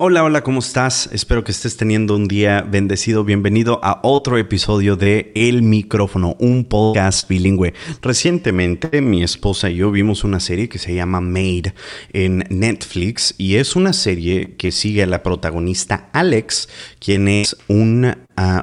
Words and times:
Hola, 0.00 0.22
hola, 0.22 0.44
¿cómo 0.44 0.60
estás? 0.60 1.10
Espero 1.12 1.42
que 1.42 1.50
estés 1.50 1.76
teniendo 1.76 2.14
un 2.14 2.28
día 2.28 2.62
bendecido. 2.62 3.24
Bienvenido 3.24 3.80
a 3.82 3.98
otro 4.04 4.38
episodio 4.38 4.94
de 4.94 5.32
El 5.34 5.62
Micrófono, 5.64 6.36
un 6.38 6.66
podcast 6.66 7.28
bilingüe. 7.28 7.74
Recientemente 8.00 9.00
mi 9.00 9.24
esposa 9.24 9.70
y 9.70 9.78
yo 9.78 9.90
vimos 9.90 10.22
una 10.22 10.38
serie 10.38 10.68
que 10.68 10.78
se 10.78 10.94
llama 10.94 11.20
Made 11.20 11.74
en 12.12 12.44
Netflix 12.48 13.34
y 13.38 13.56
es 13.56 13.74
una 13.74 13.92
serie 13.92 14.54
que 14.54 14.70
sigue 14.70 15.02
a 15.02 15.06
la 15.06 15.24
protagonista 15.24 16.10
Alex, 16.12 16.68
quien 17.00 17.26
es 17.26 17.56
un 17.66 18.14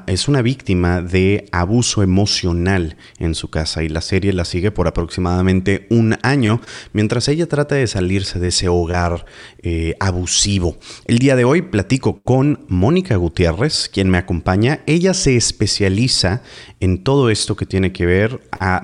es 0.08 0.28
una 0.28 0.42
víctima 0.42 1.02
de 1.02 1.50
abuso 1.52 2.02
emocional 2.02 2.96
en 3.20 3.36
su 3.36 3.50
casa 3.50 3.84
y 3.84 3.90
la 3.90 4.02
serie 4.02 4.32
la 4.32 4.46
sigue 4.46 4.72
por 4.72 4.88
aproximadamente 4.88 5.86
un 5.90 6.18
año 6.22 6.62
mientras 6.94 7.28
ella 7.28 7.48
trata 7.48 7.76
de 7.76 7.88
salirse 7.88 8.40
de 8.40 8.48
ese 8.50 8.70
hogar 8.70 9.26
eh, 9.62 9.96
abusivo. 10.00 10.78
El 11.06 11.20
día 11.20 11.36
de 11.36 11.44
hoy 11.44 11.62
platico 11.62 12.22
con 12.22 12.66
Mónica 12.70 13.18
Gutiérrez, 13.18 13.90
quien 13.92 14.10
me 14.10 14.18
acompaña. 14.18 14.82
Ella 14.86 15.14
se 15.14 15.36
especializa 15.36 16.42
en 16.80 17.04
todo 17.04 17.30
esto 17.30 17.56
que 17.56 17.66
tiene 17.66 17.92
que 17.92 18.06
ver 18.06 18.42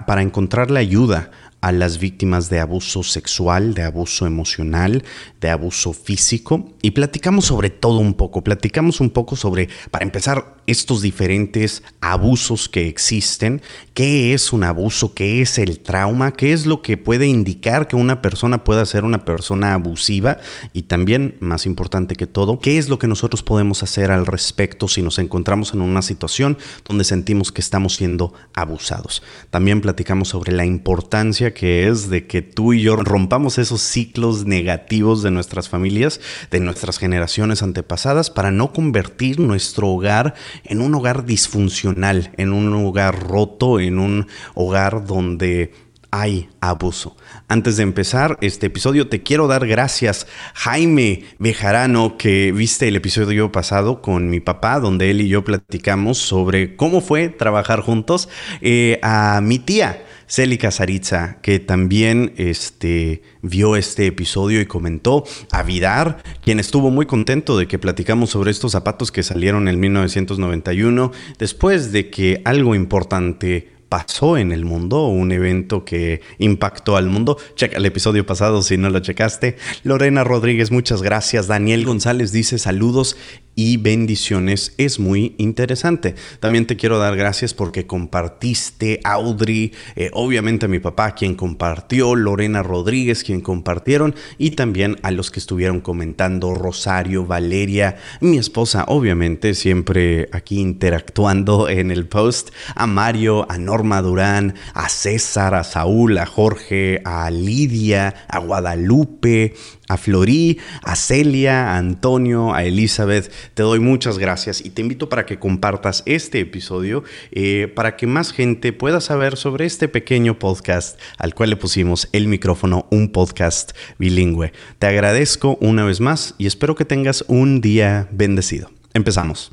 para 0.08 0.22
encontrar 0.22 0.72
la 0.72 0.80
ayuda 0.82 1.32
a 1.62 1.72
las 1.72 2.00
víctimas 2.00 2.50
de 2.50 2.60
abuso 2.60 3.04
sexual, 3.04 3.74
de 3.74 3.84
abuso 3.84 4.26
emocional, 4.26 5.04
de 5.40 5.50
abuso 5.50 5.94
físico 5.94 6.70
y 6.82 6.92
platicamos 6.92 7.46
sobre 7.46 7.70
todo 7.70 8.00
un 8.00 8.16
poco, 8.16 8.44
platicamos 8.44 9.00
un 9.00 9.12
poco 9.12 9.36
sobre, 9.36 9.70
para 9.92 10.04
empezar, 10.04 10.62
estos 10.68 11.02
diferentes 11.02 11.84
abusos 12.02 12.70
que 12.70 12.88
existen, 12.88 13.62
qué 13.94 14.34
es 14.34 14.54
un 14.54 14.64
abuso, 14.64 15.14
qué 15.14 15.42
es 15.42 15.58
el 15.58 15.80
trauma, 15.80 16.32
qué 16.32 16.54
es 16.54 16.66
lo 16.66 16.82
que 16.82 16.98
puede 16.98 17.28
indicar 17.28 17.88
que 17.88 17.96
una 17.96 18.22
persona 18.22 18.64
pueda 18.64 18.86
ser 18.86 19.04
una 19.04 19.26
persona 19.26 19.74
abusiva 19.74 20.38
y 20.74 20.84
también, 20.84 21.36
más 21.40 21.66
importante 21.66 22.16
que 22.16 22.28
todo, 22.28 22.60
qué 22.60 22.78
es 22.78 22.90
lo 22.90 23.00
que 23.00 23.08
nosotros 23.08 23.44
podemos 23.44 23.84
hacer 23.84 24.12
al 24.12 24.26
respecto 24.26 24.88
si 24.88 25.02
nos 25.02 25.20
encontramos 25.20 25.74
en 25.74 25.82
una 25.82 26.02
situación 26.02 26.58
donde 26.88 27.04
sentimos 27.04 27.52
que 27.52 27.62
estamos 27.62 27.96
siendo 27.96 28.34
abusados. 28.54 29.24
También 29.50 29.82
platicamos 29.82 30.30
sobre 30.30 30.52
la 30.52 30.66
importancia 30.66 31.51
que 31.54 31.88
es 31.88 32.10
de 32.10 32.28
que 32.28 32.42
tú 32.42 32.74
y 32.74 32.82
yo 32.82 32.96
rompamos 32.96 33.58
esos 33.58 33.82
ciclos 33.82 34.46
negativos 34.46 35.24
de 35.24 35.32
nuestras 35.32 35.70
familias, 35.70 36.20
de 36.50 36.60
nuestras 36.60 36.98
generaciones 36.98 37.64
antepasadas, 37.64 38.30
para 38.30 38.52
no 38.52 38.74
convertir 38.74 39.40
nuestro 39.40 39.90
hogar 39.90 40.34
en 40.64 40.82
un 40.82 40.94
hogar 40.96 41.26
disfuncional, 41.26 42.32
en 42.38 42.54
un 42.54 42.74
hogar 42.74 43.28
roto, 43.28 43.80
en 43.80 44.00
un 44.00 44.28
hogar 44.56 45.06
donde 45.06 45.72
hay 46.12 46.50
abuso. 46.60 47.16
Antes 47.48 47.78
de 47.78 47.84
empezar 47.84 48.38
este 48.42 48.68
episodio, 48.68 49.08
te 49.08 49.24
quiero 49.24 49.48
dar 49.48 49.66
gracias, 49.66 50.28
Jaime 50.54 51.24
Bejarano, 51.40 52.18
que 52.18 52.52
viste 52.52 52.90
el 52.90 52.98
episodio 52.98 53.52
pasado 53.52 54.02
con 54.02 54.30
mi 54.30 54.42
papá, 54.42 54.80
donde 54.80 55.10
él 55.10 55.22
y 55.22 55.30
yo 55.30 55.44
platicamos 55.44 56.18
sobre 56.18 56.76
cómo 56.76 57.00
fue 57.00 57.30
trabajar 57.30 57.80
juntos, 57.80 58.28
eh, 58.60 59.00
a 59.02 59.40
mi 59.42 59.58
tía. 59.58 60.06
Célica 60.32 60.72
Saritza, 60.72 61.42
que 61.42 61.60
también 61.60 62.32
este, 62.38 63.22
vio 63.42 63.76
este 63.76 64.08
episodio 64.08 64.62
y 64.62 64.66
comentó, 64.66 65.26
a 65.52 65.62
Vidar, 65.62 66.24
quien 66.42 66.58
estuvo 66.58 66.90
muy 66.90 67.06
contento 67.06 67.58
de 67.58 67.68
que 67.68 67.78
platicamos 67.78 68.30
sobre 68.30 68.52
estos 68.52 68.72
zapatos 68.72 69.12
que 69.12 69.24
salieron 69.24 69.68
en 69.68 69.78
1991, 69.82 71.12
después 71.38 71.92
de 71.92 72.10
que 72.10 72.42
algo 72.46 72.76
importante 72.76 73.72
pasó 73.92 74.38
en 74.38 74.54
el 74.54 74.64
mundo, 74.64 75.08
un 75.08 75.34
evento 75.34 75.84
que 75.84 76.22
impactó 76.38 76.96
al 76.96 77.10
mundo. 77.10 77.38
Checa 77.56 77.76
el 77.76 77.86
episodio 77.86 78.26
pasado 78.26 78.62
si 78.62 78.78
no 78.78 78.90
lo 78.90 79.02
checaste. 79.02 79.58
Lorena 79.84 80.24
Rodríguez, 80.24 80.72
muchas 80.72 81.02
gracias. 81.02 81.48
Daniel 81.48 81.84
González 81.84 82.32
dice 82.32 82.58
saludos 82.58 83.18
y 83.62 83.78
bendiciones 83.78 84.74
es 84.80 85.00
muy 85.00 85.36
interesante. 85.38 86.16
También 86.40 86.66
te 86.66 86.78
quiero 86.78 86.98
dar 86.98 87.16
gracias 87.16 87.54
porque 87.54 87.86
compartiste, 87.86 89.00
Audrey, 89.04 89.72
eh, 89.96 90.10
obviamente 90.14 90.66
a 90.66 90.70
mi 90.70 90.80
papá 90.80 91.14
quien 91.14 91.36
compartió, 91.36 92.16
Lorena 92.16 92.64
Rodríguez 92.64 93.24
quien 93.24 93.40
compartieron 93.40 94.16
y 94.40 94.52
también 94.52 94.98
a 95.04 95.12
los 95.12 95.30
que 95.30 95.40
estuvieron 95.40 95.80
comentando, 95.80 96.56
Rosario, 96.56 97.28
Valeria, 97.28 97.98
mi 98.20 98.40
esposa, 98.40 98.86
obviamente 98.88 99.54
siempre 99.54 100.28
aquí 100.32 100.60
interactuando 100.60 101.70
en 101.70 101.92
el 101.92 102.08
post, 102.08 102.50
a 102.74 102.88
Mario, 102.88 103.46
a 103.48 103.60
Norma 103.60 104.02
Durán, 104.02 104.56
a 104.74 104.90
César, 104.90 105.54
a 105.54 105.64
Saúl, 105.64 106.18
a 106.18 106.26
Jorge, 106.26 107.00
a 107.06 107.30
Lidia, 107.30 108.26
a 108.28 108.40
Guadalupe, 108.40 109.54
a 109.92 109.98
Florí, 109.98 110.60
a 110.84 110.96
Celia, 110.96 111.72
a 111.74 111.78
Antonio, 111.78 112.54
a 112.54 112.64
Elizabeth. 112.64 113.32
Te 113.54 113.64
doy 113.64 113.80
muchas 113.80 114.18
gracias 114.18 114.64
y 114.64 114.70
te 114.70 114.82
invito 114.82 115.10
para 115.10 115.26
que 115.26 115.40
compartas 115.40 116.04
este 116.06 116.40
episodio 116.40 117.04
eh, 117.32 117.72
para 117.76 117.96
que 117.96 118.08
más 118.08 118.32
gente 118.32 118.74
pueda 118.74 119.02
saber 119.02 119.38
sobre 119.38 119.66
este 119.66 119.88
pequeño 119.88 120.40
podcast 120.40 121.00
al 121.18 121.34
cual 121.34 121.50
le 121.50 121.58
pusimos 121.58 122.08
el 122.12 122.28
micrófono, 122.28 122.88
un 122.90 123.12
podcast 123.12 123.72
bilingüe. 123.98 124.54
Te 124.80 124.88
agradezco 124.88 125.58
una 125.62 125.84
vez 125.84 126.00
más 126.00 126.36
y 126.38 126.48
espero 126.48 126.76
que 126.76 126.86
tengas 126.86 127.26
un 127.28 127.62
día 127.62 128.08
bendecido. 128.12 128.72
Empezamos. 128.94 129.52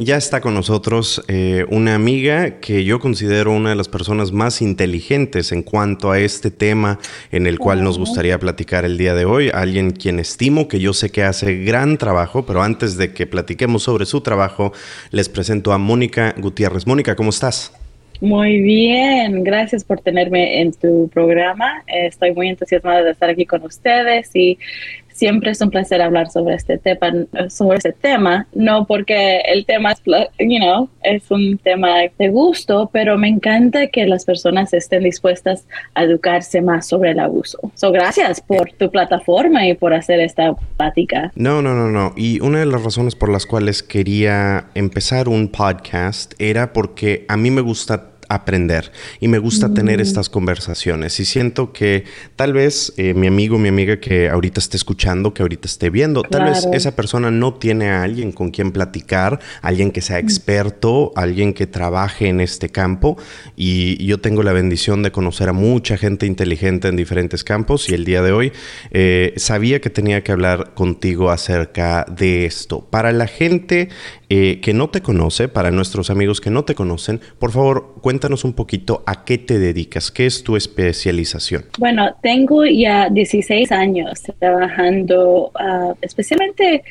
Ya 0.00 0.16
está 0.16 0.40
con 0.40 0.54
nosotros 0.54 1.24
eh, 1.26 1.66
una 1.70 1.96
amiga 1.96 2.60
que 2.60 2.84
yo 2.84 3.00
considero 3.00 3.52
una 3.52 3.70
de 3.70 3.74
las 3.76 3.88
personas 3.88 4.30
más 4.30 4.62
inteligentes 4.62 5.50
en 5.50 5.64
cuanto 5.64 6.12
a 6.12 6.20
este 6.20 6.52
tema 6.52 7.00
en 7.32 7.48
el 7.48 7.58
cual 7.58 7.82
nos 7.82 7.98
gustaría 7.98 8.38
platicar 8.38 8.84
el 8.84 8.96
día 8.96 9.14
de 9.14 9.24
hoy. 9.24 9.50
Alguien 9.52 9.90
quien 9.90 10.20
estimo 10.20 10.68
que 10.68 10.78
yo 10.78 10.92
sé 10.92 11.10
que 11.10 11.24
hace 11.24 11.56
gran 11.64 11.98
trabajo, 11.98 12.46
pero 12.46 12.62
antes 12.62 12.96
de 12.96 13.12
que 13.12 13.26
platiquemos 13.26 13.82
sobre 13.82 14.06
su 14.06 14.20
trabajo, 14.20 14.72
les 15.10 15.28
presento 15.28 15.72
a 15.72 15.78
Mónica 15.78 16.32
Gutiérrez. 16.38 16.86
Mónica, 16.86 17.16
¿cómo 17.16 17.30
estás? 17.30 17.72
Muy 18.20 18.60
bien, 18.60 19.42
gracias 19.42 19.84
por 19.84 20.00
tenerme 20.00 20.60
en 20.60 20.72
tu 20.72 21.08
programa. 21.12 21.82
Estoy 21.86 22.32
muy 22.32 22.48
entusiasmada 22.48 23.02
de 23.02 23.10
estar 23.12 23.30
aquí 23.30 23.46
con 23.46 23.64
ustedes 23.64 24.30
y 24.34 24.58
siempre 25.18 25.50
es 25.50 25.60
un 25.60 25.70
placer 25.70 26.00
hablar 26.00 26.30
sobre 26.30 26.54
este 26.54 26.78
tema, 26.78 27.26
sobre 27.48 27.78
este 27.78 27.92
tema, 27.92 28.46
no 28.54 28.86
porque 28.86 29.40
el 29.40 29.66
tema 29.66 29.92
es, 29.92 30.00
you 30.38 30.58
know, 30.58 30.88
es 31.02 31.28
un 31.30 31.58
tema 31.58 32.02
de 32.18 32.28
gusto, 32.28 32.88
pero 32.92 33.18
me 33.18 33.28
encanta 33.28 33.88
que 33.88 34.06
las 34.06 34.24
personas 34.24 34.72
estén 34.72 35.02
dispuestas 35.02 35.66
a 35.94 36.04
educarse 36.04 36.62
más 36.62 36.86
sobre 36.86 37.10
el 37.10 37.18
abuso. 37.18 37.58
So, 37.74 37.90
gracias 37.90 38.40
por 38.40 38.70
tu 38.72 38.90
plataforma 38.90 39.66
y 39.66 39.74
por 39.74 39.92
hacer 39.92 40.20
esta 40.20 40.54
plática. 40.76 41.32
No, 41.34 41.62
no, 41.62 41.74
no, 41.74 41.88
no. 41.88 42.12
Y 42.16 42.40
una 42.40 42.60
de 42.60 42.66
las 42.66 42.84
razones 42.84 43.16
por 43.16 43.28
las 43.28 43.44
cuales 43.44 43.82
quería 43.82 44.66
empezar 44.74 45.28
un 45.28 45.48
podcast 45.48 46.34
era 46.38 46.72
porque 46.72 47.24
a 47.28 47.36
mí 47.36 47.50
me 47.50 47.60
gusta 47.60 48.17
aprender 48.28 48.92
y 49.20 49.28
me 49.28 49.38
gusta 49.38 49.72
tener 49.72 49.98
mm. 49.98 50.02
estas 50.02 50.28
conversaciones 50.28 51.18
y 51.20 51.24
siento 51.24 51.72
que 51.72 52.04
tal 52.36 52.52
vez 52.52 52.92
eh, 52.96 53.14
mi 53.14 53.26
amigo, 53.26 53.58
mi 53.58 53.68
amiga 53.68 53.98
que 53.98 54.28
ahorita 54.28 54.60
esté 54.60 54.76
escuchando, 54.76 55.32
que 55.32 55.42
ahorita 55.42 55.66
esté 55.66 55.90
viendo, 55.90 56.22
tal 56.22 56.44
vez 56.44 56.66
esa 56.72 56.94
persona 56.94 57.30
no 57.30 57.54
tiene 57.54 57.88
a 57.88 58.02
alguien 58.02 58.32
con 58.32 58.50
quien 58.50 58.72
platicar, 58.72 59.40
alguien 59.62 59.90
que 59.90 60.00
sea 60.00 60.16
mm. 60.16 60.24
experto, 60.24 61.12
alguien 61.16 61.54
que 61.54 61.66
trabaje 61.66 62.28
en 62.28 62.40
este 62.40 62.68
campo 62.68 63.16
y 63.56 64.04
yo 64.04 64.18
tengo 64.18 64.42
la 64.42 64.52
bendición 64.52 65.02
de 65.02 65.10
conocer 65.10 65.48
a 65.48 65.52
mucha 65.52 65.96
gente 65.96 66.26
inteligente 66.26 66.88
en 66.88 66.96
diferentes 66.96 67.44
campos 67.44 67.88
y 67.88 67.94
el 67.94 68.04
día 68.04 68.22
de 68.22 68.32
hoy 68.32 68.52
eh, 68.90 69.32
sabía 69.36 69.80
que 69.80 69.90
tenía 69.90 70.22
que 70.22 70.32
hablar 70.32 70.74
contigo 70.74 71.30
acerca 71.30 72.04
de 72.04 72.44
esto. 72.46 72.86
Para 72.90 73.12
la 73.12 73.26
gente 73.26 73.88
eh, 74.28 74.60
que 74.62 74.74
no 74.74 74.90
te 74.90 75.00
conoce, 75.00 75.48
para 75.48 75.70
nuestros 75.70 76.10
amigos 76.10 76.40
que 76.40 76.50
no 76.50 76.64
te 76.64 76.74
conocen, 76.74 77.20
por 77.38 77.52
favor, 77.52 77.94
cuéntanos 78.00 78.17
un 78.44 78.52
poquito 78.52 79.02
a 79.06 79.24
qué 79.24 79.38
te 79.38 79.58
dedicas, 79.58 80.10
qué 80.10 80.26
es 80.26 80.42
tu 80.42 80.56
especialización. 80.56 81.64
Bueno, 81.78 82.14
tengo 82.22 82.64
ya 82.64 83.08
16 83.08 83.72
años 83.72 84.22
trabajando 84.38 85.52
uh, 85.54 85.94
especialmente 86.02 86.82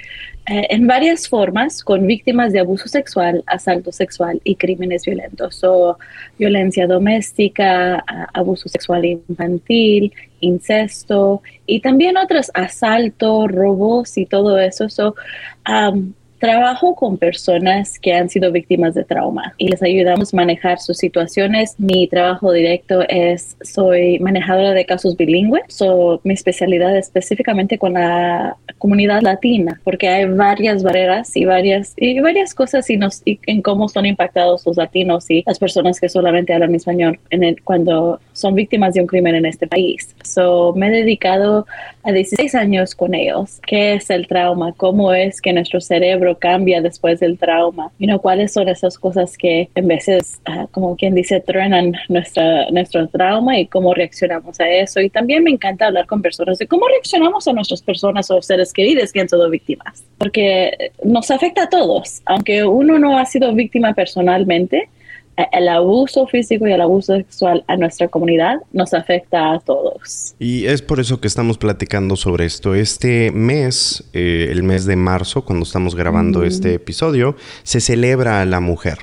eh, 0.50 0.68
en 0.70 0.88
varias 0.88 1.28
formas 1.28 1.84
con 1.84 2.08
víctimas 2.08 2.54
de 2.54 2.62
abuso 2.62 2.88
sexual, 2.88 3.44
asalto 3.48 3.92
sexual 3.92 4.40
y 4.46 4.56
crímenes 4.56 5.06
violentos, 5.06 5.62
o 5.66 5.98
violencia 6.40 6.88
doméstica, 6.88 8.04
abuso 8.34 8.70
sexual 8.70 9.04
infantil, 9.04 10.14
incesto 10.40 11.42
y 11.66 11.82
también 11.82 12.16
otros 12.16 12.50
asaltos, 12.54 13.52
robos 13.52 14.18
y 14.18 14.26
todo 14.26 14.58
eso. 14.58 14.88
So, 14.88 15.16
Trabajo 16.40 16.94
con 16.94 17.18
personas 17.18 17.98
que 17.98 18.14
han 18.14 18.30
sido 18.30 18.52
víctimas 18.52 18.94
de 18.94 19.04
trauma 19.04 19.56
y 19.58 19.70
les 19.70 19.82
ayudamos 19.82 20.34
a 20.34 20.38
manejar 20.38 20.80
sus 20.80 20.98
situaciones. 20.98 21.74
Mi 21.80 22.08
trabajo 22.08 22.52
directo 22.52 23.02
es, 23.10 23.58
soy 23.62 24.20
manejadora 24.20 24.74
de 24.74 24.86
casos 24.86 25.18
bilingües. 25.18 25.64
So, 25.68 26.22
mi 26.24 26.36
especialidad 26.36 26.96
es 26.96 27.08
específicamente 27.08 27.80
con 27.80 27.94
la 27.94 28.56
comunidad 28.78 29.22
latina, 29.22 29.82
porque 29.84 30.10
hay 30.10 30.26
varias 30.26 30.84
barreras 30.84 31.36
y 31.36 31.46
varias, 31.46 31.94
y 31.98 32.20
varias 32.20 32.54
cosas 32.54 32.88
y, 32.92 32.98
nos, 32.98 33.24
en 33.26 33.64
cómo 33.64 33.90
son 33.90 34.06
impactados 34.06 34.64
los 34.68 34.78
latinos 34.78 35.30
y 35.32 35.44
las 35.48 35.58
personas 35.58 36.00
que 36.00 36.08
solamente 36.08 36.54
hablan 36.54 36.76
español 36.76 37.20
en 37.32 37.44
el, 37.44 37.64
cuando 37.64 38.20
son 38.34 38.54
víctimas 38.54 38.94
de 38.94 39.02
un 39.02 39.08
crimen 39.08 39.34
en 39.34 39.48
este 39.48 39.66
país. 39.66 40.16
So, 40.24 40.74
me 40.76 40.88
he 40.88 40.92
dedicado 40.92 41.66
a 42.04 42.12
16 42.12 42.54
años 42.54 42.94
con 42.94 43.16
ellos. 43.16 43.60
¿Qué 43.66 43.96
es 43.96 44.12
el 44.12 44.28
trauma? 44.28 44.74
¿Cómo 44.74 45.14
es 45.14 45.42
que 45.42 45.52
nuestro 45.52 45.82
cerebro 45.82 46.27
cambia 46.36 46.82
después 46.82 47.20
del 47.20 47.38
trauma? 47.38 47.92
You 48.00 48.08
know, 48.08 48.20
¿Cuáles 48.20 48.54
son 48.54 48.68
esas 48.68 48.98
cosas 48.98 49.38
que 49.38 49.70
en 49.76 49.88
veces, 49.88 50.40
uh, 50.50 50.68
como 50.72 50.96
quien 50.96 51.14
dice, 51.14 51.40
truenan 51.40 51.94
nuestra, 52.10 52.70
nuestro 52.72 53.08
trauma 53.08 53.60
y 53.60 53.68
cómo 53.68 53.94
reaccionamos 53.94 54.60
a 54.60 54.68
eso? 54.68 55.00
Y 55.00 55.10
también 55.10 55.44
me 55.44 55.52
encanta 55.52 55.88
hablar 55.88 56.08
con 56.08 56.22
personas 56.22 56.58
de 56.58 56.68
cómo 56.68 56.88
reaccionamos 56.88 57.48
a 57.48 57.54
nuestras 57.54 57.82
personas 57.82 58.30
o 58.32 58.42
seres 58.42 58.74
queridos 58.74 59.12
que 59.12 59.22
han 59.22 59.30
sido 59.30 59.50
víctimas. 59.50 60.04
Porque 60.18 60.92
nos 61.04 61.30
afecta 61.32 61.64
a 61.64 61.70
todos. 61.70 62.22
Aunque 62.26 62.64
uno 62.64 63.00
no 63.00 63.18
ha 63.18 63.26
sido 63.26 63.54
víctima 63.54 63.94
personalmente, 63.94 64.90
el 65.52 65.70
abuso 65.70 66.26
físico 66.28 66.68
y 66.68 66.72
el 66.72 66.82
abuso 66.82 67.16
sexual 67.16 67.64
a 67.68 67.78
nuestra 67.78 68.08
comunidad 68.08 68.58
nos 68.74 68.94
afecta 68.94 69.54
a 69.54 69.60
todos. 69.60 70.36
Y 70.40 70.66
es 70.66 70.82
por 70.82 71.00
eso 71.00 71.22
que 71.22 71.28
estamos 71.28 71.58
platicando 71.58 72.16
sobre 72.16 72.46
esto. 72.46 72.74
Este 72.74 73.32
mes, 73.32 74.04
eh, 74.14 74.48
el 74.52 74.64
mes 74.64 74.86
de 74.86 74.96
marzo, 74.96 75.46
cuando 75.46 75.64
estamos 75.64 75.96
grabando 75.96 76.44
este 76.44 76.74
episodio, 76.74 77.36
se 77.64 77.80
celebra 77.80 78.42
a 78.42 78.46
la 78.46 78.60
mujer. 78.60 79.00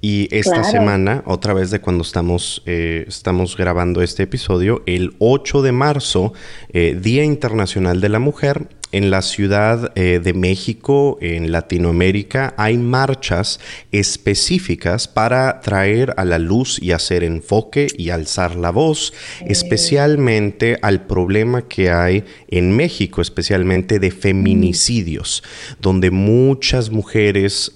Y 0.00 0.28
esta 0.30 0.62
semana, 0.62 1.24
otra 1.26 1.54
vez 1.54 1.70
de 1.72 1.80
cuando 1.80 2.02
estamos, 2.02 2.62
eh, 2.66 3.04
estamos 3.08 3.56
grabando 3.56 4.00
este 4.00 4.24
episodio, 4.24 4.82
el 4.86 5.14
8 5.18 5.62
de 5.62 5.72
marzo, 5.72 6.32
eh, 6.72 6.96
Día 7.00 7.24
Internacional 7.24 8.00
de 8.00 8.08
la 8.08 8.20
Mujer, 8.20 8.68
en 8.92 9.10
la 9.10 9.22
Ciudad 9.22 9.92
eh, 9.94 10.20
de 10.22 10.32
México, 10.32 11.18
en 11.20 11.52
Latinoamérica, 11.52 12.54
hay 12.56 12.78
marchas 12.78 13.60
específicas 13.92 15.08
para 15.08 15.60
traer 15.60 16.14
a 16.16 16.24
la 16.24 16.38
luz 16.38 16.80
y 16.80 16.92
hacer 16.92 17.24
enfoque 17.24 17.88
y 17.96 18.10
alzar 18.10 18.56
la 18.56 18.70
voz, 18.70 19.12
especialmente 19.46 20.78
al 20.82 21.06
problema 21.06 21.68
que 21.68 21.90
hay 21.90 22.24
en 22.48 22.74
México, 22.74 23.20
especialmente 23.20 23.98
de 23.98 24.10
feminicidios, 24.10 25.42
donde 25.80 26.10
muchas 26.10 26.90
mujeres 26.90 27.72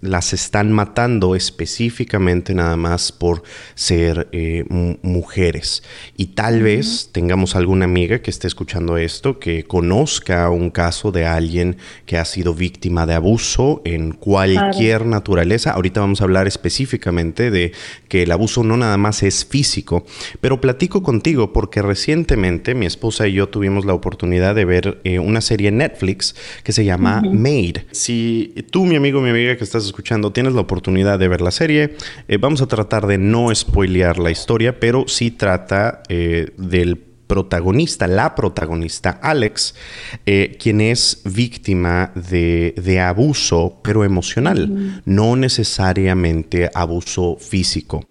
las 0.00 0.32
están 0.32 0.72
matando 0.72 1.34
específicamente 1.34 2.54
nada 2.54 2.76
más 2.76 3.12
por 3.12 3.42
ser 3.74 4.28
eh, 4.32 4.64
mujeres. 5.02 5.82
Y 6.16 6.26
tal 6.28 6.62
vez 6.62 7.10
tengamos 7.12 7.56
alguna 7.56 7.84
amiga 7.84 8.20
que 8.20 8.30
esté 8.30 8.46
escuchando 8.46 8.96
esto, 8.96 9.38
que 9.38 9.64
conozca 9.64 10.48
un 10.50 10.70
caso 10.70 11.12
de 11.12 11.26
alguien 11.26 11.76
que 12.06 12.16
ha 12.16 12.24
sido 12.24 12.54
víctima 12.54 13.06
de 13.06 13.14
abuso 13.14 13.82
en 13.84 14.12
cualquier 14.12 15.06
naturaleza. 15.06 15.72
Ahorita 15.72 16.00
vamos 16.00 16.20
a 16.20 16.24
hablar 16.24 16.46
específicamente 16.46 17.50
de 17.50 17.72
que 18.08 18.22
el 18.22 18.32
abuso 18.32 18.64
no 18.64 18.76
nada 18.76 18.96
más 18.96 19.22
es 19.22 19.44
físico, 19.44 20.04
pero 20.40 20.60
platico 20.60 21.02
contigo 21.02 21.52
porque 21.52 21.82
recientemente 21.82 22.74
mi 22.74 22.86
esposa 22.86 23.28
y 23.28 23.34
yo 23.34 23.48
tuvimos 23.48 23.84
la 23.84 23.94
oportunidad 23.94 24.54
de 24.54 24.64
ver 24.64 25.00
eh, 25.04 25.18
una 25.18 25.40
serie 25.40 25.68
en 25.68 25.78
Netflix 25.78 26.34
que 26.64 26.72
se 26.72 26.84
llama 26.84 27.22
Made. 27.22 27.86
Si 27.92 28.54
tú, 28.70 28.86
mi 28.86 28.96
amigo, 28.96 29.20
mi 29.20 29.30
amiga 29.30 29.56
que 29.56 29.64
estás 29.64 29.89
escuchando 29.90 30.32
tienes 30.32 30.54
la 30.54 30.62
oportunidad 30.62 31.18
de 31.18 31.28
ver 31.28 31.40
la 31.40 31.50
serie, 31.50 31.96
eh, 32.28 32.38
vamos 32.38 32.62
a 32.62 32.66
tratar 32.66 33.06
de 33.06 33.18
no 33.18 33.54
spoilear 33.54 34.18
la 34.18 34.30
historia, 34.30 34.80
pero 34.80 35.04
sí 35.06 35.30
trata 35.30 36.02
eh, 36.08 36.52
del 36.56 36.96
protagonista, 36.96 38.08
la 38.08 38.34
protagonista, 38.34 39.10
Alex, 39.22 39.74
eh, 40.26 40.56
quien 40.60 40.80
es 40.80 41.22
víctima 41.24 42.12
de, 42.14 43.00
abuso, 43.00 43.78
pero 43.82 44.04
emocional, 44.04 45.02
no 45.04 45.36
necesariamente 45.36 46.70
abuso 46.74 47.36
físico. 47.38 48.04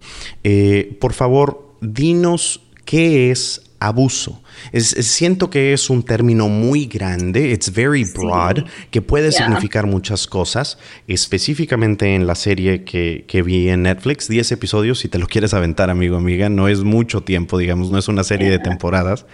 por 1.00 1.12
favor, 1.12 1.76
dinos 1.82 2.62
qué 2.86 3.30
es 3.30 3.60
abuso. 3.78 4.42
Siento 4.72 5.50
que 5.50 5.72
es 5.72 5.90
un 5.90 6.02
término 6.02 6.48
muy 6.48 6.86
grande, 6.86 7.50
it's 7.50 7.72
very 7.72 8.04
broad, 8.04 8.64
que 8.90 9.02
puede 9.02 9.32
significar 9.32 9.86
muchas 9.86 10.26
cosas. 10.26 10.78
Específicamente 11.06 12.14
en 12.14 12.26
la 12.26 12.34
serie 12.34 12.84
que, 12.84 13.42
vi 13.44 13.68
en 13.68 13.82
Netflix, 13.82 14.28
10 14.28 14.52
episodios, 14.52 14.98
si 14.98 15.08
te 15.08 15.18
lo 15.18 15.26
quieres 15.26 15.54
aventar, 15.54 15.90
amigo, 15.90 16.16
amiga, 16.16 16.48
no 16.48 16.68
es 16.68 16.82
mucho 16.82 17.22
tiempo, 17.22 17.58
digamos, 17.58 17.90
no 17.90 17.98
es 17.98 18.08
una 18.08 18.24
serie 18.24 18.50
de 18.50 18.58
temporadas. 18.58 19.26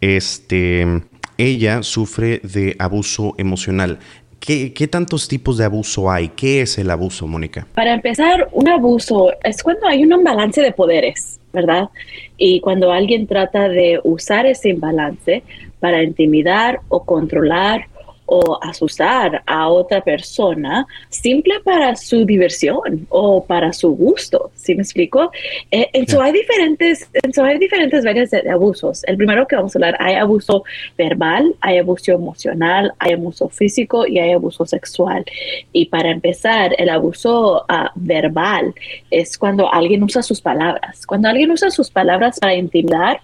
Este, 0.00 1.02
ella 1.38 1.82
sufre 1.82 2.40
de 2.42 2.76
abuso 2.78 3.34
emocional. 3.38 3.98
¿Qué, 4.38 4.72
¿Qué, 4.72 4.88
tantos 4.88 5.28
tipos 5.28 5.58
de 5.58 5.66
abuso 5.66 6.10
hay? 6.10 6.30
¿Qué 6.30 6.62
es 6.62 6.78
el 6.78 6.90
abuso, 6.90 7.26
Mónica? 7.26 7.66
Para 7.74 7.92
empezar, 7.92 8.48
un 8.52 8.68
abuso 8.70 9.32
es 9.44 9.62
cuando 9.62 9.86
hay 9.86 10.02
un 10.02 10.12
imbalance 10.12 10.62
de 10.62 10.72
poderes. 10.72 11.39
¿Verdad? 11.52 11.88
Y 12.36 12.60
cuando 12.60 12.92
alguien 12.92 13.26
trata 13.26 13.68
de 13.68 14.00
usar 14.04 14.46
ese 14.46 14.70
imbalance 14.70 15.42
para 15.78 16.02
intimidar 16.02 16.80
o 16.88 17.04
controlar 17.04 17.86
o 18.32 18.58
asustar 18.62 19.42
a 19.44 19.68
otra 19.68 20.00
persona 20.00 20.86
simple 21.08 21.58
para 21.64 21.96
su 21.96 22.24
diversión 22.24 23.04
o 23.08 23.44
para 23.44 23.72
su 23.72 23.90
gusto, 23.90 24.52
¿sí 24.54 24.76
me 24.76 24.82
explico? 24.82 25.32
Eh, 25.72 25.88
eso 25.92 26.22
hay 26.22 26.32
diferentes, 26.32 27.10
eso 27.12 27.42
hay 27.42 27.58
diferentes 27.58 28.04
varias 28.04 28.30
de, 28.30 28.48
abusos. 28.48 29.02
El 29.04 29.16
primero 29.16 29.48
que 29.48 29.56
vamos 29.56 29.74
a 29.74 29.78
hablar, 29.78 29.96
hay 29.98 30.14
abuso 30.14 30.62
verbal, 30.96 31.56
hay 31.60 31.78
abuso 31.78 32.12
emocional, 32.12 32.94
hay 33.00 33.14
abuso 33.14 33.48
físico 33.48 34.06
y 34.06 34.20
hay 34.20 34.30
abuso 34.30 34.64
sexual. 34.64 35.24
Y 35.72 35.86
para 35.86 36.10
empezar, 36.10 36.72
el 36.78 36.88
abuso 36.88 37.64
ah, 37.68 37.90
verbal 37.96 38.72
es 39.10 39.36
cuando 39.36 39.72
alguien 39.72 40.04
usa 40.04 40.22
sus 40.22 40.40
palabras. 40.40 41.04
Cuando 41.04 41.28
alguien 41.28 41.50
usa 41.50 41.68
sus 41.70 41.90
palabras 41.90 42.38
para 42.38 42.54
intimidar 42.54 43.20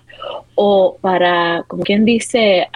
o 0.56 0.96
para, 1.00 1.64
como 1.68 1.82
quien 1.84 2.04
dice, 2.04 2.66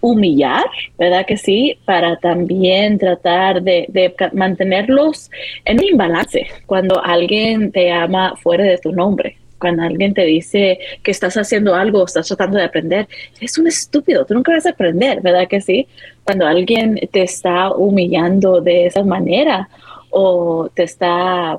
humillar, 0.00 0.64
¿verdad 0.96 1.26
que 1.26 1.36
sí? 1.36 1.76
Para 1.84 2.16
también 2.16 2.98
tratar 2.98 3.62
de, 3.62 4.14
mantenerlos 4.32 5.30
en 5.64 5.78
un 5.80 5.84
imbalance 5.84 6.46
cuando 6.66 7.02
alguien 7.04 7.72
te 7.72 7.90
ama 7.90 8.34
fuera 8.36 8.64
de 8.64 8.78
tu 8.78 8.92
nombre. 8.92 9.36
Cuando 9.58 9.82
alguien 9.82 10.14
te 10.14 10.24
dice 10.24 10.78
que 11.02 11.10
estás 11.10 11.36
haciendo 11.36 11.74
algo, 11.74 12.04
estás 12.04 12.28
tratando 12.28 12.58
de 12.58 12.64
aprender, 12.64 13.08
eres 13.38 13.58
un 13.58 13.66
estúpido, 13.66 14.24
tú 14.24 14.34
nunca 14.34 14.52
vas 14.52 14.66
a 14.66 14.70
aprender, 14.70 15.20
¿verdad 15.20 15.48
que 15.48 15.60
sí? 15.60 15.88
Cuando 16.24 16.46
alguien 16.46 17.00
te 17.10 17.22
está 17.22 17.72
humillando 17.72 18.60
de 18.60 18.86
esa 18.86 19.02
manera 19.02 19.68
o 20.10 20.68
te 20.74 20.84
está 20.84 21.58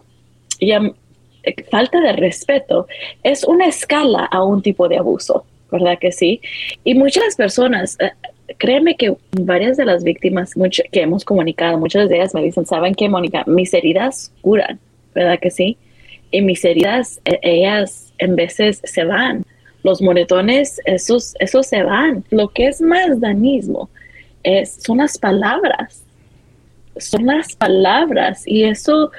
falta 1.69 1.99
de 2.01 2.13
respeto 2.13 2.87
es 3.23 3.43
una 3.43 3.67
escala 3.67 4.25
a 4.25 4.43
un 4.43 4.61
tipo 4.61 4.87
de 4.87 4.97
abuso, 4.97 5.45
¿verdad 5.71 5.97
que 5.99 6.11
sí? 6.11 6.41
Y 6.83 6.95
muchas 6.95 7.35
personas, 7.35 7.97
eh, 7.99 8.11
créeme 8.57 8.95
que 8.95 9.15
varias 9.31 9.77
de 9.77 9.85
las 9.85 10.03
víctimas 10.03 10.53
que 10.91 11.01
hemos 11.01 11.25
comunicado, 11.25 11.77
muchas 11.77 12.09
de 12.09 12.17
ellas 12.17 12.33
me 12.33 12.43
dicen, 12.43 12.65
¿saben 12.65 12.95
qué, 12.95 13.09
Mónica? 13.09 13.43
Mis 13.45 13.73
heridas 13.73 14.31
curan, 14.41 14.79
¿verdad 15.13 15.39
que 15.39 15.51
sí? 15.51 15.77
Y 16.31 16.41
mis 16.41 16.63
heridas, 16.65 17.21
e, 17.25 17.39
ellas 17.41 18.13
en 18.17 18.35
veces 18.35 18.81
se 18.83 19.03
van. 19.03 19.45
Los 19.83 20.01
moretones, 20.01 20.81
esos, 20.85 21.35
esos 21.39 21.67
se 21.67 21.83
van. 21.83 22.23
Lo 22.29 22.49
que 22.49 22.67
es 22.67 22.81
más 22.81 23.19
danismo 23.19 23.89
es, 24.43 24.79
son 24.83 24.97
las 24.97 25.17
palabras. 25.17 26.03
Son 26.97 27.25
las 27.25 27.55
palabras. 27.55 28.43
Y 28.45 28.63
eso 28.63 29.11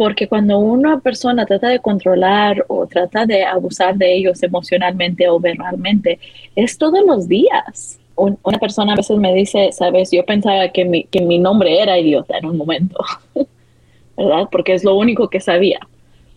porque 0.00 0.28
cuando 0.28 0.58
una 0.58 0.98
persona 0.98 1.44
trata 1.44 1.68
de 1.68 1.78
controlar 1.78 2.64
o 2.68 2.86
trata 2.86 3.26
de 3.26 3.44
abusar 3.44 3.94
de 3.96 4.14
ellos 4.14 4.42
emocionalmente 4.42 5.28
o 5.28 5.38
verbalmente, 5.38 6.18
es 6.56 6.78
todos 6.78 7.04
los 7.06 7.28
días. 7.28 8.00
una 8.16 8.58
persona 8.58 8.94
a 8.94 8.96
veces 8.96 9.18
me 9.18 9.34
dice, 9.34 9.72
sabes, 9.72 10.10
yo 10.10 10.24
pensaba 10.24 10.70
que 10.70 10.86
mi, 10.86 11.04
que 11.04 11.20
mi 11.20 11.38
nombre 11.38 11.82
era 11.82 11.98
idiota 11.98 12.38
en 12.38 12.46
un 12.46 12.56
momento, 12.56 12.96
¿verdad? 14.16 14.48
Porque 14.50 14.72
es 14.72 14.84
lo 14.84 14.94
único 14.94 15.28
que 15.28 15.38
sabía 15.38 15.80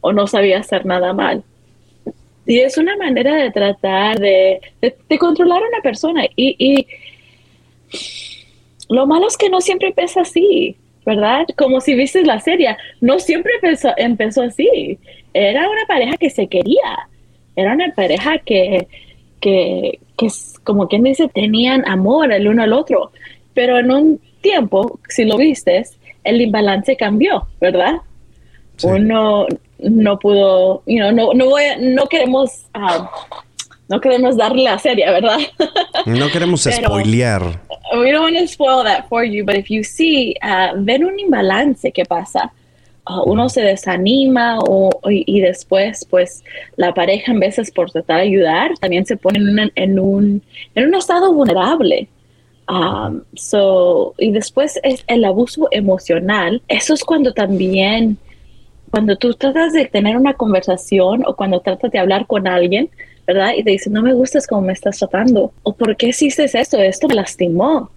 o 0.02 0.12
no 0.12 0.28
sabía 0.28 0.60
hacer 0.60 0.86
nada 0.86 1.14
mal. 1.14 1.42
Y 2.46 2.60
es 2.60 2.78
una 2.78 2.98
manera 2.98 3.34
de 3.34 3.50
tratar 3.50 4.20
de, 4.20 4.60
de, 4.82 5.18
controlar 5.18 5.64
a 5.64 5.68
una 5.70 5.82
persona. 5.82 6.26
Y, 6.36 6.86
lo 8.90 9.08
malo 9.08 9.26
es 9.26 9.38
que 9.38 9.50
no 9.50 9.62
siempre 9.62 9.94
pesa 9.94 10.20
así. 10.20 10.76
¿Verdad? 11.06 11.46
Como 11.58 11.82
si 11.82 11.96
viste 11.96 12.24
la 12.24 12.40
serie, 12.40 12.76
no 13.02 13.20
siempre 13.20 13.54
empezó, 13.56 13.90
empezó 13.98 14.44
así. 14.44 14.98
Era 15.34 15.70
una 15.70 15.86
pareja 15.88 16.18
que 16.18 16.30
se 16.30 16.48
quería, 16.48 17.08
era 17.56 17.74
una 17.74 17.94
pareja 17.94 18.38
que, 18.40 18.88
que, 19.40 20.00
que 20.18 20.28
como 20.64 20.88
quien 20.88 21.04
dice, 21.04 21.28
tenían 21.28 21.88
amor 21.88 22.32
el 22.32 22.48
uno 22.48 22.64
al 22.64 22.74
otro, 22.74 23.12
pero 23.54 23.80
en 23.80 23.92
un 23.92 24.22
tiempo, 24.42 25.00
si 25.10 25.26
lo 25.26 25.38
vistes, 25.38 25.98
el 26.24 26.42
imbalance 26.42 26.96
cambió, 26.96 27.48
¿verdad? 27.60 27.96
Uno 28.84 29.48
no 29.80 30.20
pudo, 30.20 30.84
you 30.86 30.98
know, 30.98 31.12
no, 31.12 31.34
no, 31.34 31.50
voy, 31.50 31.64
no 31.80 32.08
queremos, 32.08 32.66
um, 32.76 33.08
no 33.94 34.02
queremos 34.02 34.36
darle 34.36 34.64
la 34.64 34.80
serie, 34.80 35.06
¿verdad? 35.06 35.38
No 36.08 36.28
queremos 36.30 36.62
spoilear. 36.64 37.62
We 37.96 38.12
don't 38.12 38.24
want 38.24 38.38
to 38.38 38.48
spoil 38.48 38.84
that 38.84 39.08
for 39.08 39.24
you, 39.24 39.46
but 39.46 39.56
if 39.56 39.70
you 39.70 39.84
see, 39.84 40.36
uh, 40.42 40.74
ven 40.78 41.06
un 41.06 41.20
imbalance 41.20 41.92
que 41.92 42.04
pasa. 42.04 42.52
Uh, 43.06 43.22
uno 43.26 43.50
se 43.50 43.62
desanima 43.62 44.60
o, 44.60 44.90
y, 45.10 45.42
después 45.42 46.06
pues 46.10 46.44
la 46.78 46.94
pareja 46.94 47.34
en 47.34 47.40
veces 47.40 47.70
por 47.70 47.92
tratar 47.92 48.18
de 48.18 48.24
ayudar 48.24 48.72
también 48.80 49.06
se 49.06 49.18
pone 49.18 49.40
en, 49.40 49.72
en, 49.76 50.00
un, 50.00 50.42
en 50.74 50.88
un 50.88 50.96
estado 50.96 51.32
vulnerable. 51.32 52.08
Um, 52.68 53.22
so, 53.36 54.16
y 54.18 54.32
después 54.32 54.80
es 54.84 55.04
el 55.08 55.24
abuso 55.26 55.68
emocional. 55.72 56.62
Eso 56.68 56.94
es 56.94 57.04
cuando 57.04 57.34
también 57.34 58.18
cuando 58.90 59.16
tú 59.18 59.34
tratas 59.34 59.74
de 59.74 59.86
tener 59.86 60.18
una 60.18 60.34
conversación 60.34 61.24
o 61.26 61.36
cuando 61.36 61.60
tratas 61.60 61.92
de 61.92 62.00
hablar 62.00 62.26
con 62.26 62.48
alguien, 62.48 62.90
¿verdad? 63.26 63.54
Y 63.58 63.64
te 63.64 63.72
dicen, 63.72 63.94
no 63.94 64.02
me 64.02 64.14
gustas 64.14 64.48
como 64.48 64.62
me 64.62 64.74
estás 64.74 65.00
tratando. 65.00 65.54
O 65.64 65.74
¿por 65.74 65.96
qué 65.96 66.08
hiciste 66.08 66.44
esto? 66.46 66.78
Esto 66.78 67.08
me 67.08 67.16
lastimó. 67.16 67.92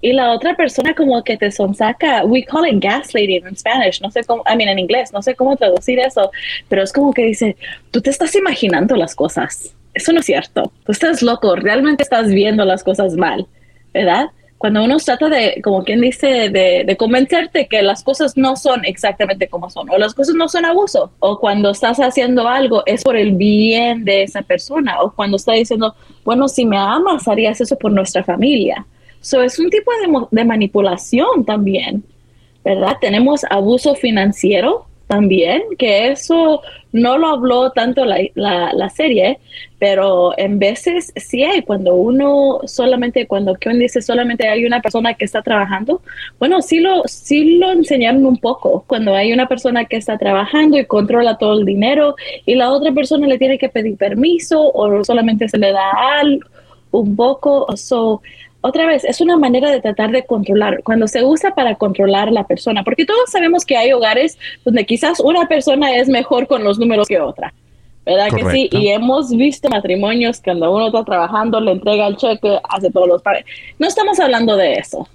Y 0.00 0.12
la 0.12 0.30
otra 0.30 0.54
persona 0.54 0.94
como 0.94 1.22
que 1.24 1.36
te 1.36 1.50
sonsaca, 1.50 2.24
we 2.24 2.44
call 2.44 2.66
it 2.66 2.82
gaslighting 2.82 3.46
en 3.46 3.56
Spanish, 3.56 4.00
no 4.00 4.10
sé 4.12 4.22
cómo, 4.22 4.44
I 4.46 4.56
mean 4.56 4.68
en 4.68 4.78
inglés, 4.78 5.12
no 5.12 5.22
sé 5.22 5.34
cómo 5.34 5.56
traducir 5.56 5.98
eso, 5.98 6.30
pero 6.68 6.84
es 6.84 6.92
como 6.92 7.12
que 7.12 7.24
dice, 7.24 7.56
tú 7.90 8.00
te 8.00 8.10
estás 8.10 8.36
imaginando 8.36 8.94
las 8.94 9.16
cosas. 9.16 9.74
Eso 9.94 10.12
no 10.12 10.20
es 10.20 10.26
cierto. 10.26 10.70
Tú 10.84 10.92
estás 10.92 11.20
loco, 11.22 11.56
realmente 11.56 12.04
estás 12.04 12.28
viendo 12.28 12.64
las 12.64 12.84
cosas 12.84 13.14
mal, 13.14 13.48
¿verdad? 13.92 14.28
Cuando 14.58 14.82
uno 14.82 14.96
trata 14.96 15.28
de, 15.28 15.60
como 15.62 15.84
quien 15.84 16.00
dice, 16.00 16.50
de, 16.50 16.96
convencerte 16.98 17.68
que 17.68 17.80
las 17.80 18.02
cosas 18.02 18.36
no 18.36 18.56
son 18.56 18.84
exactamente 18.84 19.48
como 19.48 19.70
son, 19.70 19.88
o 19.88 19.96
las 19.96 20.14
cosas 20.14 20.34
no 20.34 20.48
son 20.48 20.64
abuso, 20.64 21.12
o 21.20 21.38
cuando 21.38 21.70
estás 21.70 21.98
haciendo 21.98 22.48
algo 22.48 22.82
es 22.84 23.04
por 23.04 23.16
el 23.16 23.36
bien 23.36 24.04
de 24.04 24.24
esa 24.24 24.42
persona, 24.42 25.00
o 25.00 25.12
cuando 25.12 25.36
está 25.36 25.52
diciendo, 25.52 25.94
bueno, 26.24 26.48
si 26.48 26.66
me 26.66 26.76
amas, 26.76 27.28
harías 27.28 27.60
eso 27.60 27.78
por 27.78 27.92
nuestra 27.92 28.24
familia. 28.24 28.84
Eso 29.22 29.42
es 29.42 29.58
un 29.60 29.70
tipo 29.70 29.92
de, 29.92 30.26
de 30.32 30.44
manipulación 30.44 31.44
también, 31.44 32.02
¿verdad? 32.64 32.96
Tenemos 33.00 33.44
abuso 33.48 33.94
financiero, 33.94 34.86
también, 35.08 35.62
que 35.78 36.08
eso 36.10 36.60
no 36.92 37.18
lo 37.18 37.28
habló 37.28 37.70
tanto 37.72 38.04
la, 38.04 38.20
la, 38.34 38.90
serie, 38.90 39.38
pero 39.78 40.38
en 40.38 40.58
veces 40.58 41.12
sí 41.16 41.42
hay, 41.42 41.62
cuando 41.62 41.94
uno 41.94 42.60
solamente, 42.66 43.26
cuando 43.26 43.54
quien 43.54 43.78
dice 43.78 44.00
solamente 44.02 44.48
hay 44.48 44.64
una 44.64 44.80
persona 44.80 45.14
que 45.14 45.24
está 45.24 45.42
trabajando, 45.42 46.02
bueno, 46.38 46.62
sí 46.62 46.80
lo, 46.80 47.02
sí 47.06 47.56
lo 47.58 47.72
enseñaron 47.72 48.24
un 48.26 48.36
poco, 48.36 48.84
cuando 48.86 49.14
hay 49.14 49.32
una 49.32 49.48
persona 49.48 49.86
que 49.86 49.96
está 49.96 50.18
trabajando 50.18 50.78
y 50.78 50.84
controla 50.84 51.38
todo 51.38 51.58
el 51.58 51.64
dinero 51.64 52.14
y 52.46 52.54
la 52.54 52.70
otra 52.70 52.92
persona 52.92 53.26
le 53.26 53.38
tiene 53.38 53.58
que 53.58 53.70
pedir 53.70 53.96
permiso 53.96 54.70
o 54.72 55.04
solamente 55.04 55.48
se 55.48 55.58
le 55.58 55.72
da 55.72 55.90
algo, 56.20 56.46
un 56.90 57.16
poco, 57.16 57.66
so, 57.76 58.22
otra 58.60 58.86
vez, 58.86 59.04
es 59.04 59.20
una 59.20 59.36
manera 59.36 59.70
de 59.70 59.80
tratar 59.80 60.10
de 60.10 60.24
controlar, 60.24 60.82
cuando 60.82 61.06
se 61.06 61.22
usa 61.22 61.54
para 61.54 61.76
controlar 61.76 62.28
a 62.28 62.32
la 62.32 62.44
persona, 62.44 62.82
porque 62.82 63.06
todos 63.06 63.30
sabemos 63.30 63.64
que 63.64 63.76
hay 63.76 63.92
hogares 63.92 64.36
donde 64.64 64.84
quizás 64.84 65.20
una 65.20 65.46
persona 65.46 65.94
es 65.94 66.08
mejor 66.08 66.48
con 66.48 66.64
los 66.64 66.78
números 66.78 67.06
que 67.06 67.20
otra. 67.20 67.54
¿Verdad 68.04 68.28
que 68.34 68.50
sí? 68.50 68.68
Y 68.72 68.88
hemos 68.88 69.30
visto 69.30 69.68
matrimonios 69.68 70.38
que 70.38 70.50
cuando 70.50 70.74
uno 70.74 70.86
está 70.86 71.04
trabajando, 71.04 71.60
le 71.60 71.72
entrega 71.72 72.06
el 72.06 72.16
cheque, 72.16 72.58
hace 72.68 72.90
todos 72.90 73.06
los 73.06 73.22
pagos. 73.22 73.42
No 73.78 73.86
estamos 73.86 74.18
hablando 74.18 74.56
de 74.56 74.72
eso. 74.74 75.06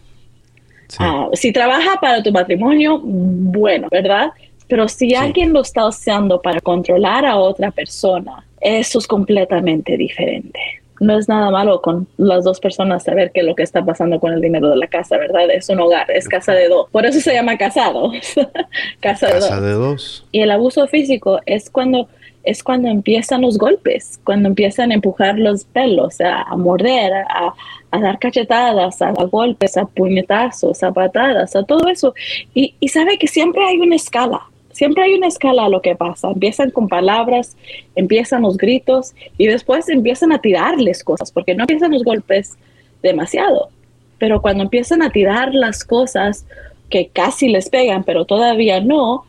Ah, 0.99 1.27
si 1.33 1.51
trabaja 1.51 1.99
para 1.99 2.21
tu 2.21 2.31
matrimonio, 2.31 3.01
bueno, 3.03 3.87
¿verdad? 3.89 4.29
Pero 4.67 4.87
si 4.87 5.15
alguien 5.15 5.51
lo 5.51 5.61
está 5.61 5.87
usando 5.87 6.39
para 6.39 6.61
controlar 6.61 7.25
a 7.25 7.35
otra 7.35 7.71
persona, 7.71 8.45
eso 8.61 8.99
es 8.99 9.07
completamente 9.07 9.97
diferente 9.97 10.82
no 11.03 11.17
es 11.17 11.27
nada 11.27 11.51
malo 11.51 11.81
con 11.81 12.07
las 12.17 12.43
dos 12.43 12.59
personas 12.59 13.03
saber 13.03 13.31
qué 13.31 13.41
es 13.41 13.45
lo 13.45 13.55
que 13.55 13.63
está 13.63 13.83
pasando 13.83 14.19
con 14.19 14.33
el 14.33 14.41
dinero 14.41 14.69
de 14.69 14.77
la 14.77 14.87
casa, 14.87 15.17
¿verdad? 15.17 15.49
Es 15.51 15.69
un 15.69 15.79
hogar, 15.79 16.09
es 16.11 16.27
casa 16.27 16.53
de 16.53 16.69
dos. 16.69 16.89
Por 16.91 17.05
eso 17.05 17.19
se 17.19 17.33
llama 17.33 17.57
casado. 17.57 18.11
casa, 18.99 19.27
de, 19.27 19.71
dos. 19.71 20.25
Y 20.31 20.41
el 20.41 20.51
abuso 20.51 20.87
físico 20.87 21.39
es 21.45 21.69
cuando 21.69 22.07
es 22.43 22.61
cuando 22.61 22.89
empiezan 22.89 23.41
los 23.41 23.57
golpes, 23.57 24.19
cuando 24.25 24.49
empiezan 24.49 24.91
a 24.91 24.95
empujar 24.95 25.39
los 25.39 25.63
pelos, 25.63 26.19
a, 26.19 26.43
morder, 26.57 27.13
a, 27.13 27.53
dar 27.97 28.19
cachetadas, 28.19 29.01
a, 29.01 29.11
golpes, 29.11 29.77
a 29.77 29.85
puñetazos, 29.85 30.83
a 30.83 30.91
patadas, 30.91 31.55
a 31.55 31.63
todo 31.63 31.87
eso. 31.87 32.13
Y, 32.53 32.75
y 32.81 32.89
sabe 32.89 33.17
que 33.17 33.27
siempre 33.27 33.63
hay 33.63 33.77
una 33.77 33.95
escala 33.95 34.41
siempre 34.73 35.03
hay 35.03 35.13
una 35.13 35.27
escala 35.27 35.65
a 35.65 35.69
lo 35.69 35.81
que 35.81 35.95
pasa. 35.95 36.31
Empiezan 36.31 36.71
con 36.71 36.89
palabras, 36.89 37.55
empiezan 37.95 38.41
los 38.41 38.57
gritos 38.57 39.13
y 39.37 39.47
después 39.47 39.87
empiezan 39.87 40.33
a 40.33 40.41
tirarles 40.41 41.03
cosas, 41.03 41.31
porque 41.31 41.55
no 41.55 41.63
empiezan 41.63 41.91
los 41.91 42.03
golpes 42.03 42.57
demasiado, 43.01 43.69
pero 44.17 44.41
cuando 44.41 44.63
empiezan 44.63 45.01
a 45.01 45.11
tirar 45.11 45.53
las 45.53 45.83
cosas 45.83 46.45
que 46.89 47.07
casi 47.07 47.49
les 47.49 47.69
pegan, 47.69 48.03
pero 48.03 48.25
todavía 48.25 48.79
no, 48.81 49.25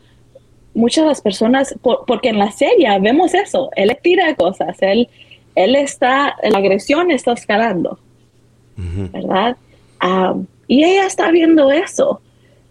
muchas 0.73 1.03
de 1.03 1.09
las 1.09 1.21
personas, 1.21 1.75
porque 1.81 2.29
en 2.29 2.39
la 2.39 2.51
serie 2.51 2.87
vemos 2.99 3.33
eso, 3.33 3.69
él 3.75 3.95
tira 4.01 4.35
cosas, 4.35 4.77
él, 4.81 5.07
él 5.55 5.75
está, 5.75 6.35
la 6.43 6.57
agresión 6.57 7.11
está 7.11 7.33
escalando, 7.33 7.99
¿verdad? 8.77 9.57
Ah, 9.99 10.35
y 10.67 10.83
ella 10.83 11.05
está 11.05 11.31
viendo 11.31 11.71
eso 11.71 12.21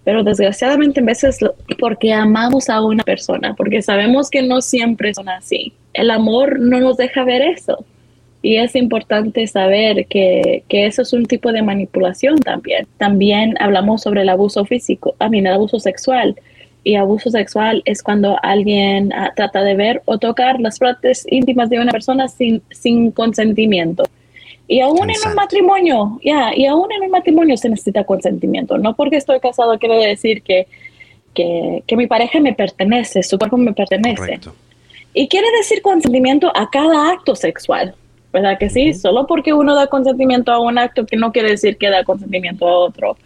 pero 0.04 0.22
desgraciadamente 0.22 1.00
en 1.00 1.06
veces 1.06 1.38
porque 1.78 2.12
amamos 2.12 2.68
a 2.68 2.82
una 2.82 3.02
persona, 3.02 3.54
porque 3.54 3.82
sabemos 3.82 4.30
que 4.30 4.42
no 4.42 4.60
siempre 4.60 5.14
son 5.14 5.28
así. 5.28 5.72
El 5.94 6.10
amor 6.10 6.60
no 6.60 6.78
nos 6.80 6.96
deja 6.96 7.24
ver 7.24 7.42
eso. 7.42 7.84
Y 8.42 8.58
es 8.58 8.76
importante 8.76 9.46
saber 9.46 10.06
que, 10.06 10.64
que 10.68 10.84
eso 10.84 11.00
es 11.00 11.14
un 11.14 11.24
tipo 11.24 11.50
de 11.50 11.62
manipulación 11.62 12.38
también. 12.40 12.86
También 12.98 13.54
hablamos 13.58 14.02
sobre 14.02 14.20
el 14.20 14.28
abuso 14.28 14.66
físico, 14.66 15.16
a 15.18 15.30
mí 15.30 15.38
el 15.38 15.46
abuso 15.46 15.80
sexual. 15.80 16.36
Y 16.86 16.96
abuso 16.96 17.30
sexual 17.30 17.80
es 17.86 18.02
cuando 18.02 18.36
alguien 18.42 19.10
ah, 19.14 19.32
trata 19.34 19.62
de 19.62 19.74
ver 19.74 20.02
o 20.04 20.18
tocar 20.18 20.60
las 20.60 20.78
partes 20.78 21.26
íntimas 21.30 21.70
de 21.70 21.80
una 21.80 21.92
persona 21.92 22.28
sin, 22.28 22.60
sin 22.70 23.10
consentimiento. 23.10 24.04
Y 24.66 24.80
aún 24.80 25.10
en 25.10 25.16
un 25.28 25.34
matrimonio, 25.34 26.18
ya, 26.24 26.54
y 26.54 26.66
aún 26.66 26.90
en 26.90 27.02
un 27.02 27.10
matrimonio 27.10 27.56
se 27.56 27.68
necesita 27.68 28.04
consentimiento. 28.04 28.78
No 28.78 28.94
porque 28.94 29.16
estoy 29.16 29.38
casado 29.40 29.78
quiere 29.78 30.06
decir 30.06 30.42
que, 30.42 30.66
que, 31.34 31.82
que 31.86 31.96
mi 31.96 32.06
pareja 32.06 32.40
me 32.40 32.54
pertenece, 32.54 33.22
su 33.22 33.38
cuerpo 33.38 33.58
me 33.58 33.74
pertenece. 33.74 34.40
Y 35.12 35.28
quiere 35.28 35.46
decir 35.58 35.82
consentimiento 35.82 36.50
a 36.56 36.70
cada 36.70 37.10
acto 37.10 37.36
sexual, 37.36 37.94
¿verdad 38.32 38.58
que 38.58 38.70
sí? 38.70 38.94
Solo 38.94 39.26
porque 39.26 39.52
uno 39.52 39.74
da 39.74 39.86
consentimiento 39.86 40.50
a 40.50 40.58
un 40.58 40.78
acto 40.78 41.04
que 41.04 41.16
no 41.16 41.30
quiere 41.30 41.50
decir 41.50 41.76
que 41.76 41.90
da 41.90 42.02
consentimiento 42.02 42.66
a 42.66 42.78
otro. 42.78 43.16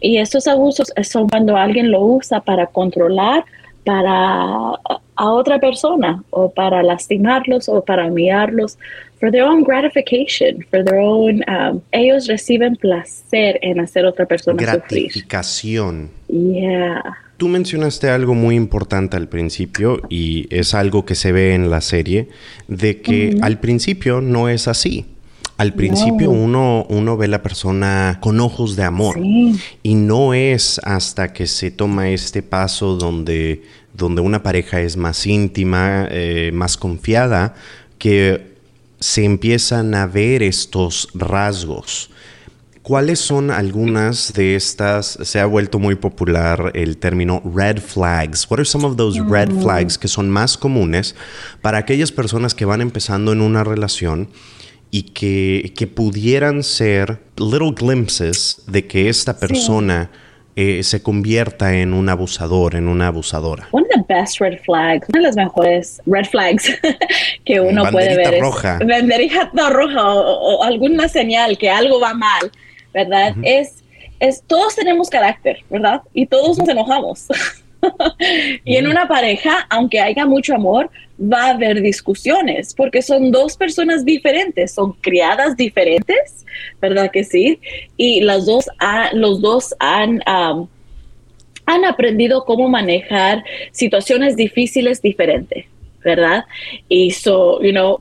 y 0.00 0.18
estos 0.18 0.46
abusos 0.46 0.92
son 1.02 1.28
cuando 1.28 1.56
alguien 1.56 1.90
lo 1.90 2.02
usa 2.02 2.40
para 2.40 2.66
controlar 2.66 3.44
para 3.84 4.78
a 5.16 5.30
otra 5.30 5.60
persona 5.60 6.22
o 6.30 6.50
para 6.50 6.82
lastimarlos 6.82 7.68
o 7.68 7.82
para 7.82 8.06
humillarlos 8.06 8.78
for 9.20 9.30
their 9.30 9.44
own 9.44 9.62
gratification, 9.62 10.64
for 10.70 10.84
their 10.84 10.98
own, 10.98 11.42
um, 11.48 11.80
ellos 11.92 12.26
reciben 12.26 12.76
placer 12.76 13.58
en 13.62 13.80
hacer 13.80 14.04
otra 14.04 14.26
persona 14.26 14.60
Gratificación. 14.60 16.10
Yeah. 16.28 17.18
Tú 17.36 17.48
mencionaste 17.48 18.10
algo 18.10 18.34
muy 18.34 18.54
importante 18.54 19.16
al 19.16 19.28
principio 19.28 20.00
y 20.08 20.46
es 20.50 20.74
algo 20.74 21.04
que 21.04 21.14
se 21.14 21.32
ve 21.32 21.54
en 21.54 21.70
la 21.70 21.80
serie, 21.80 22.28
de 22.68 23.00
que 23.00 23.36
al 23.42 23.58
principio 23.58 24.20
no 24.20 24.48
es 24.48 24.68
así. 24.68 25.06
Al 25.56 25.72
principio 25.72 26.30
uno, 26.30 26.84
uno 26.88 27.16
ve 27.16 27.28
la 27.28 27.42
persona 27.42 28.18
con 28.20 28.40
ojos 28.40 28.74
de 28.74 28.82
amor 28.82 29.20
y 29.82 29.94
no 29.94 30.34
es 30.34 30.80
hasta 30.82 31.32
que 31.32 31.46
se 31.46 31.70
toma 31.70 32.08
este 32.10 32.42
paso 32.42 32.96
donde, 32.96 33.62
donde 33.92 34.20
una 34.20 34.42
pareja 34.42 34.80
es 34.80 34.96
más 34.96 35.26
íntima, 35.26 36.08
eh, 36.10 36.50
más 36.52 36.76
confiada, 36.76 37.54
que 37.98 38.54
se 38.98 39.24
empiezan 39.24 39.94
a 39.94 40.06
ver 40.06 40.42
estos 40.42 41.08
rasgos. 41.14 42.10
¿Cuáles 42.82 43.20
son 43.20 43.50
algunas 43.50 44.32
de 44.32 44.56
estas? 44.56 45.18
Se 45.22 45.38
ha 45.38 45.46
vuelto 45.46 45.78
muy 45.78 45.94
popular 45.94 46.72
el 46.74 46.96
término 46.98 47.40
red 47.54 47.78
flags. 47.78 48.50
What 48.50 48.58
are 48.58 48.64
some 48.64 48.84
of 48.84 48.96
those 48.96 49.20
red 49.20 49.50
mm. 49.50 49.62
flags 49.62 49.96
que 49.98 50.08
son 50.08 50.28
más 50.28 50.58
comunes 50.58 51.14
para 51.62 51.78
aquellas 51.78 52.10
personas 52.10 52.54
que 52.54 52.64
van 52.64 52.80
empezando 52.80 53.32
en 53.32 53.40
una 53.40 53.62
relación 53.62 54.28
y 54.90 55.02
que, 55.02 55.72
que 55.76 55.86
pudieran 55.86 56.62
ser 56.62 57.20
little 57.36 57.72
glimpses 57.72 58.62
de 58.66 58.86
que 58.86 59.08
esta 59.08 59.38
persona 59.38 60.10
eh, 60.56 60.82
se 60.84 61.02
convierta 61.02 61.74
en 61.74 61.92
un 61.92 62.08
abusador, 62.08 62.76
en 62.76 62.86
una 62.86 63.08
abusadora. 63.08 63.68
One 63.72 63.86
of 63.86 64.06
the 64.06 64.14
best 64.14 64.40
red 64.40 64.58
flags, 64.64 65.08
una 65.08 65.18
de 65.18 65.26
las 65.26 65.36
mejores 65.36 66.00
red 66.06 66.26
flags 66.26 66.70
que 67.44 67.60
uno 67.60 67.90
puede 67.90 68.16
ver 68.16 68.40
roja. 68.40 68.78
es 68.80 69.42
roja 69.70 70.14
o, 70.14 70.58
o, 70.58 70.62
alguna 70.62 71.08
señal 71.08 71.58
que 71.58 71.68
algo 71.68 71.98
va 71.98 72.14
mal, 72.14 72.52
¿verdad? 72.92 73.34
Es 73.42 73.84
es, 74.20 74.42
todos 74.46 74.74
tenemos 74.74 75.10
carácter, 75.10 75.58
¿verdad? 75.70 76.02
Y 76.12 76.26
todos 76.26 76.58
nos 76.58 76.68
enojamos. 76.68 77.26
y 78.64 78.76
en 78.76 78.86
una 78.86 79.08
pareja, 79.08 79.66
aunque 79.70 80.00
haya 80.00 80.26
mucho 80.26 80.54
amor, 80.54 80.90
va 81.20 81.46
a 81.46 81.50
haber 81.50 81.80
discusiones 81.80 82.74
porque 82.74 83.02
son 83.02 83.30
dos 83.30 83.56
personas 83.56 84.04
diferentes, 84.04 84.72
son 84.72 84.92
criadas 84.94 85.56
diferentes, 85.56 86.44
¿verdad 86.80 87.10
que 87.10 87.24
sí? 87.24 87.60
Y 87.96 88.20
las 88.20 88.46
dos 88.46 88.66
los 89.12 89.40
dos 89.40 89.74
han, 89.78 90.20
han 90.26 91.84
aprendido 91.84 92.44
cómo 92.44 92.68
manejar 92.68 93.44
situaciones 93.70 94.36
difíciles 94.36 95.00
diferentes, 95.00 95.66
¿verdad? 96.04 96.44
Y 96.88 97.12
so, 97.12 97.62
you 97.62 97.70
know, 97.70 98.00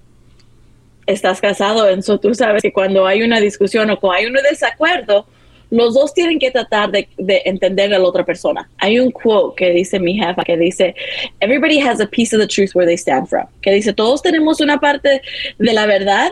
estás 1.06 1.42
casado, 1.42 1.90
en 1.90 2.00
eso 2.00 2.20
tú 2.20 2.34
sabes 2.34 2.62
que 2.62 2.74
cuando 2.74 3.06
hay 3.06 3.22
una 3.24 3.40
discusión 3.40 3.90
o 3.90 4.00
cuando 4.00 4.20
hay 4.20 4.26
un 4.26 4.34
desacuerdo, 4.50 5.28
los 5.74 5.96
dos 5.96 6.14
tienen 6.14 6.38
que 6.38 6.52
tratar 6.52 6.92
de, 6.92 7.08
entender 7.46 7.92
a 7.94 7.98
la 7.98 8.06
otra 8.06 8.24
persona. 8.24 8.70
Hay 8.78 9.00
un 9.00 9.10
quote 9.10 9.56
que 9.56 9.72
dice 9.72 10.00
mi 10.00 10.14
jefa, 10.14 10.44
que 10.44 10.56
dice, 10.56 10.94
everybody 11.40 11.80
has 11.80 12.00
a 12.00 12.06
piece 12.06 12.36
of 12.36 12.40
the 12.40 12.48
truth 12.48 12.76
where 12.76 12.86
they 12.86 12.96
stand 12.96 13.28
from. 13.28 13.48
Que 13.60 13.72
dice, 13.72 13.92
todos 13.92 14.22
tenemos 14.22 14.62
una 14.62 14.80
parte 14.80 15.24
de 15.58 15.74
la 15.74 15.88
verdad 15.88 16.32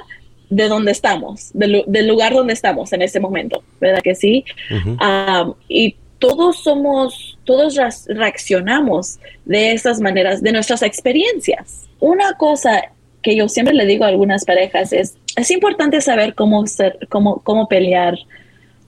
de 0.51 0.67
donde 0.67 0.91
estamos, 0.91 1.49
del, 1.53 2.07
lugar 2.07 2.33
donde 2.33 2.53
estamos 2.53 2.93
en 2.93 3.01
ese 3.01 3.19
momento, 3.19 3.63
¿verdad 3.79 4.01
que 4.03 4.13
sí? 4.13 4.45
Um, 4.69 5.55
y 5.67 5.95
todos 6.19 6.61
somos, 6.61 7.39
todos 7.43 7.79
reaccionamos 8.09 9.17
de 9.45 9.71
esas 9.71 9.99
maneras, 10.01 10.43
de 10.43 10.51
nuestras 10.51 10.83
experiencias. 10.83 11.87
Una 11.99 12.33
cosa 12.33 12.91
que 13.23 13.35
yo 13.35 13.49
siempre 13.49 13.73
le 13.73 13.87
digo 13.87 14.03
a 14.03 14.09
algunas 14.09 14.45
parejas 14.45 14.93
es, 14.93 15.17
es 15.35 15.49
importante 15.49 15.99
saber 16.01 16.35
cómo, 16.35 16.67
ser, 16.67 16.99
cómo, 17.09 17.41
cómo 17.43 17.67
pelear 17.67 18.19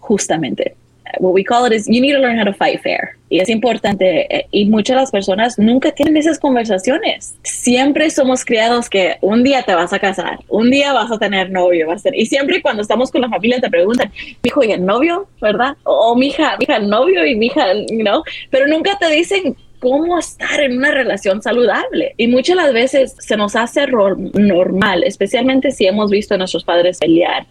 justamente. 0.03 0.75
What 1.19 1.33
we 1.33 1.43
call 1.43 1.65
it 1.65 1.73
is 1.73 1.87
you 1.87 2.01
need 2.01 2.13
to 2.13 2.19
learn 2.19 2.39
how 2.39 2.45
to 2.45 2.53
fight 2.53 2.81
fair. 2.81 3.17
Y 3.29 3.39
es 3.39 3.49
importante. 3.49 4.25
Eh, 4.35 4.47
y 4.51 4.65
muchas 4.65 4.95
de 4.95 5.01
las 5.01 5.11
personas 5.11 5.59
nunca 5.59 5.91
tienen 5.91 6.17
esas 6.17 6.39
conversaciones. 6.39 7.35
Siempre 7.43 8.09
somos 8.09 8.43
criados 8.43 8.89
que 8.89 9.17
un 9.21 9.43
día 9.43 9.63
te 9.63 9.75
vas 9.75 9.93
a 9.93 9.99
casar, 9.99 10.39
un 10.47 10.71
día 10.71 10.93
vas 10.93 11.11
a 11.11 11.19
tener 11.19 11.51
novio, 11.51 11.87
va 11.87 11.95
a 11.95 11.99
ser. 11.99 12.15
Y 12.15 12.25
siempre 12.25 12.61
cuando 12.61 12.81
estamos 12.81 13.11
con 13.11 13.21
la 13.21 13.29
familia 13.29 13.59
te 13.59 13.69
preguntan, 13.69 14.11
hijo 14.43 14.63
y 14.63 14.71
el 14.71 14.85
novio, 14.85 15.27
¿verdad? 15.39 15.75
O 15.83 16.15
mi 16.15 16.27
hija, 16.27 16.57
mi 16.57 16.63
hija 16.63 16.77
el 16.77 16.89
novio 16.89 17.25
y 17.25 17.35
mi 17.35 17.47
hija, 17.47 17.73
you 17.73 17.99
know? 17.99 18.23
Pero 18.49 18.67
nunca 18.67 18.97
te 18.97 19.09
dicen 19.09 19.55
cómo 19.79 20.17
estar 20.17 20.61
en 20.61 20.77
una 20.77 20.91
relación 20.91 21.41
saludable. 21.41 22.15
Y 22.17 22.27
muchas 22.27 22.55
las 22.55 22.73
veces 22.73 23.15
se 23.19 23.37
nos 23.37 23.55
hace 23.55 23.85
normal, 23.87 25.03
especialmente 25.03 25.71
si 25.71 25.85
hemos 25.85 26.09
visto 26.09 26.35
a 26.35 26.37
nuestros 26.37 26.63
padres 26.63 26.99
pelear 26.99 27.45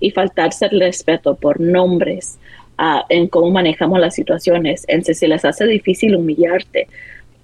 y 0.00 0.10
faltarse 0.10 0.66
el 0.66 0.80
respeto 0.80 1.34
por 1.34 1.60
nombres, 1.60 2.38
uh, 2.78 3.02
en 3.08 3.28
cómo 3.28 3.50
manejamos 3.50 4.00
las 4.00 4.14
situaciones, 4.14 4.84
en 4.88 5.04
si 5.04 5.14
se 5.14 5.28
les 5.28 5.44
hace 5.44 5.66
difícil 5.66 6.16
humillarte 6.16 6.88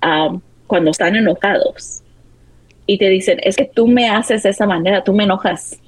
uh, 0.03 0.39
cuando 0.67 0.91
están 0.91 1.17
enojados 1.17 2.03
y 2.91 2.99
te 2.99 3.09
dicen, 3.09 3.39
es 3.45 3.55
que 3.55 3.67
tú 3.67 3.87
me 3.87 4.09
haces 4.09 4.43
de 4.43 4.51
esa 4.51 4.67
manera, 4.67 5.05
tú 5.05 5.13
me 5.13 5.23
enojas. 5.23 5.79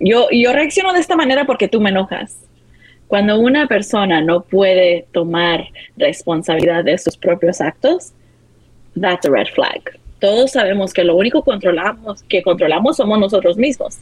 Yo, 0.00 0.26
yo 0.32 0.52
reacciono 0.52 0.92
de 0.92 0.98
esta 0.98 1.14
manera 1.14 1.44
porque 1.44 1.68
tú 1.68 1.80
me 1.80 1.90
enojas. 1.90 2.36
Cuando 3.06 3.38
una 3.38 3.68
persona 3.68 4.20
no 4.20 4.42
puede 4.42 5.06
tomar 5.12 5.68
responsabilidad 5.96 6.82
de 6.82 6.98
sus 6.98 7.16
propios 7.16 7.60
actos, 7.60 8.12
that's 9.00 9.24
a 9.24 9.30
red 9.30 9.46
flag. 9.54 9.82
Todos 10.18 10.50
sabemos 10.50 10.92
que 10.92 11.04
lo 11.04 11.14
único 11.14 11.44
controlamos, 11.44 12.24
que 12.24 12.42
controlamos 12.42 12.96
somos 12.96 13.20
nosotros 13.20 13.56
mismos. 13.56 13.98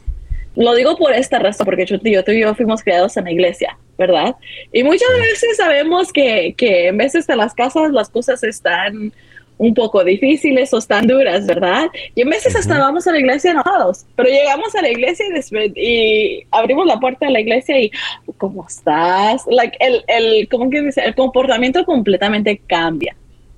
Lo 0.57 0.73
digo 0.73 0.97
por 0.97 1.13
esta 1.13 1.37
razón, 1.37 1.65
porque 1.65 1.85
yo, 1.85 1.99
tú 1.99 2.31
y 2.31 2.41
yo 2.41 2.55
fuimos 2.55 2.83
criados 2.83 3.15
en 3.15 3.25
la 3.25 3.31
iglesia, 3.31 3.77
¿verdad? 3.95 4.35
Y 4.73 4.83
muchas 4.83 5.09
veces 5.19 5.55
sabemos 5.55 6.11
que, 6.11 6.55
que 6.57 6.87
en 6.87 6.97
veces 6.97 7.29
en 7.29 7.37
las 7.37 7.53
casas 7.53 7.91
las 7.91 8.09
cosas 8.09 8.43
están 8.43 9.13
un 9.59 9.73
poco 9.75 10.03
difíciles 10.03 10.73
o 10.73 10.79
están 10.79 11.05
duras, 11.05 11.45
¿verdad? 11.45 11.89
Y 12.15 12.21
en 12.21 12.29
veces 12.29 12.55
hasta 12.55 12.79
vamos 12.79 13.05
a 13.05 13.11
la 13.11 13.19
iglesia 13.19 13.51
enojados, 13.51 14.05
pero 14.15 14.29
llegamos 14.29 14.73
a 14.75 14.81
la 14.81 14.89
iglesia 14.89 15.27
y, 15.27 15.71
y, 15.75 16.43
abrimos 16.49 16.87
la 16.87 16.99
puerta 16.99 17.27
de 17.27 17.33
la 17.33 17.39
iglesia 17.39 17.79
y, 17.79 17.91
¿cómo 18.37 18.65
estás? 18.67 19.43
Like, 19.47 19.77
el, 19.79 20.03
el, 20.07 20.47
¿cómo 20.49 20.71
que 20.71 20.81
dice? 20.81 21.01
El 21.01 21.13
comportamiento 21.13 21.85
completamente 21.85 22.59
cambia. 22.67 23.15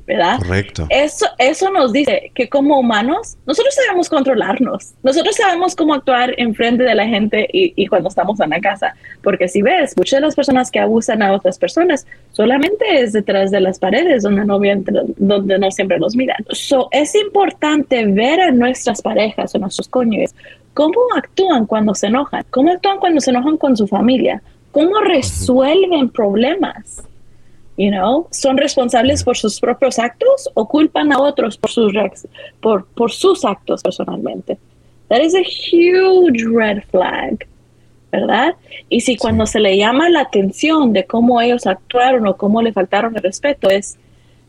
¿Verdad? 0.09 0.39
Correcto. 0.39 0.87
Eso, 0.89 1.27
eso 1.37 1.69
nos 1.69 1.93
dice 1.93 2.31
que 2.33 2.49
como 2.49 2.79
humanos, 2.79 3.37
nosotros 3.45 3.75
sabemos 3.75 4.09
controlarnos, 4.09 4.95
nosotros 5.03 5.35
sabemos 5.35 5.75
cómo 5.75 5.93
actuar 5.93 6.33
en 6.37 6.55
frente 6.55 6.83
de 6.83 6.95
la 6.95 7.05
gente 7.05 7.47
y, 7.53 7.73
y, 7.75 7.85
cuando 7.85 8.09
estamos 8.09 8.39
en 8.39 8.49
la 8.49 8.59
casa, 8.59 8.95
porque 9.21 9.47
si 9.47 9.61
ves, 9.61 9.95
muchas 9.95 10.17
de 10.19 10.25
las 10.25 10.35
personas 10.35 10.71
que 10.71 10.79
abusan 10.79 11.21
a 11.21 11.31
otras 11.31 11.59
personas 11.59 12.07
solamente 12.31 13.01
es 13.01 13.13
detrás 13.13 13.51
de 13.51 13.61
las 13.61 13.77
paredes 13.77 14.23
donde 14.23 14.45
no, 14.45 14.59
donde 15.17 15.59
no 15.59 15.69
siempre 15.69 15.99
los 15.99 16.15
miran. 16.15 16.43
So, 16.53 16.89
es 16.91 17.13
importante 17.13 18.03
ver 18.07 18.41
a 18.41 18.51
nuestras 18.51 19.03
parejas 19.03 19.53
o 19.53 19.59
nuestros 19.59 19.87
cónyuges 19.87 20.33
cómo 20.73 20.97
actúan 21.15 21.67
cuando 21.67 21.93
se 21.93 22.07
enojan, 22.07 22.43
cómo 22.49 22.71
actúan 22.71 22.97
cuando 22.97 23.21
se 23.21 23.29
enojan 23.29 23.57
con 23.57 23.77
su 23.77 23.85
familia, 23.85 24.41
cómo 24.71 25.01
resuelven 25.01 26.09
problemas 26.09 27.03
you 27.79 27.89
know, 27.89 28.27
son 28.29 28.57
responsables 28.57 29.23
por 29.23 29.37
sus 29.37 29.57
propios 29.57 29.99
actos 29.99 30.49
o 30.53 30.67
culpan 30.67 31.13
a 31.13 31.19
otros 31.19 31.57
por 31.57 31.71
sus, 31.71 31.93
por, 32.59 32.85
por 32.87 33.09
sus 33.09 33.45
actos 33.45 33.81
personalmente. 33.81 34.57
That 35.07 35.21
is 35.21 35.33
a 35.33 35.41
huge 35.41 36.43
red 36.45 36.83
flag, 36.91 37.47
¿verdad? 38.11 38.55
Y 38.89 38.99
si 38.99 39.15
cuando 39.15 39.45
se 39.45 39.61
le 39.61 39.77
llama 39.77 40.09
la 40.09 40.21
atención 40.21 40.91
de 40.91 41.05
cómo 41.05 41.39
ellos 41.39 41.65
actuaron 41.65 42.27
o 42.27 42.35
cómo 42.35 42.61
le 42.61 42.73
faltaron 42.73 43.15
el 43.15 43.23
respeto 43.23 43.69
es 43.69 43.97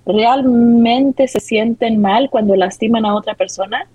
realmente 0.04 1.28
se 1.28 1.38
sienten 1.38 2.00
mal 2.00 2.30
cuando 2.30 2.56
lastiman 2.56 3.06
a 3.06 3.14
otra 3.14 3.34
persona 3.34 3.86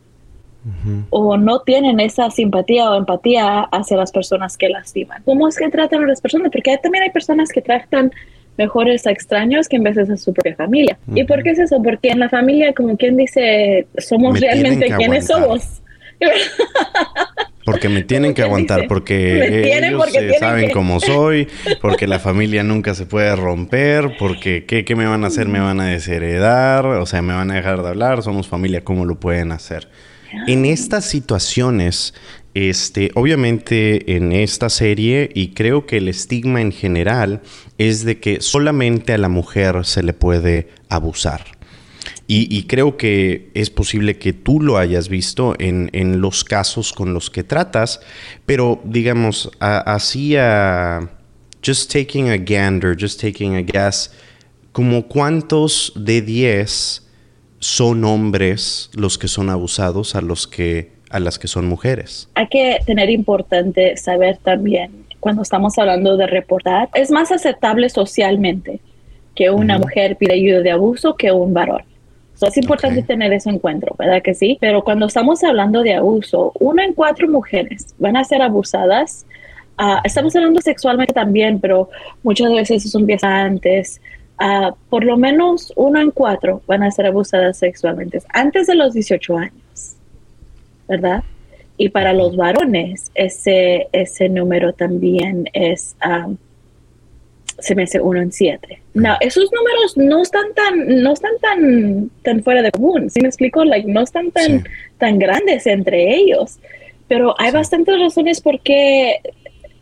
o 1.10 1.38
no 1.38 1.60
tienen 1.60 2.00
esa 2.00 2.32
simpatía 2.32 2.90
o 2.90 2.96
empatía 2.96 3.64
hacia 3.72 3.98
las 3.98 4.12
personas 4.12 4.58
que 4.58 4.70
lastiman. 4.70 5.22
¿Cómo 5.24 5.48
es 5.48 5.58
que 5.58 5.70
tratan 5.70 6.06
a 6.06 6.08
las 6.08 6.22
personas? 6.22 6.50
Porque 6.52 6.78
también 6.78 7.04
hay 7.04 7.12
personas 7.12 7.50
que 7.50 7.62
tratan 7.62 8.12
mejores 8.58 9.06
a 9.08 9.12
extraños 9.12 9.68
que 9.68 9.78
en 9.78 9.84
veces 9.84 10.10
a 10.10 10.18
su 10.18 10.34
propia 10.34 10.56
familia. 10.56 10.98
¿Y 11.14 11.24
por 11.24 11.44
qué 11.44 11.52
es 11.52 11.60
eso? 11.60 11.82
Porque 11.82 12.10
en 12.10 12.20
la 12.20 12.30
familia, 12.30 12.74
como 12.74 12.98
quien 12.98 13.18
dice, 13.18 13.88
somos 13.98 14.40
realmente 14.40 14.88
quienes 14.98 15.28
somos. 15.28 15.82
Porque 17.66 17.90
me 17.90 18.04
tienen 18.04 18.34
que 18.34 18.42
aguantar, 18.42 18.88
porque 18.88 19.78
ellos 19.78 20.38
saben 20.40 20.72
cómo 20.72 21.00
soy, 21.02 21.48
porque 21.82 22.08
la 22.08 22.20
familia 22.20 22.64
nunca 22.64 22.94
se 22.94 23.06
puede 23.06 23.36
romper, 23.36 24.16
porque 24.18 24.66
¿qué, 24.66 24.86
¿qué, 24.86 24.96
me 24.96 25.06
van 25.06 25.24
a 25.24 25.28
hacer? 25.28 25.48
Me 25.48 25.60
van 25.60 25.80
a 25.80 25.88
desheredar, 25.88 26.86
o 26.86 27.06
sea, 27.06 27.22
me 27.22 27.34
van 27.34 27.52
a 27.52 27.56
dejar 27.56 27.82
de 27.82 27.90
hablar, 27.90 28.24
somos 28.24 28.48
familia, 28.48 28.84
¿cómo 28.84 29.06
lo 29.06 29.20
pueden 29.20 29.52
hacer? 29.52 29.88
En 30.48 30.66
estas 30.66 31.06
situaciones, 31.06 32.14
este, 32.54 33.12
obviamente 33.16 34.16
en 34.16 34.32
esta 34.32 34.70
serie, 34.70 35.30
y 35.34 35.50
creo 35.50 35.86
que 35.86 35.98
el 35.98 36.08
estigma 36.08 36.62
en 36.62 36.72
general 36.72 37.42
es 37.78 38.06
de 38.06 38.20
que 38.20 38.42
solamente 38.42 39.14
a 39.14 39.18
la 39.18 39.30
mujer 39.30 39.86
se 39.86 40.04
le 40.04 40.14
puede 40.14 40.70
abusar. 40.90 41.56
Y, 42.28 42.64
creo 42.64 42.98
que 42.98 43.52
es 43.54 43.70
posible 43.70 44.18
que 44.18 44.34
tú 44.34 44.60
lo 44.60 44.80
hayas 44.80 45.10
visto 45.10 45.54
en, 45.60 46.22
los 46.22 46.44
casos 46.44 46.92
con 46.92 47.14
los 47.14 47.30
que 47.30 47.44
tratas, 47.44 48.00
pero 48.46 48.82
digamos, 48.84 49.52
así 49.60 50.36
a... 50.36 51.12
Just 51.64 51.92
taking 51.92 52.30
a 52.30 52.38
gander, 52.38 52.96
just 52.96 53.20
taking 53.20 53.56
a 53.56 53.62
guess, 53.62 54.12
como 54.72 55.08
cuántos 55.08 55.92
de 55.96 56.22
10 56.22 57.05
son 57.66 58.04
hombres 58.04 58.92
los 58.94 59.18
que 59.18 59.28
son 59.28 59.50
abusados 59.50 60.16
a 60.16 60.22
los 60.22 60.48
que 60.48 60.94
a 61.10 61.20
las 61.20 61.40
que 61.40 61.48
son 61.48 61.68
mujeres. 61.68 62.30
Hay 62.36 62.48
que 62.48 62.80
tener 62.86 63.10
importante 63.10 63.96
saber 63.96 64.38
también 64.38 65.06
cuando 65.20 65.42
estamos 65.42 65.76
hablando 65.80 66.18
de 66.18 66.28
reportar, 66.28 66.90
es 66.94 67.10
más 67.10 67.32
aceptable 67.32 67.90
socialmente 67.90 68.80
que 69.34 69.50
una 69.50 69.80
mujer 69.80 70.18
pida 70.18 70.34
ayuda 70.34 70.60
de 70.60 70.70
abuso 70.70 71.16
que 71.16 71.32
un 71.32 71.54
varón. 71.54 71.82
es 72.40 72.58
importante 72.58 73.02
tener 73.02 73.34
eso 73.34 73.50
en 73.50 73.58
cuenta, 73.58 73.88
¿verdad 73.98 74.22
que 74.22 74.36
sí? 74.36 74.58
Pero 74.62 74.84
cuando 74.84 75.08
estamos 75.08 75.44
hablando 75.44 75.82
de 75.82 75.96
abuso, 75.96 76.52
una 76.60 76.86
en 76.86 76.94
cuatro 76.94 77.28
mujeres 77.28 77.96
van 77.98 78.18
a 78.18 78.24
ser 78.24 78.44
abusadas. 78.44 79.26
Ah, 79.78 80.02
estamos 80.04 80.36
hablando 80.36 80.62
sexualmente 80.62 81.14
también, 81.14 81.60
pero 81.60 81.90
muchas 82.22 82.52
veces 82.52 82.86
eso 82.86 83.00
empieza 83.00 83.28
antes. 83.28 84.00
Uh, 84.40 84.76
por 84.90 85.06
lo 85.06 85.16
menos 85.16 85.72
uno 85.78 86.02
en 86.02 86.12
cuatro 86.12 86.62
van 86.68 86.84
a 86.84 86.92
ser 86.92 87.06
abusadas 87.06 87.58
sexualmente 87.58 88.22
antes 88.34 88.68
de 88.68 88.76
los 88.76 88.94
18 88.94 89.38
años. 89.38 89.96
¿verdad? 90.88 91.24
Y 91.78 91.90
para 91.90 92.14
los 92.14 92.36
varones, 92.38 93.12
ese, 93.16 93.88
ese 93.92 94.30
número 94.30 94.74
también 94.74 95.50
es, 95.54 95.96
um, 96.06 96.38
se 97.60 97.76
me 97.76 97.84
hace 97.84 98.00
uno 98.00 98.22
en 98.22 98.32
siete. 98.32 98.82
No, 98.94 99.16
esos 99.20 99.52
números 99.52 99.98
no 99.98 100.22
están 100.22 100.54
tan, 100.54 101.04
no 101.04 101.14
están 101.14 101.34
tan, 101.42 102.10
tan 102.24 102.44
fuera 102.44 102.62
de 102.62 102.72
común. 102.72 103.10
¿Sí 103.10 103.20
me 103.22 103.28
explico? 103.28 103.66
Like, 103.66 103.92
no 103.92 104.02
están 104.02 104.32
tan, 104.32 104.66
tan 104.98 105.20
grandes 105.20 105.68
entre 105.68 106.16
ellos. 106.16 106.60
Pero 107.08 107.36
hay 107.40 107.52
bastantes 107.52 108.00
razones 108.00 108.40
por 108.42 108.60
qué 108.62 109.20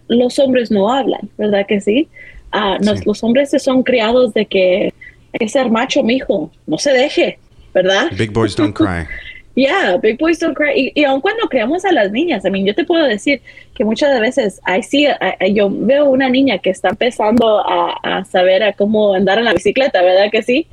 los 0.08 0.40
hombres 0.40 0.72
no 0.72 0.92
hablan, 0.92 1.30
¿verdad 1.38 1.66
que 1.68 1.80
sí? 1.80 2.10
Ah, 2.56 2.78
los 2.80 3.24
hombres 3.24 3.50
se 3.50 3.58
son 3.58 3.82
criados 3.82 4.32
de 4.36 4.46
que 4.46 4.94
hay 5.34 5.40
que 5.40 5.50
ser 5.50 5.72
macho, 5.72 6.04
mijo, 6.04 6.52
no 6.68 6.78
se 6.78 6.94
deje, 6.94 7.40
¿verdad? 7.74 8.12
Big 8.16 8.32
boys 8.32 8.56
don't 8.56 8.76
cry. 8.76 9.08
Yeah, 9.56 9.98
big 9.98 10.18
boys 10.18 10.40
don't 10.40 10.56
cry. 10.56 10.92
Y, 10.96 11.04
aun 11.04 11.22
cuando 11.22 11.48
creamos 11.48 11.86
a 11.86 11.92
las 11.92 12.12
niñas, 12.12 12.44
I 12.44 12.50
mean, 12.50 12.66
yo 12.66 12.74
te 12.74 12.86
puedo 12.86 13.06
decir 13.06 13.40
que 13.76 13.86
muchas 13.86 14.20
veces, 14.20 14.60
I 14.66 14.82
see, 14.82 15.08
yo 15.54 15.70
veo 15.72 16.06
una 16.10 16.28
niña 16.28 16.58
que 16.58 16.72
está 16.72 16.90
empezando 16.90 17.60
a, 17.60 18.00
a, 18.02 18.26
saber 18.26 18.64
a 18.64 18.74
cómo 18.74 19.14
andar 19.14 19.38
en 19.38 19.46
la 19.46 19.54
bicicleta, 19.54 20.02
¿verdad 20.02 20.32
que 20.32 20.42
sí? 20.42 20.66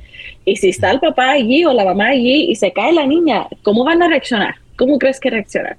Y 0.45 0.55
si 0.55 0.69
está 0.69 0.89
el 0.89 0.99
papá 0.99 1.29
allí 1.29 1.63
o 1.63 1.73
la 1.73 1.85
mamá 1.85 2.07
allí 2.07 2.49
y 2.49 2.55
se 2.55 2.73
cae 2.73 2.91
la 2.91 3.05
niña, 3.05 3.45
¿cómo 3.61 3.83
van 3.83 4.01
a 4.01 4.07
reaccionar? 4.07 4.55
¿Cómo 4.77 4.97
crees 4.97 5.19
que 5.19 5.29
reaccionan? 5.29 5.77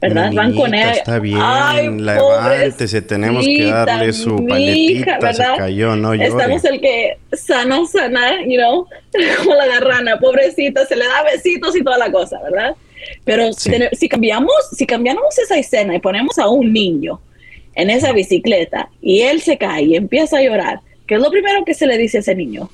¿Verdad? 0.00 0.32
Van 0.32 0.54
con 0.54 0.74
ella. 0.74 0.92
Está 0.92 1.18
bien, 1.18 2.04
levántese, 2.04 3.02
tenemos 3.02 3.44
que 3.44 3.64
darle 3.64 4.12
su 4.12 4.46
paletita, 4.46 5.32
se 5.32 5.44
cayó, 5.58 5.96
no 5.96 6.14
llore. 6.14 6.28
Estamos 6.28 6.64
el 6.64 6.80
que 6.80 7.18
sana, 7.32 7.84
sana, 7.86 8.42
you 8.46 8.56
know, 8.56 8.86
como 9.38 9.54
la 9.54 9.66
garrana, 9.66 10.18
pobrecita, 10.18 10.86
se 10.86 10.96
le 10.96 11.06
da 11.06 11.22
besitos 11.22 11.76
y 11.76 11.84
toda 11.84 11.98
la 11.98 12.10
cosa, 12.10 12.40
¿verdad? 12.42 12.74
Pero 13.24 13.52
si 13.52 14.08
cambiamos, 14.08 14.52
si 14.72 14.86
cambiamos 14.86 15.38
esa 15.38 15.58
escena 15.58 15.94
y 15.94 16.00
ponemos 16.00 16.38
a 16.38 16.48
un 16.48 16.72
niño 16.72 17.20
en 17.74 17.90
esa 17.90 18.12
bicicleta 18.12 18.88
y 19.00 19.22
él 19.22 19.40
se 19.40 19.56
cae 19.58 19.82
y 19.82 19.96
empieza 19.96 20.38
a 20.38 20.42
llorar, 20.42 20.80
¿qué 21.06 21.14
es 21.14 21.20
lo 21.20 21.30
primero 21.30 21.64
que 21.64 21.74
se 21.74 21.86
le 21.86 21.96
dice 21.96 22.18
a 22.18 22.20
ese 22.20 22.34
niño? 22.34 22.70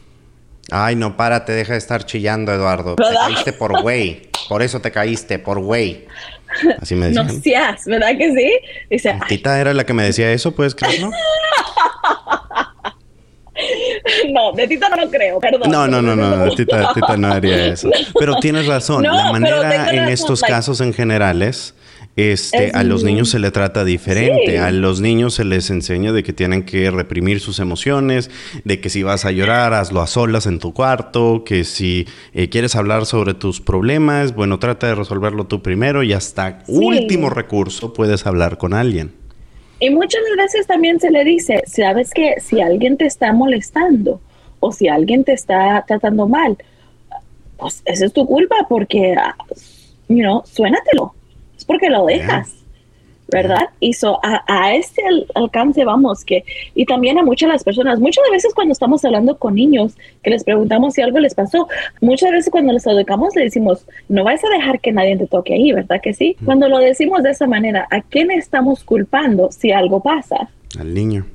Ay, 0.70 0.96
no, 0.96 1.16
párate, 1.16 1.52
deja 1.52 1.74
de 1.74 1.78
estar 1.78 2.04
chillando, 2.04 2.52
Eduardo. 2.52 2.96
Te 2.96 3.04
caíste 3.04 3.52
por 3.52 3.82
güey. 3.82 4.22
Por 4.48 4.62
eso 4.62 4.80
te 4.80 4.90
caíste, 4.90 5.38
por 5.38 5.60
güey. 5.60 6.06
Así 6.80 6.94
me 6.94 7.06
decían. 7.08 7.26
No 7.26 7.32
seas, 7.32 7.84
¿verdad 7.86 8.16
que 8.16 8.32
sí? 8.32 8.52
Dice, 8.90 9.18
Tita 9.28 9.60
era 9.60 9.74
la 9.74 9.84
que 9.84 9.92
me 9.92 10.04
decía 10.04 10.32
eso, 10.32 10.54
¿puedes 10.54 10.74
creerlo? 10.74 11.10
no, 14.30 14.52
de 14.52 14.68
Tita 14.68 14.88
no 14.88 14.96
lo 14.96 15.10
creo, 15.10 15.40
perdón. 15.40 15.70
No, 15.70 15.86
no, 15.86 16.02
no, 16.02 16.14
no, 16.14 16.54
Tita, 16.54 16.92
tita 16.94 17.16
no 17.16 17.32
haría 17.32 17.66
eso. 17.66 17.90
Pero 18.18 18.36
tienes 18.36 18.66
razón, 18.66 19.04
la 19.04 19.32
manera 19.32 19.92
en 19.92 20.08
estos 20.08 20.42
casos 20.42 20.80
en 20.80 20.92
generales 20.92 21.74
este, 22.16 22.70
a 22.72 22.82
los 22.82 23.04
niños 23.04 23.28
se 23.28 23.38
le 23.38 23.50
trata 23.50 23.84
diferente. 23.84 24.58
A 24.58 24.70
los 24.72 25.02
niños 25.02 25.34
se 25.34 25.44
les 25.44 25.68
enseña 25.68 26.12
de 26.12 26.22
que 26.22 26.32
tienen 26.32 26.64
que 26.64 26.90
reprimir 26.90 27.40
sus 27.40 27.60
emociones, 27.60 28.30
de 28.64 28.80
que 28.80 28.88
si 28.88 29.02
vas 29.02 29.26
a 29.26 29.32
llorar, 29.32 29.74
hazlo 29.74 30.00
a 30.00 30.06
solas 30.06 30.46
en 30.46 30.58
tu 30.58 30.72
cuarto, 30.72 31.44
que 31.44 31.64
si 31.64 32.06
eh, 32.32 32.48
quieres 32.48 32.74
hablar 32.74 33.04
sobre 33.04 33.34
tus 33.34 33.60
problemas, 33.60 34.34
bueno, 34.34 34.58
trata 34.58 34.86
de 34.86 34.94
resolverlo 34.94 35.44
tú 35.46 35.60
primero 35.60 36.02
y 36.02 36.14
hasta 36.14 36.62
último 36.68 37.28
recurso 37.28 37.92
puedes 37.92 38.26
hablar 38.26 38.56
con 38.56 38.72
alguien. 38.72 39.12
Y 39.78 39.90
muchas 39.90 40.22
veces 40.38 40.66
también 40.66 40.98
se 40.98 41.10
le 41.10 41.22
dice, 41.22 41.62
sabes 41.66 42.12
que 42.14 42.36
si 42.40 42.62
alguien 42.62 42.96
te 42.96 43.04
está 43.04 43.34
molestando 43.34 44.22
o 44.60 44.72
si 44.72 44.88
alguien 44.88 45.22
te 45.22 45.34
está 45.34 45.84
tratando 45.86 46.26
mal, 46.26 46.56
pues 47.58 47.82
esa 47.84 48.06
es 48.06 48.12
tu 48.14 48.24
culpa 48.24 48.56
porque, 48.70 49.14
ah, 49.18 49.36
you 50.08 50.20
know, 50.20 50.42
suénatelo 50.46 51.15
porque 51.66 51.90
lo 51.90 52.06
dejas. 52.06 52.52
¿verdad? 53.28 53.70
Y 53.80 53.92
so, 53.92 54.20
a, 54.22 54.74
este 54.74 55.02
alcance 55.34 55.84
vamos, 55.84 56.24
que, 56.24 56.44
y 56.74 56.84
también 56.84 57.18
a 57.18 57.24
muchas 57.24 57.48
de 57.48 57.54
las 57.54 57.64
personas, 57.64 57.98
muchas 57.98 58.24
veces 58.30 58.54
cuando 58.54 58.72
estamos 58.72 59.04
hablando 59.04 59.36
con 59.36 59.54
niños, 59.54 59.96
que 60.22 60.30
les 60.30 60.44
preguntamos 60.44 60.94
si 60.94 61.02
algo 61.02 61.18
les 61.18 61.34
pasó, 61.34 61.66
muchas 62.00 62.30
veces 62.30 62.50
cuando 62.50 62.72
les 62.72 62.86
educamos 62.86 63.34
le 63.34 63.42
decimos, 63.42 63.86
no 64.08 64.24
vas 64.24 64.44
a 64.44 64.48
dejar 64.48 64.80
que 64.80 64.92
nadie 64.92 65.16
te 65.16 65.26
toque 65.26 65.54
ahí, 65.54 65.72
¿verdad 65.72 66.00
que 66.00 66.14
sí? 66.14 66.36
Cuando 66.44 66.68
lo 66.68 66.78
decimos 66.78 67.22
de 67.22 67.30
esa 67.30 67.46
manera, 67.46 67.88
¿a 67.90 68.00
quién 68.00 68.30
estamos 68.30 68.84
culpando 68.84 69.50
si 69.50 69.72
algo 69.72 70.00
pasa? 70.00 70.48
Al 70.78 70.94
niño 70.94 71.26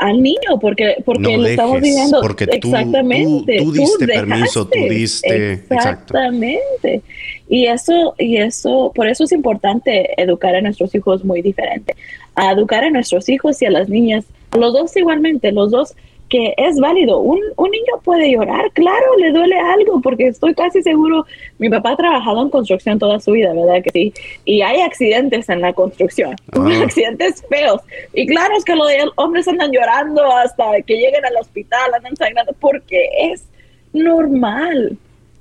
al 0.00 0.22
niño 0.22 0.58
porque 0.60 0.96
porque 1.04 1.36
lo 1.36 1.46
estamos 1.46 1.80
viviendo 1.80 2.22
porque 2.22 2.44
exactamente 2.44 3.58
tú, 3.58 3.70
diste 3.70 4.06
permiso 4.06 4.66
tú 4.66 4.78
diste 4.88 5.52
exactamente. 5.52 7.02
Y 7.48 7.66
eso 7.66 8.14
y 8.18 8.38
eso 8.38 8.92
por 8.94 9.08
eso 9.08 9.24
es 9.24 9.32
importante 9.32 10.20
educar 10.20 10.54
a 10.54 10.62
nuestros 10.62 10.94
hijos 10.94 11.22
muy 11.22 11.42
diferente 11.42 11.94
a 12.34 12.52
educar 12.52 12.82
a 12.82 12.90
nuestros 12.90 13.28
hijos 13.28 13.60
y 13.60 13.66
a 13.66 13.70
las 13.70 13.90
niñas 13.90 14.24
los 14.56 14.72
dos 14.72 14.96
igualmente 14.96 15.52
los 15.52 15.70
dos 15.70 15.94
que 16.30 16.54
es 16.56 16.78
válido. 16.78 17.18
Un, 17.18 17.40
un, 17.56 17.70
niño 17.70 18.00
puede 18.02 18.30
llorar, 18.30 18.70
claro, 18.72 19.16
le 19.18 19.32
duele 19.32 19.58
algo, 19.58 20.00
porque 20.00 20.28
estoy 20.28 20.54
casi 20.54 20.80
seguro, 20.80 21.26
mi 21.58 21.68
papá 21.68 21.90
ha 21.90 21.96
trabajado 21.96 22.40
en 22.42 22.50
construcción 22.50 22.98
toda 22.98 23.18
su 23.18 23.32
vida, 23.32 23.52
¿verdad 23.52 23.82
que 23.82 23.90
sí? 23.90 24.14
Y 24.44 24.62
hay 24.62 24.80
accidentes 24.80 25.48
en 25.48 25.60
la 25.60 25.72
construcción, 25.72 26.36
ah. 26.52 26.70
accidentes 26.84 27.44
feos. 27.48 27.82
Y 28.14 28.26
claro 28.26 28.56
es 28.56 28.64
que 28.64 28.76
los 28.76 28.86
hombres 29.16 29.46
andan 29.48 29.72
llorando 29.72 30.24
hasta 30.32 30.80
que 30.86 30.94
lleguen 30.94 31.24
al 31.24 31.36
hospital, 31.36 31.92
andan 31.94 32.16
sangrando, 32.16 32.54
porque 32.60 33.10
es 33.18 33.44
normal, 33.92 34.96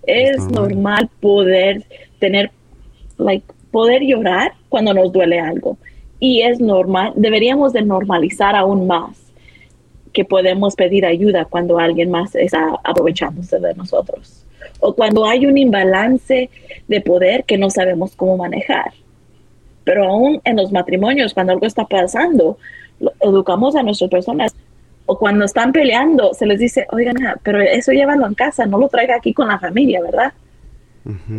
es 0.07 0.39
normal 0.47 1.07
poder 1.21 1.83
tener, 2.17 2.51
like, 3.17 3.45
poder 3.71 4.01
llorar 4.01 4.53
cuando 4.69 4.91
nos 4.93 5.13
duele 5.13 5.39
algo. 5.39 5.77
Y 6.19 6.41
es 6.41 6.59
normal, 6.59 7.13
deberíamos 7.15 7.73
de 7.73 7.83
normalizar 7.83 8.55
aún 8.55 8.87
más 8.87 9.18
que 10.13 10.25
podemos 10.25 10.75
pedir 10.75 11.05
ayuda 11.05 11.45
cuando 11.45 11.79
alguien 11.79 12.09
más 12.09 12.35
está 12.35 12.79
aprovechándose 12.83 13.59
de 13.59 13.73
nosotros 13.75 14.45
o 14.79 14.93
cuando 14.93 15.25
hay 15.25 15.45
un 15.45 15.57
imbalance 15.57 16.49
de 16.87 17.01
poder 17.01 17.43
que 17.43 17.57
no 17.57 17.69
sabemos 17.69 18.15
cómo 18.15 18.37
manejar. 18.37 18.91
Pero 19.83 20.05
aún 20.05 20.41
en 20.43 20.55
los 20.55 20.71
matrimonios, 20.71 21.33
cuando 21.33 21.53
algo 21.53 21.65
está 21.65 21.85
pasando, 21.85 22.57
educamos 23.21 23.75
a 23.75 23.83
nuestras 23.83 24.09
personas 24.09 24.55
o 25.05 25.17
cuando 25.17 25.45
están 25.45 25.71
peleando, 25.71 26.33
se 26.33 26.45
les 26.45 26.59
dice, 26.59 26.85
oigan, 26.91 27.15
pero 27.43 27.61
eso 27.61 27.91
llévalo 27.91 28.27
en 28.27 28.35
casa, 28.35 28.65
no 28.65 28.77
lo 28.77 28.89
traiga 28.89 29.15
aquí 29.15 29.33
con 29.33 29.47
la 29.47 29.57
familia, 29.57 30.01
¿verdad? 30.01 30.33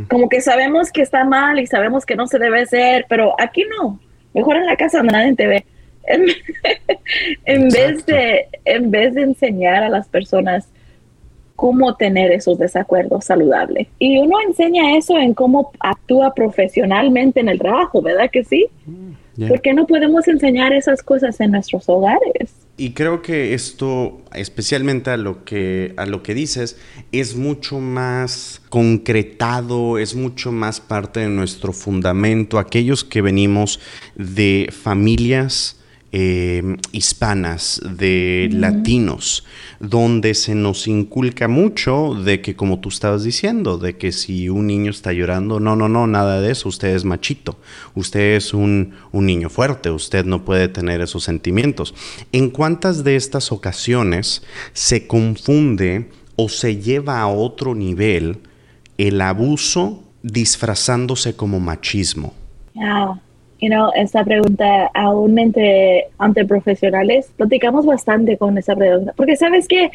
Como 0.08 0.28
que 0.28 0.40
sabemos 0.40 0.90
que 0.90 1.02
está 1.02 1.24
mal 1.24 1.60
y 1.60 1.66
sabemos 1.66 2.04
que 2.04 2.16
no 2.16 2.26
se 2.26 2.40
debe 2.40 2.62
hacer, 2.62 3.06
pero 3.08 3.34
aquí 3.38 3.64
no. 3.78 4.00
Mejor 4.34 4.56
en 4.56 4.66
la 4.66 4.76
casa 4.76 4.98
donde 4.98 5.12
nadie 5.12 5.36
te 5.36 5.46
ve. 5.46 5.66
en, 7.44 7.68
vez 7.68 8.06
de, 8.06 8.48
en 8.64 8.90
vez 8.90 9.14
de 9.14 9.22
enseñar 9.22 9.82
a 9.82 9.88
las 9.88 10.08
personas 10.08 10.68
cómo 11.60 11.94
tener 11.96 12.32
esos 12.32 12.58
desacuerdos 12.58 13.26
saludables. 13.26 13.88
Y 13.98 14.18
uno 14.18 14.38
enseña 14.40 14.96
eso 14.96 15.18
en 15.18 15.34
cómo 15.34 15.72
actúa 15.80 16.32
profesionalmente 16.34 17.40
en 17.40 17.50
el 17.50 17.58
trabajo, 17.58 18.00
¿verdad 18.00 18.30
que 18.32 18.44
sí? 18.44 18.66
Mm, 18.86 19.46
¿Por 19.46 19.60
qué 19.60 19.74
no 19.74 19.86
podemos 19.86 20.26
enseñar 20.26 20.72
esas 20.72 21.02
cosas 21.02 21.38
en 21.40 21.50
nuestros 21.52 21.88
hogares? 21.88 22.54
Y 22.78 22.92
creo 22.92 23.20
que 23.20 23.52
esto, 23.52 24.22
especialmente 24.34 25.10
a 25.10 25.18
lo 25.18 25.44
que, 25.44 25.92
a 25.98 26.06
lo 26.06 26.22
que 26.22 26.32
dices, 26.32 26.78
es 27.12 27.36
mucho 27.36 27.78
más 27.78 28.62
concretado, 28.70 29.98
es 29.98 30.14
mucho 30.14 30.52
más 30.52 30.80
parte 30.80 31.20
de 31.20 31.28
nuestro 31.28 31.74
fundamento. 31.74 32.58
Aquellos 32.58 33.04
que 33.04 33.20
venimos 33.20 33.80
de 34.14 34.70
familias 34.72 35.79
eh, 36.12 36.76
hispanas, 36.90 37.80
de 37.84 38.48
latinos, 38.52 39.44
donde 39.78 40.34
se 40.34 40.54
nos 40.54 40.88
inculca 40.88 41.46
mucho 41.46 42.14
de 42.14 42.40
que, 42.40 42.56
como 42.56 42.80
tú 42.80 42.88
estabas 42.88 43.22
diciendo, 43.22 43.78
de 43.78 43.96
que 43.96 44.10
si 44.10 44.48
un 44.48 44.66
niño 44.66 44.90
está 44.90 45.12
llorando, 45.12 45.60
no, 45.60 45.76
no, 45.76 45.88
no, 45.88 46.06
nada 46.06 46.40
de 46.40 46.50
eso, 46.50 46.68
usted 46.68 46.94
es 46.96 47.04
machito, 47.04 47.58
usted 47.94 48.36
es 48.36 48.52
un, 48.52 48.94
un 49.12 49.26
niño 49.26 49.50
fuerte, 49.50 49.90
usted 49.90 50.24
no 50.24 50.44
puede 50.44 50.68
tener 50.68 51.00
esos 51.00 51.22
sentimientos. 51.22 51.94
¿En 52.32 52.50
cuántas 52.50 53.04
de 53.04 53.14
estas 53.16 53.52
ocasiones 53.52 54.42
se 54.72 55.06
confunde 55.06 56.10
o 56.34 56.48
se 56.48 56.76
lleva 56.78 57.20
a 57.20 57.28
otro 57.28 57.74
nivel 57.74 58.38
el 58.98 59.20
abuso 59.20 60.02
disfrazándose 60.22 61.36
como 61.36 61.60
machismo? 61.60 62.34
You 63.60 63.68
know, 63.68 63.90
esta 63.94 64.24
pregunta 64.24 64.90
aún 64.94 65.38
entre, 65.38 66.08
ante 66.18 66.44
profesionales, 66.44 67.30
platicamos 67.36 67.86
bastante 67.86 68.36
con 68.36 68.58
esa 68.58 68.74
pregunta, 68.74 69.12
porque 69.16 69.36
sabes 69.36 69.68
que 69.68 69.90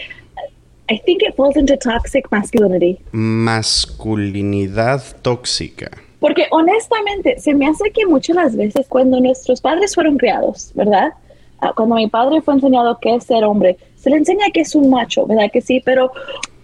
I 0.87 0.99
think 0.99 1.23
it 1.23 1.35
falls 1.35 1.57
into 1.57 1.75
toxic 1.77 2.31
masculinity. 2.31 2.99
Masculinidad 3.11 5.01
tóxica. 5.23 5.89
Porque 6.19 6.45
honestamente, 6.51 7.39
se 7.39 7.55
me 7.55 7.67
hace 7.67 7.91
que 7.91 8.05
muchas 8.05 8.35
las 8.35 8.55
veces 8.55 8.87
cuando 8.87 9.19
nuestros 9.19 9.61
padres 9.61 9.95
fueron 9.95 10.17
criados, 10.17 10.71
¿verdad? 10.75 11.13
Ah, 11.59 11.71
cuando 11.75 11.95
mi 11.95 12.07
padre 12.07 12.41
fue 12.41 12.53
enseñado 12.53 12.99
qué 13.01 13.15
es 13.15 13.23
ser 13.23 13.43
hombre, 13.43 13.77
se 13.95 14.11
le 14.11 14.17
enseña 14.17 14.45
que 14.53 14.61
es 14.61 14.75
un 14.75 14.91
macho, 14.91 15.25
¿verdad 15.25 15.49
que 15.51 15.61
sí? 15.61 15.81
Pero 15.83 16.11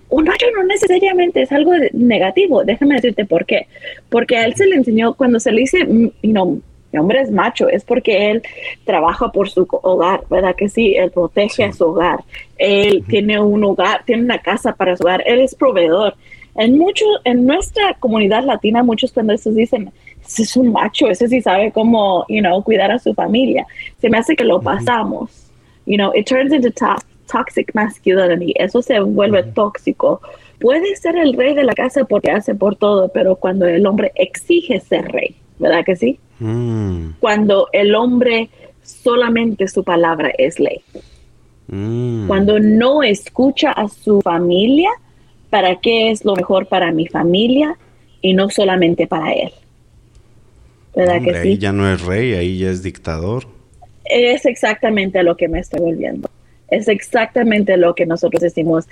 un 0.10 0.26
macho 0.26 0.46
no 0.56 0.64
necesariamente 0.66 1.42
es 1.42 1.52
algo 1.52 1.72
negativo. 1.94 2.64
Déjame 2.64 2.96
decirte 2.96 3.26
por 3.26 3.46
qué. 3.46 3.68
Porque 4.10 4.38
a 4.38 4.46
él 4.46 4.56
se 4.56 4.68
le 4.68 4.76
enseñó, 4.76 5.16
cuando 5.16 5.40
se 5.40 5.52
le 5.52 5.62
dice, 5.62 5.86
mm, 5.86 6.12
you 6.22 6.32
know, 6.32 6.62
mi 6.92 7.00
hombre 7.00 7.22
es 7.22 7.32
macho, 7.32 7.70
es 7.70 7.84
porque 7.84 8.32
él 8.32 8.44
trabaja 8.86 9.32
por 9.32 9.50
su 9.50 9.68
hogar, 9.70 10.24
¿verdad 10.30 10.56
que 10.56 10.70
sí? 10.70 10.96
Él 10.96 11.12
protege 11.12 11.64
a 11.64 11.74
su 11.74 11.86
hogar, 11.86 12.20
él 12.58 13.04
tiene 13.08 13.40
un 13.40 13.64
hogar, 13.64 14.04
tiene 14.06 14.24
una 14.24 14.40
casa 14.40 14.74
para 14.74 14.96
su 14.98 15.04
hogar, 15.04 15.24
él 15.26 15.42
es 15.42 15.56
proveedor. 15.56 16.16
En 16.56 16.78
mucho, 16.78 17.06
en 17.24 17.46
nuestra 17.46 17.94
comunidad 18.00 18.44
latina, 18.44 18.84
muchos 18.84 19.14
cuando 19.14 19.34
dicen, 19.34 19.92
ese 20.26 20.44
es 20.44 20.58
un 20.58 20.72
macho, 20.72 21.08
ese 21.08 21.28
sí 21.28 21.42
sabe 21.42 21.72
cómo, 21.72 22.26
you 22.28 22.42
know, 22.42 22.62
cuidar 22.64 22.92
a 22.92 23.00
su 23.00 23.14
familia. 23.14 23.66
Se 24.00 24.10
me 24.10 24.18
hace 24.18 24.36
que 24.36 24.44
lo 24.44 24.62
pasamos. 24.62 25.50
You 25.86 25.98
know, 25.98 26.12
it 26.14 26.28
turns 26.28 26.54
into 26.54 26.70
toxic 27.28 27.74
masculinity, 27.74 28.54
eso 28.58 28.82
se 28.82 29.00
vuelve 29.00 29.44
tóxico. 29.44 30.22
Puede 30.60 30.96
ser 30.96 31.16
el 31.16 31.34
rey 31.34 31.56
de 31.56 31.64
la 31.64 31.74
casa 31.74 32.04
porque 32.06 32.32
hace 32.32 32.54
por 32.54 32.76
todo, 32.76 33.10
pero 33.10 33.36
cuando 33.36 33.66
el 33.66 33.86
hombre 33.88 34.12
exige 34.16 34.80
ser 34.80 35.12
rey, 35.12 35.36
¿verdad 35.58 35.84
que 35.84 35.96
sí? 35.96 36.20
Mm. 36.42 37.18
Cuando 37.20 37.70
el 37.72 37.94
hombre 37.94 38.50
solamente 38.84 39.68
su 39.68 39.84
palabra 39.84 40.32
es 40.38 40.60
ley. 40.60 40.82
Mm. 41.68 42.28
Cuando 42.28 42.60
no 42.60 43.04
escucha 43.04 43.72
a 43.72 43.88
su 43.88 44.22
familia 44.22 44.90
para 45.52 45.80
qué 45.80 46.10
es 46.10 46.26
lo 46.26 46.36
mejor 46.36 46.66
para 46.66 46.92
mi 46.92 47.08
familia 47.08 47.78
y 48.22 48.34
no 48.34 48.50
solamente 48.50 49.06
para 49.06 49.34
él. 49.34 49.52
¿Verdad 50.96 51.22
que 51.22 51.38
ahí 51.38 51.58
ya 51.58 51.72
no 51.72 51.92
es 51.92 52.02
rey, 52.02 52.34
ahí 52.34 52.58
ya 52.58 52.72
es 52.72 52.82
dictador. 52.82 53.46
Es 54.06 54.46
exactamente 54.46 55.20
a 55.20 55.24
lo 55.24 55.38
que 55.38 55.48
me 55.48 55.60
estoy 55.60 55.80
volviendo. 55.80 56.30
Es 56.70 56.88
exactamente 56.88 57.78
lo 57.78 57.94
que 57.94 58.06
nosotros 58.06 58.42
decimos. 58.42 58.88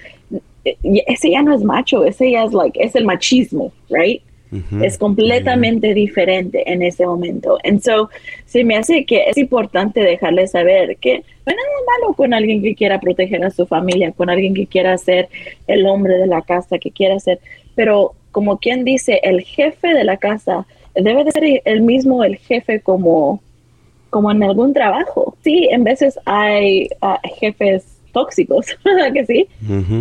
Ese 0.83 1.31
ya 1.31 1.41
no 1.41 1.55
es 1.55 1.63
macho, 1.63 2.05
ese 2.05 2.31
ya 2.31 2.43
es 2.43 2.53
like, 2.53 2.81
es 2.81 2.95
el 2.95 3.05
machismo, 3.05 3.73
right? 3.89 4.21
Es 4.81 4.97
completamente 4.97 5.93
diferente 5.93 6.71
en 6.71 6.81
ese 6.81 7.05
momento. 7.05 7.59
And 7.63 7.81
so, 7.81 8.09
se 8.45 8.63
me 8.63 8.75
hace 8.75 9.05
que 9.05 9.29
es 9.29 9.37
importante 9.37 10.01
dejarle 10.01 10.47
saber 10.47 10.97
que 10.97 11.17
no 11.17 11.51
hay 11.51 11.55
nada 11.55 11.99
malo 11.99 12.13
con 12.15 12.33
alguien 12.33 12.61
que 12.63 12.73
quiera 12.73 12.99
proteger 12.99 13.43
a 13.43 13.51
su 13.51 13.67
familia, 13.67 14.11
con 14.11 14.29
alguien 14.29 14.55
que 14.55 14.65
quiera 14.65 14.97
ser 14.97 15.29
el 15.67 15.85
hombre 15.85 16.17
de 16.17 16.27
la 16.27 16.41
casa, 16.41 16.79
que 16.79 16.89
quiera 16.89 17.19
ser, 17.19 17.39
pero 17.75 18.13
como 18.31 18.57
quien 18.57 18.83
dice, 18.83 19.19
el 19.23 19.41
jefe 19.41 19.93
de 19.93 20.03
la 20.03 20.17
casa 20.17 20.65
debe 20.95 21.23
de 21.23 21.31
ser 21.31 21.61
el 21.65 21.81
mismo 21.81 22.23
el 22.23 22.37
jefe 22.37 22.79
como, 22.79 23.41
como 24.09 24.31
en 24.31 24.43
algún 24.43 24.73
trabajo. 24.73 25.35
Sí, 25.43 25.67
en 25.71 25.83
veces 25.83 26.19
hay 26.25 26.89
ah, 27.01 27.19
jefes 27.39 27.99
tóxicos, 28.11 28.65
¿verdad 28.83 29.13
que 29.13 29.25
sí? 29.25 29.47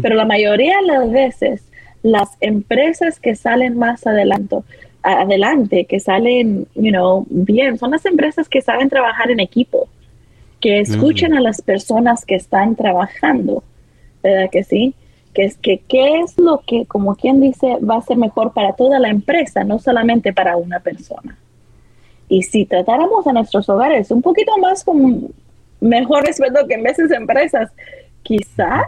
Pero 0.03 0.15
la 0.15 0.25
mayoría 0.25 0.77
de 0.81 0.87
las 0.87 1.11
veces 1.11 1.63
las 2.03 2.31
empresas 2.41 3.19
que 3.19 3.35
salen 3.35 3.79
más 3.79 4.07
adelante, 4.07 4.59
adelante, 5.03 5.85
que 5.85 6.01
salen, 6.01 6.67
you 6.75 6.91
know, 6.91 7.27
bien, 7.29 7.79
son 7.79 7.91
las 7.93 8.05
empresas 8.05 8.49
que 8.49 8.63
saben 8.63 8.89
trabajar 8.89 9.31
en 9.31 9.41
equipo, 9.41 9.89
que 10.61 10.81
escuchan 10.81 11.35
a 11.35 11.41
las 11.41 11.63
personas 11.63 12.25
que 12.25 12.35
están 12.35 12.75
trabajando, 12.75 13.63
¿verdad 14.23 14.51
que 14.51 14.65
sí? 14.65 14.95
Que 15.33 15.45
es 15.45 15.57
que 15.57 15.79
qué 15.89 16.21
es 16.21 16.37
lo 16.37 16.63
que, 16.67 16.85
como 16.87 17.15
quien 17.15 17.41
dice, 17.41 17.77
va 17.77 17.97
a 17.97 18.03
ser 18.03 18.17
mejor 18.17 18.53
para 18.53 18.73
toda 18.73 18.99
la 18.99 19.09
empresa, 19.09 19.63
no 19.63 19.79
solamente 19.79 20.33
para 20.33 20.57
una 20.57 20.81
persona. 20.81 21.39
Y 22.29 22.43
si 22.43 22.67
tratáramos 22.67 23.27
a 23.27 23.33
nuestros 23.33 23.69
hogares 23.69 24.11
un 24.11 24.21
poquito 24.21 24.57
más 24.59 24.85
con 24.85 25.29
mejor 25.81 26.27
respeto 26.27 26.67
que 26.67 26.75
en 26.75 26.83
veces 26.83 27.11
empresas, 27.13 27.71
quizás 28.23 28.87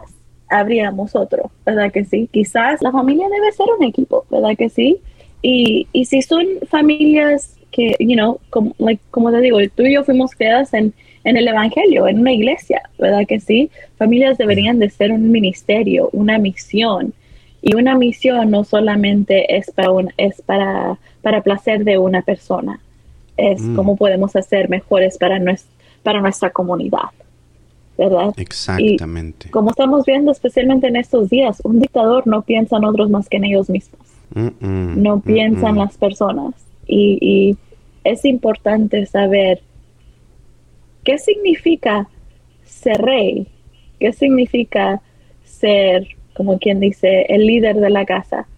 habríamos 0.51 1.15
otro, 1.15 1.51
¿verdad 1.65 1.93
que 1.93 2.05
sí? 2.05 2.29
Quizás 2.33 2.83
la 2.83 2.93
familia 2.93 3.29
debe 3.29 3.53
ser 3.53 3.67
un 3.79 3.85
equipo, 3.85 4.25
¿verdad 4.31 4.57
que 4.59 4.69
sí? 4.69 4.99
Y, 5.43 5.87
y 5.93 6.05
si 6.05 6.23
son 6.23 6.45
familias 6.69 7.57
que, 7.71 7.97
you 8.01 8.15
know, 8.15 8.39
como, 8.51 8.75
like, 8.79 9.03
como 9.11 9.31
te 9.31 9.41
digo, 9.41 9.59
tú 9.75 9.85
y 9.85 9.95
yo 9.95 10.05
fuimos 10.05 10.33
creadas 10.33 10.75
en, 10.75 10.93
en 11.25 11.37
el 11.37 11.49
Evangelio, 11.49 12.09
en 12.09 12.21
una 12.21 12.33
iglesia, 12.33 12.83
¿verdad 12.99 13.27
que 13.27 13.41
sí? 13.41 13.71
Familias 13.97 14.39
deberían 14.39 14.79
de 14.79 14.91
ser 14.91 15.13
un 15.13 15.31
ministerio, 15.31 16.11
una 16.13 16.39
misión. 16.39 17.15
Y 17.63 17.75
una 17.75 17.95
misión 17.95 18.51
no 18.51 18.65
solamente 18.65 19.57
es 19.57 19.71
para, 19.71 19.91
un, 19.91 20.13
es 20.17 20.41
para, 20.43 20.99
para 21.21 21.43
placer 21.43 21.85
de 21.85 21.99
una 21.99 22.23
persona, 22.23 22.81
es 23.37 23.61
mm. 23.61 23.77
cómo 23.77 23.97
podemos 23.97 24.35
hacer 24.35 24.71
mejores 24.71 25.19
para, 25.19 25.39
para 26.03 26.21
nuestra 26.23 26.51
comunidad. 26.51 27.11
¿Verdad? 28.01 28.33
Exactamente. 28.39 29.51
como 29.51 29.71
estamos 29.71 30.07
viendo 30.07 30.33
especialmente 30.33 30.87
en 30.87 30.97
estos 30.97 31.29
días, 31.29 31.61
un 31.65 31.81
dictador 31.81 32.27
no 32.27 32.41
piensa 32.41 32.79
en 32.79 32.87
otros 32.87 33.11
más 33.11 33.29
que 33.29 33.37
en 33.37 33.45
ellos 33.45 33.69
mismos. 33.69 34.01
no 34.33 35.21
piensa 35.21 35.69
en 35.69 35.77
las 35.77 35.99
personas. 35.99 36.55
Y, 36.87 37.57
es 38.03 38.25
importante 38.25 39.05
saber 39.05 39.61
qué 41.05 41.19
significa 41.19 42.09
ser 42.65 42.97
rey, 43.03 43.47
qué 43.99 44.15
significa 44.15 45.03
ser, 45.45 46.07
como 46.33 46.59
quien 46.59 46.81
dice, 46.81 47.27
el 47.29 47.47
líder 47.47 47.77
de 47.77 47.91
la 47.91 48.07
casa. 48.07 48.49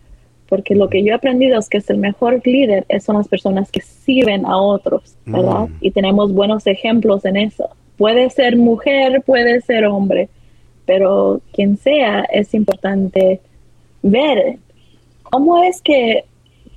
Porque 0.48 0.76
lo 0.76 0.88
que 0.88 1.02
yo 1.02 1.10
he 1.10 1.14
aprendido 1.14 1.58
es 1.58 1.68
que 1.68 1.78
es 1.78 1.90
el 1.90 1.98
mejor 1.98 2.40
líder 2.44 2.86
son 3.00 3.16
las 3.16 3.26
personas 3.26 3.72
que 3.72 3.80
sirven 3.80 4.46
a 4.46 4.56
otros, 4.56 5.16
¿verdad? 5.26 5.66
Mm. 5.66 5.76
Y 5.80 5.90
tenemos 5.90 6.32
buenos 6.32 6.68
ejemplos 6.68 7.24
en 7.24 7.38
eso 7.38 7.70
puede 8.02 8.30
ser 8.30 8.56
mujer, 8.56 9.22
puede 9.24 9.60
ser 9.60 9.84
hombre, 9.84 10.28
pero 10.84 11.40
quien 11.52 11.76
sea, 11.76 12.24
es 12.32 12.52
importante 12.52 13.40
ver 14.02 14.58
cómo 15.22 15.62
es 15.62 15.80
que 15.80 16.24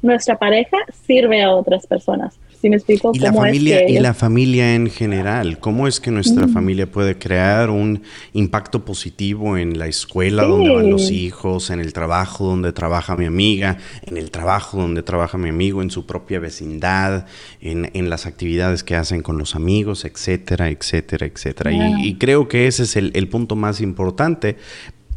nuestra 0.04 0.38
pareja 0.38 0.78
sirve 1.08 1.42
a 1.42 1.56
otras 1.56 1.88
personas 1.88 2.38
me 2.64 2.76
explico? 2.76 3.12
Y 3.14 3.20
la 3.20 3.34
familia, 3.34 3.88
y 3.88 4.00
la 4.00 4.14
familia 4.14 4.76
en 4.76 4.90
general, 4.90 5.60
¿cómo 5.60 5.88
es 5.88 6.00
que 6.00 6.12
nuestra 6.12 6.48
familia 6.48 6.90
puede 6.90 7.18
crear 7.18 7.70
un 7.70 8.02
impacto 8.34 8.86
positivo 8.86 9.58
en 9.58 9.78
la 9.78 9.88
escuela 9.88 10.44
donde 10.44 10.74
van 10.74 10.90
los 10.90 11.12
hijos, 11.12 11.70
en 11.70 11.80
el 11.80 11.94
trabajo 11.94 12.46
donde 12.46 12.74
trabaja 12.74 13.16
mi 13.16 13.26
amiga, 13.26 13.78
en 14.04 14.18
el 14.18 14.32
trabajo 14.32 14.78
donde 14.78 15.04
trabaja 15.04 15.38
mi 15.38 15.50
amigo, 15.50 15.82
en 15.82 15.90
su 15.90 16.06
propia 16.06 16.40
vecindad, 16.40 17.26
en, 17.62 18.10
las 18.10 18.26
actividades 18.26 18.84
que 18.84 18.96
hacen 18.96 19.22
con 19.22 19.38
los 19.38 19.56
amigos, 19.56 20.06
etcétera, 20.06 20.70
etcétera, 20.70 21.26
etcétera? 21.26 21.72
Y, 22.02 22.16
creo 22.16 22.48
que 22.48 22.68
ese 22.68 22.84
es 22.84 22.96
el, 22.96 23.12
el 23.16 23.28
punto 23.28 23.56
más 23.56 23.82
importante. 23.82 24.58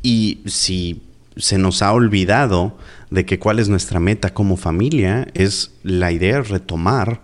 Y 0.03 0.40
si 0.46 1.03
se 1.37 1.59
nos 1.59 1.83
ha 1.83 1.92
olvidado 1.92 2.77
de 3.11 3.25
que 3.25 3.38
cuál 3.38 3.59
es 3.59 3.68
nuestra 3.68 4.01
meta 4.01 4.35
como 4.35 4.57
familia, 4.57 5.29
es 5.35 5.73
la 5.83 6.12
idea 6.12 6.37
de 6.37 6.42
retomar 6.42 7.21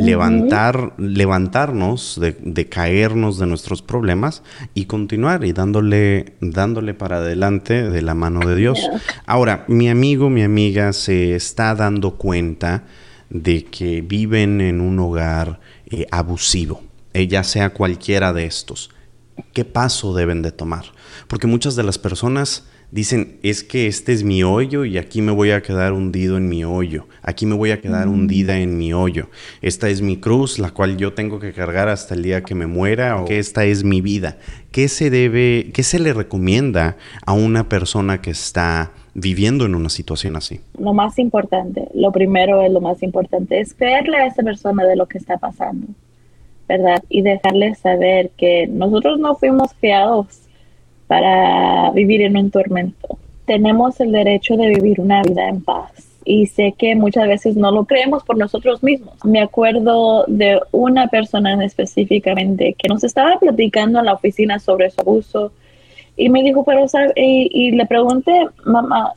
levantar, 0.00 0.94
levantarnos, 0.98 2.18
de, 2.20 2.68
caernos 2.68 3.38
de 3.38 3.46
nuestros 3.46 3.82
problemas 3.82 4.42
y 4.74 4.86
continuar 4.86 5.44
y 5.44 5.52
dándole, 5.52 6.34
dándole 6.40 6.94
para 6.94 7.18
adelante 7.18 7.88
de 7.88 8.02
la 8.02 8.14
mano 8.14 8.40
de 8.40 8.56
Dios. 8.56 8.80
Ahora, 9.26 9.64
mi 9.68 9.88
amigo, 9.88 10.30
mi 10.30 10.42
amiga 10.42 10.92
se 10.92 11.34
está 11.34 11.74
dando 11.74 12.16
cuenta 12.16 12.84
de 13.28 13.64
que 13.64 14.00
viven 14.00 14.60
en 14.60 14.80
un 14.80 14.98
hogar 14.98 15.60
eh, 15.86 16.06
abusivo, 16.10 16.82
eh, 17.12 17.26
ya 17.28 17.44
sea 17.44 17.70
cualquiera 17.70 18.32
de 18.32 18.46
estos. 18.46 18.90
¿Qué 19.52 19.64
paso 19.64 20.14
deben 20.14 20.42
de 20.42 20.52
tomar? 20.52 20.86
Porque 21.28 21.46
muchas 21.46 21.76
de 21.76 21.82
las 21.82 21.98
personas 21.98 22.64
dicen, 22.90 23.38
es 23.42 23.62
que 23.62 23.86
este 23.86 24.12
es 24.12 24.24
mi 24.24 24.42
hoyo 24.42 24.84
y 24.84 24.98
aquí 24.98 25.22
me 25.22 25.32
voy 25.32 25.52
a 25.52 25.62
quedar 25.62 25.92
hundido 25.92 26.36
en 26.36 26.48
mi 26.48 26.64
hoyo, 26.64 27.06
aquí 27.22 27.46
me 27.46 27.54
voy 27.54 27.70
a 27.70 27.80
quedar 27.80 28.06
mm. 28.06 28.12
hundida 28.12 28.58
en 28.58 28.78
mi 28.78 28.92
hoyo, 28.92 29.28
esta 29.62 29.88
es 29.88 30.02
mi 30.02 30.16
cruz, 30.16 30.58
la 30.58 30.70
cual 30.70 30.96
yo 30.96 31.12
tengo 31.12 31.38
que 31.38 31.52
cargar 31.52 31.88
hasta 31.88 32.14
el 32.14 32.22
día 32.22 32.42
que 32.42 32.54
me 32.54 32.66
muera, 32.66 33.20
o 33.20 33.24
que 33.24 33.38
esta 33.38 33.64
es 33.64 33.84
mi 33.84 34.00
vida. 34.00 34.38
¿Qué 34.72 34.88
se 34.88 35.10
debe, 35.10 35.70
qué 35.74 35.82
se 35.82 35.98
le 35.98 36.12
recomienda 36.12 36.96
a 37.26 37.32
una 37.32 37.68
persona 37.68 38.20
que 38.20 38.30
está 38.30 38.92
viviendo 39.14 39.64
en 39.66 39.74
una 39.74 39.88
situación 39.88 40.36
así? 40.36 40.60
Lo 40.78 40.94
más 40.94 41.18
importante, 41.18 41.88
lo 41.94 42.12
primero 42.12 42.62
es 42.62 42.72
lo 42.72 42.80
más 42.80 43.02
importante, 43.02 43.60
es 43.60 43.74
creerle 43.74 44.16
a 44.16 44.26
esa 44.26 44.42
persona 44.42 44.84
de 44.84 44.96
lo 44.96 45.06
que 45.06 45.18
está 45.18 45.38
pasando, 45.38 45.88
¿verdad? 46.68 47.02
Y 47.08 47.22
dejarle 47.22 47.74
saber 47.74 48.30
que 48.36 48.68
nosotros 48.68 49.18
no 49.18 49.34
fuimos 49.34 49.72
creados 49.80 50.49
para 51.10 51.90
vivir 51.90 52.22
en 52.22 52.36
un 52.36 52.52
tormento. 52.52 53.18
Tenemos 53.44 53.98
el 53.98 54.12
derecho 54.12 54.56
de 54.56 54.68
vivir 54.68 55.00
una 55.00 55.24
vida 55.24 55.48
en 55.48 55.60
paz. 55.60 55.90
Y 56.24 56.46
sé 56.46 56.72
que 56.78 56.94
muchas 56.94 57.26
veces 57.26 57.56
no 57.56 57.72
lo 57.72 57.84
creemos 57.84 58.22
por 58.22 58.38
nosotros 58.38 58.80
mismos. 58.84 59.14
Me 59.24 59.40
acuerdo 59.40 60.24
de 60.28 60.60
una 60.70 61.08
persona 61.08 61.64
específicamente 61.64 62.76
que 62.78 62.88
nos 62.88 63.02
estaba 63.02 63.40
platicando 63.40 63.98
en 63.98 64.04
la 64.04 64.12
oficina 64.12 64.60
sobre 64.60 64.88
su 64.90 65.00
abuso 65.00 65.50
y 66.16 66.28
me 66.28 66.44
dijo, 66.44 66.62
pero, 66.62 66.86
¿sabe? 66.86 67.12
Y, 67.16 67.72
le 67.72 67.86
pregunté, 67.86 68.46
mamá, 68.64 69.12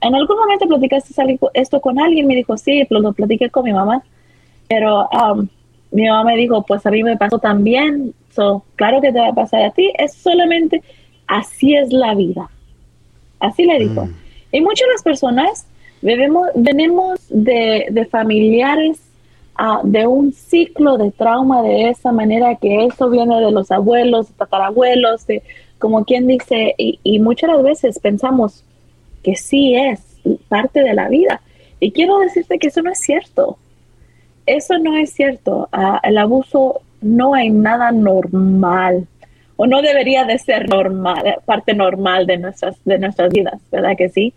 ¿en 0.00 0.14
algún 0.14 0.38
momento 0.38 0.66
platicaste 0.66 1.12
esto 1.52 1.78
con 1.78 2.00
alguien? 2.00 2.26
Me 2.26 2.36
dijo, 2.36 2.56
sí, 2.56 2.86
lo, 2.88 3.00
lo 3.00 3.12
platiqué 3.12 3.50
con 3.50 3.64
mi 3.64 3.74
mamá. 3.74 4.02
Pero 4.66 5.10
um, 5.10 5.46
mi 5.90 6.08
mamá 6.08 6.24
me 6.24 6.38
dijo, 6.38 6.62
pues 6.62 6.86
a 6.86 6.90
mí 6.90 7.02
me 7.02 7.18
pasó 7.18 7.38
también. 7.38 8.14
So, 8.30 8.64
claro 8.76 9.02
que 9.02 9.12
te 9.12 9.20
va 9.20 9.28
a 9.28 9.34
pasar 9.34 9.60
a 9.60 9.72
ti. 9.72 9.92
Es 9.98 10.14
solamente 10.14 10.82
así 11.26 11.74
es 11.74 11.92
la 11.92 12.14
vida. 12.14 12.50
Así 13.40 13.64
le 13.64 13.78
dijo. 13.78 14.06
Mm. 14.06 14.14
Y 14.52 14.60
muchas 14.60 14.88
las 14.92 15.02
personas 15.02 15.66
venimos 16.00 17.18
de, 17.30 18.08
familiares 18.10 19.00
ah, 19.56 19.80
de 19.82 20.06
un 20.06 20.32
ciclo 20.32 20.98
de 20.98 21.10
trauma 21.10 21.62
de 21.62 21.88
esa 21.88 22.12
manera 22.12 22.56
que 22.56 22.84
eso 22.84 23.08
viene 23.08 23.40
de 23.40 23.50
los 23.50 23.70
abuelos, 23.70 24.28
tatarabuelos, 24.36 25.26
de, 25.26 25.42
como 25.78 26.04
quien 26.04 26.26
dice, 26.26 26.74
y, 26.78 27.18
muchas 27.20 27.50
las 27.50 27.62
veces 27.62 27.98
pensamos 27.98 28.64
que 29.22 29.34
sí 29.36 29.74
es 29.74 30.00
parte 30.48 30.80
de 30.80 30.94
la 30.94 31.08
vida. 31.08 31.40
Y 31.80 31.92
quiero 31.92 32.18
decirte 32.18 32.58
que 32.58 32.68
eso 32.68 32.82
no 32.82 32.90
es 32.90 32.98
cierto. 32.98 33.58
Eso 34.46 34.78
no 34.78 34.96
es 34.96 35.12
cierto. 35.12 35.68
Ah, 35.72 36.00
el 36.02 36.18
abuso 36.18 36.82
no 37.00 37.34
hay 37.34 37.50
nada 37.50 37.92
normal 37.92 39.06
o 39.56 39.66
no 39.66 39.82
debería 39.82 40.24
de 40.24 40.38
ser 40.38 40.68
normal, 40.68 41.36
parte 41.44 41.74
normal 41.74 42.26
de 42.26 42.38
nuestras, 42.38 42.76
de 42.84 42.98
nuestras 42.98 43.32
vidas, 43.32 43.60
¿verdad 43.70 43.96
que 43.96 44.08
sí? 44.08 44.34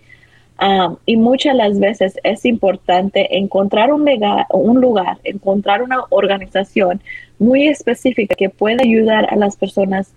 Um, 0.60 0.98
y 1.06 1.18
muchas 1.18 1.56
las 1.56 1.80
veces 1.80 2.20
es 2.24 2.44
importante 2.46 3.38
encontrar 3.38 3.94
un, 3.94 4.08
un 4.50 4.82
lugar, 4.82 5.18
encontrar 5.24 5.84
una 5.84 6.00
organización 6.10 7.02
muy 7.38 7.68
específica 7.68 8.34
que 8.36 8.50
pueda 8.50 8.84
ayudar 8.84 9.32
a 9.32 9.36
las 9.36 9.56
personas 9.56 10.14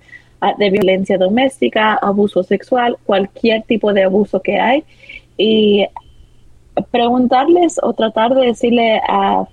de 0.59 0.71
violencia 0.71 1.19
doméstica, 1.19 1.95
abuso 1.95 2.43
sexual, 2.43 2.97
cualquier 3.05 3.63
tipo 3.65 3.93
de 3.93 4.05
abuso 4.05 4.41
que 4.41 4.59
hay. 4.59 4.85
Y 5.37 5.87
preguntarles 6.91 7.77
o 7.83 7.93
tratar 7.93 8.35
de 8.35 8.47
decirle 8.47 9.01
a, 9.07 9.47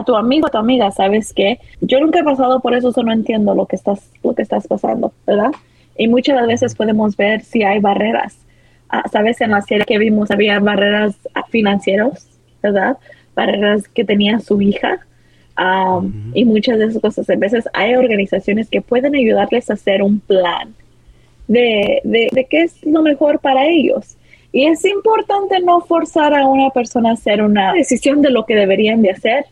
a 0.00 0.04
tu 0.04 0.16
amigo, 0.16 0.46
a 0.46 0.50
tu 0.50 0.58
amiga, 0.58 0.90
¿sabes 0.90 1.32
qué? 1.32 1.58
Yo 1.80 2.00
nunca 2.00 2.20
he 2.20 2.24
pasado 2.24 2.60
por 2.60 2.74
eso, 2.74 2.88
eso 2.90 3.02
no 3.02 3.12
entiendo 3.12 3.54
lo 3.54 3.66
que 3.66 3.76
estás, 3.76 4.10
lo 4.22 4.34
que 4.34 4.42
estás 4.42 4.66
pasando, 4.66 5.12
¿verdad? 5.26 5.52
Y 5.96 6.08
muchas 6.08 6.46
veces 6.46 6.74
podemos 6.74 7.16
ver 7.16 7.42
si 7.42 7.62
hay 7.62 7.78
barreras. 7.78 8.36
Ah, 8.88 9.04
Sabes, 9.12 9.40
en 9.40 9.50
la 9.50 9.60
serie 9.62 9.84
que 9.84 9.98
vimos 9.98 10.30
había 10.30 10.58
barreras 10.58 11.16
financieras, 11.50 12.28
¿verdad? 12.62 12.96
Barreras 13.34 13.86
que 13.88 14.04
tenía 14.04 14.40
su 14.40 14.60
hija. 14.60 15.00
Y 16.32 16.44
muchas 16.46 16.78
de 16.78 16.86
esas 16.86 17.02
cosas. 17.02 17.28
A 17.28 17.36
veces 17.36 17.68
hay 17.74 17.94
organizaciones 17.94 18.70
que 18.70 18.80
pueden 18.80 19.14
ayudarles 19.14 19.68
a 19.68 19.74
hacer 19.74 20.02
un 20.02 20.18
plan 20.20 20.74
de, 21.48 22.00
de, 22.02 22.28
de 22.32 22.44
qué 22.46 22.62
es 22.62 22.82
lo 22.86 23.02
mejor 23.02 23.40
para 23.40 23.66
ellos. 23.66 24.16
Y 24.52 24.66
es 24.66 24.84
importante 24.86 25.60
no 25.60 25.82
forzar 25.82 26.34
a 26.34 26.46
una 26.46 26.70
persona 26.70 27.10
a 27.10 27.12
hacer 27.12 27.42
una 27.42 27.74
decisión 27.74 28.22
de 28.22 28.30
lo 28.30 28.46
que 28.46 28.54
deberían 28.56 29.02
de 29.02 29.10
hacer, 29.10 29.44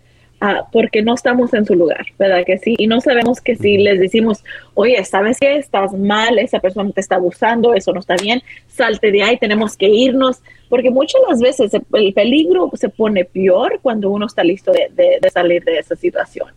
uh, 0.42 0.64
porque 0.72 1.02
no 1.02 1.14
estamos 1.14 1.52
en 1.54 1.64
su 1.64 1.74
lugar, 1.74 2.06
¿verdad 2.18 2.44
que 2.44 2.58
sí? 2.58 2.74
Y 2.78 2.86
no 2.86 3.00
sabemos 3.00 3.40
que 3.40 3.56
si 3.56 3.78
les 3.78 3.98
decimos, 3.98 4.44
oye, 4.74 5.02
¿sabes 5.04 5.38
qué? 5.40 5.56
Estás 5.56 5.92
mal, 5.92 6.38
esa 6.38 6.60
persona 6.60 6.90
te 6.90 7.00
está 7.00 7.16
abusando, 7.16 7.74
eso 7.74 7.92
no 7.92 8.00
está 8.00 8.16
bien, 8.16 8.42
salte 8.68 9.10
de 9.10 9.22
ahí, 9.22 9.36
tenemos 9.36 9.76
que 9.76 9.88
irnos, 9.88 10.42
porque 10.68 10.90
muchas 10.90 11.20
las 11.28 11.40
veces 11.40 11.72
el 11.74 12.12
peligro 12.12 12.70
se 12.74 12.88
pone 12.88 13.24
peor 13.24 13.80
cuando 13.82 14.10
uno 14.10 14.26
está 14.26 14.44
listo 14.44 14.72
de, 14.72 14.90
de, 14.94 15.18
de 15.20 15.30
salir 15.30 15.64
de 15.64 15.78
esa 15.78 15.96
situación. 15.96 16.48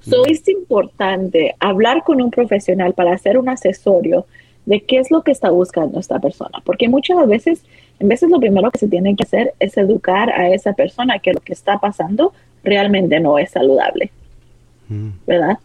So, 0.00 0.26
es 0.26 0.46
importante 0.48 1.54
hablar 1.60 2.02
con 2.04 2.20
un 2.20 2.30
profesional 2.30 2.92
para 2.92 3.14
hacer 3.14 3.38
un 3.38 3.48
asesorio 3.48 4.26
de 4.66 4.82
qué 4.82 4.98
es 4.98 5.10
lo 5.10 5.22
que 5.22 5.32
está 5.32 5.50
buscando 5.50 5.98
esta 5.98 6.18
persona, 6.18 6.60
porque 6.64 6.88
muchas 6.88 7.26
veces, 7.26 7.64
en 7.98 8.08
veces 8.08 8.30
lo 8.30 8.38
primero 8.38 8.70
que 8.70 8.78
se 8.78 8.88
tiene 8.88 9.16
que 9.16 9.22
hacer 9.22 9.54
es 9.60 9.76
educar 9.78 10.30
a 10.30 10.50
esa 10.50 10.74
persona 10.74 11.18
que 11.18 11.32
lo 11.32 11.40
que 11.40 11.54
está 11.54 11.78
pasando 11.78 12.32
realmente 12.64 13.20
no 13.20 13.38
es 13.38 13.50
saludable, 13.50 14.10
mm. 14.88 15.08
¿verdad? 15.26 15.58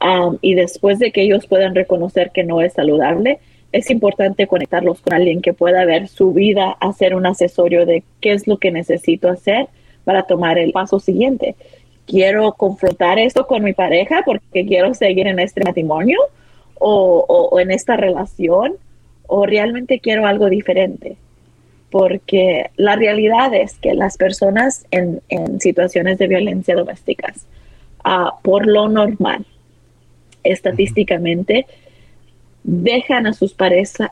Um, 0.00 0.38
y 0.40 0.54
después 0.54 0.98
de 0.98 1.12
que 1.12 1.22
ellos 1.22 1.46
puedan 1.46 1.74
reconocer 1.74 2.30
que 2.30 2.44
no 2.44 2.60
es 2.60 2.72
saludable, 2.72 3.38
es 3.72 3.90
importante 3.90 4.46
conectarlos 4.46 5.00
con 5.00 5.12
alguien 5.12 5.42
que 5.42 5.52
pueda 5.52 5.84
ver 5.84 6.08
su 6.08 6.32
vida, 6.32 6.76
hacer 6.80 7.14
un 7.14 7.26
asesorio 7.26 7.86
de 7.86 8.02
qué 8.20 8.32
es 8.32 8.46
lo 8.46 8.58
que 8.58 8.72
necesito 8.72 9.28
hacer 9.28 9.68
para 10.04 10.24
tomar 10.24 10.58
el 10.58 10.72
paso 10.72 10.98
siguiente. 10.98 11.54
Quiero 12.06 12.52
confrontar 12.54 13.18
esto 13.18 13.46
con 13.46 13.62
mi 13.62 13.72
pareja 13.72 14.22
porque 14.24 14.66
quiero 14.66 14.92
seguir 14.94 15.28
en 15.28 15.38
este 15.38 15.62
matrimonio 15.62 16.18
o, 16.80 17.58
en 17.60 17.70
esta 17.70 17.96
relación 17.96 18.74
o 19.26 19.46
realmente 19.46 20.00
quiero 20.00 20.26
algo 20.26 20.48
diferente. 20.48 21.16
Porque 21.90 22.70
la 22.76 22.96
realidad 22.96 23.52
es 23.54 23.78
que 23.78 23.94
las 23.94 24.16
personas 24.16 24.86
en, 24.90 25.20
situaciones 25.60 26.18
de 26.18 26.28
violencia 26.28 26.76
domésticas, 26.76 27.46
ah, 28.04 28.34
por 28.42 28.66
lo 28.66 28.88
normal, 28.88 29.44
estadísticamente, 30.44 31.66
dejan 32.62 33.26
a 33.26 33.32
sus, 33.32 33.56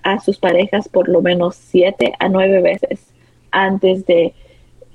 a 0.02 0.20
sus 0.20 0.38
parejas 0.38 0.88
por 0.88 1.08
lo 1.08 1.22
menos 1.22 1.54
siete 1.56 2.12
a 2.18 2.28
nueve 2.28 2.60
veces 2.62 3.00
antes 3.50 4.06
de 4.06 4.34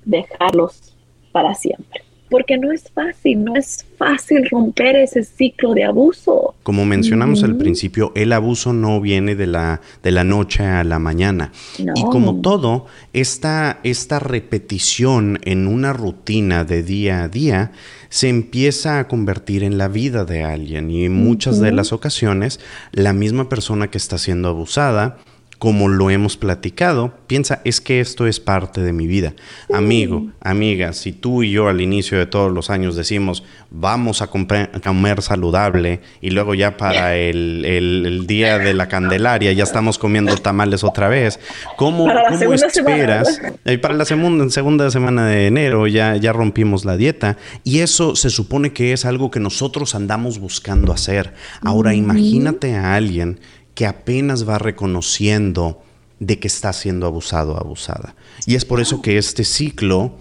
dejarlos 0.06 0.96
para 1.32 1.54
siempre 1.54 2.04
porque 2.34 2.58
no 2.58 2.72
es 2.72 2.90
fácil, 2.92 3.44
no 3.44 3.56
es 3.56 3.86
fácil 3.96 4.50
romper 4.50 4.96
ese 4.96 5.24
ciclo 5.24 5.76
de 5.76 5.84
abuso. 5.84 6.56
Como 6.64 6.84
mencionamos 6.84 7.44
al 7.44 7.58
principio, 7.58 8.12
el 8.16 8.34
abuso 8.34 8.74
no 8.74 9.00
viene 9.00 9.36
de 9.36 9.46
la, 9.46 9.82
de 10.02 10.10
la 10.10 10.24
noche 10.24 10.64
a 10.64 10.84
la 10.84 10.98
mañana. 10.98 11.52
Y 11.78 12.02
como 12.06 12.42
todo, 12.42 12.88
esta, 13.14 13.80
esta 13.84 14.18
repetición 14.18 15.38
en 15.44 15.68
una 15.68 15.94
rutina 15.94 16.64
de 16.64 16.82
día 16.82 17.22
a 17.22 17.28
día 17.28 17.72
se 18.10 18.30
empieza 18.30 18.98
a 18.98 19.08
convertir 19.08 19.64
en 19.64 19.78
la 19.78 19.88
vida 19.88 20.26
de 20.26 20.42
alguien 20.42 20.90
y 20.90 21.06
en 21.06 21.14
muchas 21.14 21.60
de 21.60 21.72
las 21.72 21.94
ocasiones 21.94 22.60
la 22.94 23.14
misma 23.14 23.48
persona 23.48 23.92
que 23.92 24.00
está 24.00 24.18
siendo 24.18 24.50
abusada 24.50 25.20
como 25.64 25.88
lo 25.88 26.10
hemos 26.10 26.36
platicado, 26.36 27.14
piensa, 27.26 27.62
es 27.64 27.80
que 27.80 28.02
esto 28.02 28.28
es 28.28 28.42
parte 28.42 28.82
de 28.82 28.92
mi 28.92 29.08
vida. 29.08 29.34
Amigo, 29.74 30.28
amiga, 30.42 30.92
si 30.92 31.14
tú 31.14 31.42
y 31.42 31.52
yo 31.52 31.70
al 31.70 31.80
inicio 31.80 32.18
de 32.18 32.26
todos 32.26 32.52
los 32.52 32.70
años 32.70 32.98
decimos, 32.98 33.46
vamos 33.70 34.22
a, 34.22 34.28
comer 34.28 35.22
saludable 35.22 36.02
y 36.20 36.32
luego 36.32 36.54
ya 36.54 36.76
para 36.76 37.16
el, 37.16 38.26
día 38.28 38.60
de 38.60 38.74
la 38.74 38.90
Candelaria 38.90 39.54
ya 39.54 39.64
estamos 39.64 39.98
comiendo 39.98 40.36
tamales 40.36 40.84
otra 40.84 41.08
vez, 41.08 41.40
¿cómo, 41.78 42.08
¿cómo 42.28 42.54
esperas? 42.54 43.40
Y 43.64 43.78
para 43.78 43.94
la 43.94 44.04
segunda, 44.04 44.50
segunda 44.50 44.92
semana 44.92 45.28
de 45.28 45.48
enero 45.48 45.88
ya, 45.88 46.18
ya 46.18 46.34
rompimos 46.34 46.84
la 46.84 46.98
dieta 46.98 47.38
y 47.64 47.80
eso 47.80 48.18
se 48.18 48.30
supone 48.30 48.74
que 48.74 48.92
es 48.92 49.06
algo 49.06 49.32
que 49.32 49.40
nosotros 49.40 49.96
andamos 49.96 50.40
buscando 50.40 50.92
hacer. 50.92 51.32
Ahora 51.62 51.94
imagínate 51.94 52.76
a 52.76 52.96
alguien 52.96 53.40
que 53.76 53.86
apenas 53.86 54.48
va 54.48 54.60
reconociendo 54.60 55.82
de 56.20 56.40
que 56.40 56.48
está 56.48 56.74
siendo 56.74 57.06
abusado 57.06 57.54
o 57.54 57.58
abusada. 57.58 58.16
Y 58.46 58.56
es 58.56 58.66
por 58.66 58.80
eso 58.80 59.02
que 59.02 59.18
este 59.18 59.44
ciclo 59.44 60.14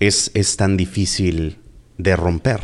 es, 0.00 0.30
es 0.34 0.56
tan 0.56 0.76
difícil 0.76 1.56
de 1.98 2.16
romper. 2.16 2.60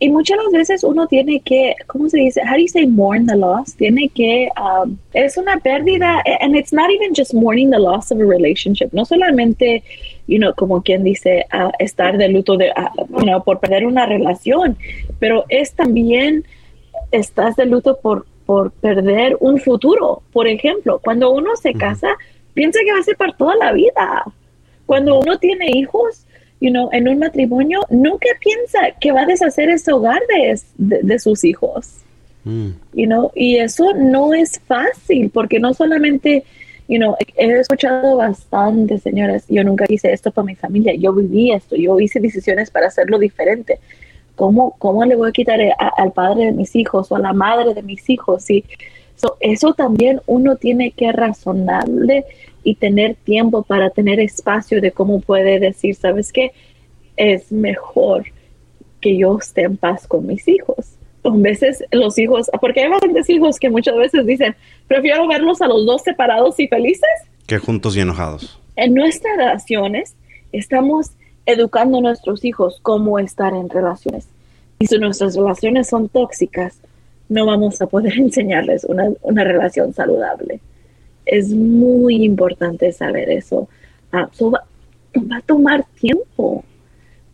Y 0.00 0.10
muchas 0.10 0.36
veces 0.52 0.84
uno 0.84 1.06
tiene 1.06 1.40
que, 1.40 1.74
¿cómo 1.86 2.08
se 2.10 2.18
dice? 2.18 2.42
How 2.42 2.56
do 2.56 2.58
you 2.58 2.68
say 2.68 2.86
mourn 2.86 3.26
the 3.26 3.36
loss? 3.36 3.74
Tiene 3.76 4.10
que, 4.10 4.48
um, 4.60 4.98
es 5.14 5.38
una 5.38 5.56
pérdida, 5.58 6.22
and 6.40 6.54
it's 6.56 6.72
not 6.72 6.90
even 6.90 7.14
just 7.16 7.32
mourning 7.32 7.70
the 7.70 7.78
loss 7.78 8.10
of 8.10 8.20
a 8.20 8.24
relationship. 8.24 8.88
No 8.92 9.04
solamente, 9.04 9.82
you 10.26 10.38
know, 10.38 10.52
como 10.54 10.82
quien 10.82 11.04
dice, 11.04 11.46
estar 11.78 12.18
de 12.18 12.28
luto 12.28 12.56
de, 12.58 12.70
you 13.10 13.22
know, 13.22 13.42
por 13.42 13.60
perder 13.60 13.86
una 13.86 14.04
relación, 14.04 14.76
pero 15.20 15.44
es 15.48 15.72
también, 15.72 16.44
estás 17.12 17.56
de 17.56 17.64
luto 17.64 17.98
por 18.02 18.26
por 18.46 18.70
perder 18.72 19.36
un 19.40 19.58
futuro. 19.58 20.22
Por 20.32 20.46
ejemplo, 20.46 21.00
cuando 21.02 21.32
uno 21.32 21.56
se 21.56 21.72
casa, 21.74 22.08
piensa 22.52 22.80
que 22.84 22.92
va 22.92 22.98
a 22.98 23.02
ser 23.02 23.16
para 23.16 23.32
toda 23.32 23.56
la 23.56 23.72
vida. 23.72 24.24
Cuando 24.86 25.18
uno 25.18 25.38
tiene 25.38 25.70
hijos, 25.72 26.26
you 26.60 26.70
know, 26.70 26.88
en 26.92 27.08
un 27.08 27.18
matrimonio, 27.18 27.80
nunca 27.90 28.28
piensa 28.40 28.80
que 29.00 29.12
va 29.12 29.22
a 29.22 29.26
deshacer 29.26 29.68
ese 29.70 29.92
hogar 29.92 30.20
de, 30.28 30.60
de, 30.76 31.18
sus 31.18 31.44
hijos. 31.44 32.00
Mm. 32.44 32.68
You 32.92 33.06
know, 33.06 33.32
y 33.34 33.56
eso 33.56 33.92
no 33.94 34.34
es 34.34 34.60
fácil, 34.60 35.30
porque 35.30 35.58
no 35.58 35.74
solamente, 35.74 36.44
you 36.88 36.98
know, 36.98 37.16
he 37.36 37.58
escuchado 37.58 38.16
bastante, 38.16 38.98
señoras, 38.98 39.44
yo 39.48 39.64
nunca 39.64 39.86
hice 39.88 40.12
esto 40.12 40.30
para 40.30 40.46
mi 40.46 40.54
familia, 40.54 40.94
yo 40.94 41.12
viví 41.12 41.52
esto, 41.52 41.76
yo 41.76 41.98
hice 41.98 42.20
decisiones 42.20 42.70
para 42.70 42.88
hacerlo 42.88 43.18
diferente. 43.18 43.78
¿Cómo, 44.34 44.74
cómo 44.78 45.04
le 45.04 45.16
voy 45.16 45.28
a 45.28 45.32
quitar 45.32 45.60
al 45.96 46.12
padre 46.12 46.46
de 46.46 46.52
mis 46.52 46.74
hijos 46.74 47.10
o 47.12 47.16
a 47.16 47.20
la 47.20 47.32
madre 47.32 47.74
de 47.74 47.82
mis 47.82 48.08
hijos? 48.10 48.50
Y 48.50 48.64
eso 49.40 49.74
también 49.74 50.20
uno 50.26 50.56
tiene 50.56 50.90
que 50.90 51.12
razonarle 51.12 52.24
y 52.62 52.74
tener 52.76 53.14
tiempo 53.14 53.62
para 53.62 53.90
tener 53.90 54.20
espacio 54.20 54.80
de 54.80 54.90
cómo 54.90 55.20
puede 55.20 55.60
decir, 55.60 55.94
¿sabes 55.94 56.32
qué? 56.32 56.52
Es 57.16 57.52
mejor 57.52 58.24
que 59.00 59.16
yo 59.16 59.38
esté 59.38 59.62
en 59.62 59.76
paz 59.76 60.06
con 60.06 60.26
mis 60.26 60.48
hijos. 60.48 60.96
A 61.22 61.30
veces 61.30 61.84
los 61.90 62.18
hijos, 62.18 62.50
porque 62.60 62.82
hay 62.82 62.90
bastantes 62.90 63.28
hijos 63.30 63.58
que 63.58 63.70
muchas 63.70 63.96
veces 63.96 64.26
dicen, 64.26 64.56
prefiero 64.88 65.26
verlos 65.28 65.62
a 65.62 65.68
los 65.68 65.86
dos 65.86 66.02
separados 66.02 66.58
y 66.58 66.68
felices. 66.68 67.08
Que 67.46 67.58
juntos 67.58 67.96
y 67.96 68.00
enojados. 68.00 68.60
En 68.76 68.94
nuestras 68.94 69.36
relaciones 69.36 70.16
estamos 70.52 71.12
educando 71.46 71.98
a 71.98 72.00
nuestros 72.00 72.44
hijos 72.44 72.78
cómo 72.82 73.18
estar 73.18 73.54
en 73.54 73.68
relaciones. 73.68 74.28
Y 74.78 74.86
si 74.86 74.98
nuestras 74.98 75.36
relaciones 75.36 75.88
son 75.88 76.08
tóxicas, 76.08 76.78
no 77.28 77.46
vamos 77.46 77.80
a 77.80 77.86
poder 77.86 78.14
enseñarles 78.18 78.84
una, 78.84 79.10
una 79.22 79.44
relación 79.44 79.92
saludable. 79.92 80.60
Es 81.26 81.50
muy 81.50 82.24
importante 82.24 82.92
saber 82.92 83.30
eso. 83.30 83.68
Ah, 84.12 84.28
va, 84.40 84.64
va, 85.16 85.36
a 85.36 85.40
tomar 85.40 85.84
tiempo 86.00 86.64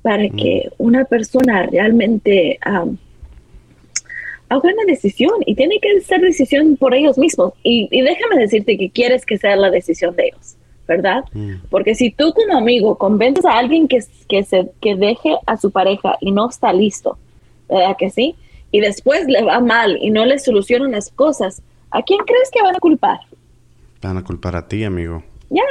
para 0.03 0.25
mm. 0.25 0.37
que 0.37 0.71
una 0.79 1.05
persona 1.05 1.65
realmente 1.65 2.59
um, 2.67 2.97
haga 4.49 4.63
una 4.63 4.85
decisión 4.87 5.35
y 5.45 5.55
tiene 5.55 5.79
que 5.81 6.01
ser 6.01 6.21
decisión 6.21 6.77
por 6.77 6.95
ellos 6.95 7.19
mismos. 7.19 7.53
Y, 7.63 7.89
y 7.91 8.03
déjame 8.03 8.41
decirte 8.41 8.79
que 8.79 8.91
quieres 8.91 9.27
que 9.27 9.39
sea 9.39 9.57
la 9.57 9.71
decisión 9.71 10.15
de 10.17 10.29
ellos 10.29 10.57
¿verdad? 10.91 11.25
Mm. 11.33 11.55
Porque 11.71 11.95
si 11.95 12.11
tú 12.11 12.35
como 12.35 12.59
amigo 12.59 12.99
convences 12.99 13.45
a 13.45 13.59
alguien 13.59 13.89
que, 13.89 14.01
que, 14.29 14.43
se, 14.45 14.71
que 14.81 14.97
deje 14.97 15.37
a 15.47 15.57
su 15.57 15.71
pareja 15.71 16.19
y 16.21 16.33
no 16.33 16.49
está 16.49 16.73
listo, 16.73 17.17
¿verdad 17.69 17.97
que 17.97 18.11
sí? 18.11 18.35
y 18.73 18.81
después 18.81 19.27
le 19.27 19.43
va 19.43 19.61
mal 19.61 19.99
y 20.01 20.11
no 20.11 20.25
le 20.25 20.39
solucionan 20.39 20.93
las 20.93 21.11
cosas, 21.11 21.63
¿a 21.91 22.03
quién 22.03 22.21
crees 22.21 22.51
que 22.51 22.63
van 22.63 22.77
a 22.77 22.81
culpar? 22.81 23.19
Van 24.01 24.17
a 24.17 24.25
culpar 24.25 24.57
a 24.57 24.67
ti, 24.67 24.85
amigo. 24.85 25.23
Ya. 25.51 25.63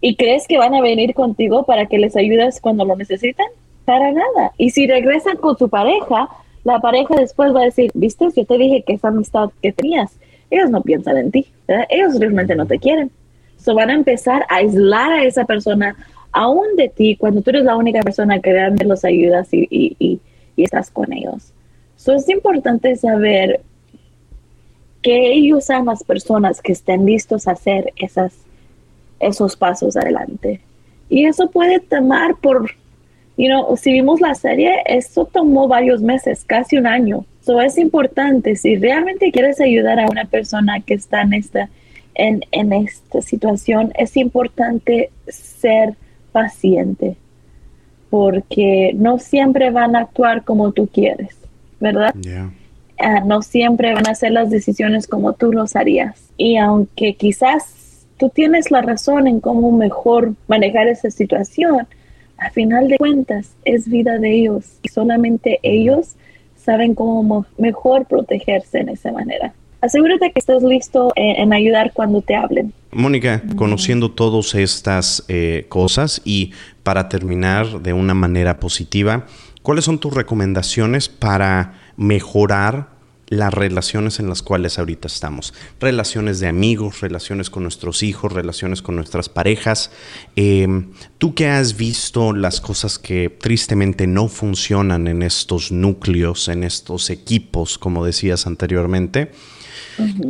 ¿Y 0.00 0.16
crees 0.16 0.46
que 0.46 0.58
van 0.58 0.74
a 0.74 0.80
venir 0.80 1.14
contigo 1.14 1.64
para 1.64 1.86
que 1.86 1.98
les 1.98 2.16
ayudes 2.16 2.60
cuando 2.60 2.84
lo 2.84 2.96
necesitan? 2.96 3.46
Para 3.84 4.12
nada. 4.12 4.52
Y 4.56 4.70
si 4.70 4.86
regresan 4.86 5.36
con 5.38 5.58
su 5.58 5.68
pareja, 5.68 6.28
la 6.62 6.80
pareja 6.80 7.16
después 7.16 7.54
va 7.54 7.62
a 7.62 7.64
decir, 7.64 7.90
viste, 7.94 8.28
yo 8.34 8.44
te 8.44 8.58
dije 8.58 8.84
que 8.86 8.94
esa 8.94 9.08
amistad 9.08 9.50
que 9.60 9.72
tenías, 9.72 10.16
ellos 10.50 10.70
no 10.70 10.82
piensan 10.82 11.16
en 11.16 11.30
ti, 11.30 11.46
ellos 11.88 12.18
realmente 12.18 12.54
no 12.54 12.66
te 12.66 12.78
quieren. 12.78 13.10
So 13.58 13.74
van 13.74 13.90
a 13.90 13.94
empezar 13.94 14.44
a 14.48 14.56
aislar 14.56 15.12
a 15.12 15.24
esa 15.24 15.44
persona 15.44 15.96
aún 16.32 16.76
de 16.76 16.88
ti 16.88 17.16
cuando 17.16 17.42
tú 17.42 17.50
eres 17.50 17.64
la 17.64 17.76
única 17.76 18.00
persona 18.00 18.40
que 18.40 18.52
realmente 18.52 18.84
los 18.84 19.04
ayudas 19.04 19.52
y, 19.52 19.66
y, 19.70 19.96
y, 19.98 20.20
y 20.56 20.64
estás 20.64 20.90
con 20.90 21.12
ellos. 21.12 21.52
So 21.96 22.14
es 22.14 22.28
importante 22.28 22.94
saber 22.96 23.60
que 25.02 25.32
ellos 25.32 25.64
sean 25.64 25.86
las 25.86 26.02
personas 26.04 26.60
que 26.60 26.72
estén 26.72 27.06
listos 27.06 27.46
a 27.46 27.52
hacer 27.52 27.92
esas, 27.96 28.34
esos 29.20 29.56
pasos 29.56 29.96
adelante. 29.96 30.60
Y 31.08 31.26
eso 31.26 31.50
puede 31.50 31.80
tomar 31.80 32.36
por, 32.36 32.70
you 33.36 33.46
know, 33.46 33.76
si 33.76 33.92
vimos 33.92 34.20
la 34.20 34.34
serie, 34.34 34.82
eso 34.86 35.24
tomó 35.24 35.68
varios 35.68 36.02
meses, 36.02 36.44
casi 36.44 36.76
un 36.76 36.86
año. 36.86 37.24
So 37.40 37.60
es 37.60 37.78
importante, 37.78 38.56
si 38.56 38.76
realmente 38.76 39.32
quieres 39.32 39.60
ayudar 39.60 39.98
a 39.98 40.10
una 40.10 40.24
persona 40.24 40.80
que 40.80 40.94
está 40.94 41.22
en 41.22 41.32
esta, 41.32 41.70
en, 42.18 42.42
en 42.52 42.72
esta 42.74 43.22
situación, 43.22 43.92
es 43.96 44.16
importante 44.16 45.10
ser 45.28 45.94
paciente, 46.32 47.16
porque 48.10 48.92
no 48.94 49.18
siempre 49.18 49.70
van 49.70 49.96
a 49.96 50.00
actuar 50.00 50.44
como 50.44 50.72
tú 50.72 50.88
quieres, 50.88 51.36
¿verdad? 51.80 52.14
Ah, 53.00 53.20
no 53.24 53.42
siempre 53.42 53.94
van 53.94 54.08
a 54.08 54.10
hacer 54.10 54.32
las 54.32 54.50
decisiones 54.50 55.06
como 55.06 55.32
tú 55.32 55.52
los 55.52 55.76
harías. 55.76 56.30
Y 56.36 56.56
aunque 56.56 57.14
quizás 57.14 58.06
tú 58.18 58.28
tienes 58.28 58.72
la 58.72 58.82
razón 58.82 59.28
en 59.28 59.40
cómo 59.40 59.70
mejor 59.70 60.34
manejar 60.48 60.88
esa 60.88 61.10
situación, 61.10 61.86
a 62.38 62.50
final 62.50 62.88
de 62.88 62.98
cuentas 62.98 63.54
es 63.64 63.88
vida 63.88 64.18
de 64.18 64.32
ellos 64.32 64.78
y 64.82 64.88
solamente 64.88 65.60
ellos 65.62 66.16
saben 66.56 66.94
cómo 66.94 67.46
mejor 67.56 68.06
protegerse 68.06 68.78
en 68.78 68.88
esa 68.88 69.12
manera. 69.12 69.54
Asegúrate 69.80 70.32
que 70.32 70.40
estés 70.40 70.62
listo 70.62 71.12
en, 71.14 71.52
ayudar 71.52 71.92
cuando 71.92 72.20
te 72.20 72.34
hablen. 72.34 72.72
Mónica, 72.90 73.42
conociendo 73.56 74.10
todas 74.10 74.54
estas 74.54 75.24
eh, 75.28 75.66
cosas 75.68 76.20
y 76.24 76.52
para 76.82 77.08
terminar 77.08 77.80
de 77.82 77.92
una 77.92 78.14
manera 78.14 78.58
positiva, 78.58 79.26
¿cuáles 79.62 79.84
son 79.84 79.98
tus 79.98 80.14
recomendaciones 80.14 81.08
para 81.08 81.74
mejorar 81.96 82.98
las 83.28 83.52
relaciones 83.52 84.20
en 84.20 84.28
las 84.28 84.42
cuales 84.42 84.78
ahorita 84.78 85.06
estamos. 85.06 85.52
Relaciones 85.80 86.40
de 86.40 86.48
amigos, 86.48 87.00
relaciones 87.00 87.50
con 87.50 87.62
nuestros 87.62 88.02
hijos, 88.02 88.32
relaciones 88.32 88.82
con 88.82 88.96
nuestras 88.96 89.28
parejas. 89.28 89.90
Em, 90.34 90.92
Tú 91.18 91.34
que 91.34 91.48
has 91.48 91.76
visto 91.76 92.32
las 92.32 92.60
cosas 92.60 92.98
que 92.98 93.28
tristemente 93.28 94.06
no 94.06 94.28
funcionan 94.28 95.08
en 95.08 95.22
estos 95.22 95.72
núcleos, 95.72 96.48
en 96.48 96.62
estos 96.64 97.10
equipos, 97.10 97.76
como 97.76 98.04
decías 98.04 98.46
anteriormente, 98.46 99.32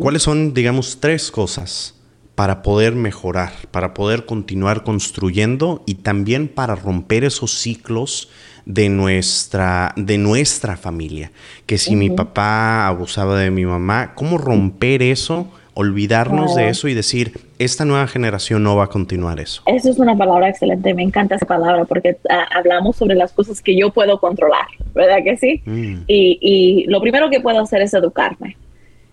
¿cuáles 0.00 0.22
son, 0.22 0.54
digamos, 0.54 0.98
tres 1.00 1.30
cosas 1.30 1.94
para 2.34 2.62
poder 2.62 2.94
mejorar, 2.94 3.52
para 3.70 3.94
poder 3.94 4.24
continuar 4.26 4.84
construyendo 4.84 5.82
y 5.86 5.96
también 5.96 6.48
para 6.48 6.74
romper 6.74 7.24
esos 7.24 7.52
ciclos? 7.52 8.28
de 8.68 8.90
nuestra, 8.90 9.94
de 9.96 10.18
nuestra 10.18 10.76
familia. 10.76 11.32
Que 11.64 11.78
si 11.78 11.96
mi 11.96 12.10
papá 12.10 12.86
abusaba 12.86 13.38
de 13.38 13.50
mi 13.50 13.64
mamá, 13.64 14.12
¿cómo 14.14 14.36
romper 14.36 15.02
eso? 15.02 15.48
Olvidarnos 15.72 16.54
de 16.54 16.68
eso 16.68 16.86
y 16.86 16.92
decir, 16.92 17.32
esta 17.58 17.84
nueva 17.84 18.06
generación 18.08 18.62
no 18.62 18.76
va 18.76 18.84
a 18.84 18.86
continuar 18.88 19.40
eso. 19.40 19.62
Eso 19.66 19.90
es 19.90 19.98
una 19.98 20.16
palabra 20.16 20.50
excelente, 20.50 20.92
me 20.92 21.02
encanta 21.02 21.36
esa 21.36 21.46
palabra 21.46 21.84
porque 21.86 22.18
ah, 22.28 22.46
hablamos 22.54 22.96
sobre 22.96 23.14
las 23.14 23.32
cosas 23.32 23.62
que 23.62 23.78
yo 23.78 23.90
puedo 23.90 24.20
controlar, 24.20 24.66
¿verdad 24.94 25.18
que 25.24 25.36
sí? 25.36 25.62
Mm. 25.64 26.02
Y, 26.06 26.38
y, 26.40 26.84
lo 26.88 27.00
primero 27.00 27.30
que 27.30 27.40
puedo 27.40 27.60
hacer 27.60 27.80
es 27.80 27.94
educarme, 27.94 28.56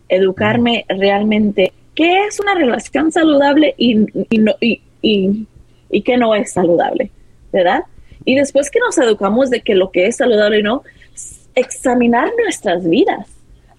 educarme 0.10 0.86
realmente 0.90 1.74
qué 1.96 2.26
es 2.26 2.40
una 2.40 2.56
relación 2.56 3.12
saludable 3.12 3.74
y, 3.78 4.06
y, 4.30 4.38
no, 4.38 4.54
y, 4.60 4.82
y, 5.02 5.48
y 5.90 6.02
qué 6.02 6.18
no 6.18 6.36
es 6.36 6.52
saludable, 6.52 7.10
¿verdad? 7.52 7.84
Y 8.26 8.36
después 8.36 8.70
que 8.70 8.80
nos 8.80 8.98
educamos 8.98 9.50
de 9.50 9.62
que 9.62 9.76
lo 9.76 9.92
que 9.92 10.08
es 10.08 10.18
saludable 10.18 10.60
y 10.60 10.64
no, 10.64 10.84
examinar 11.56 12.30
nuestras 12.44 12.88
vidas, 12.88 13.28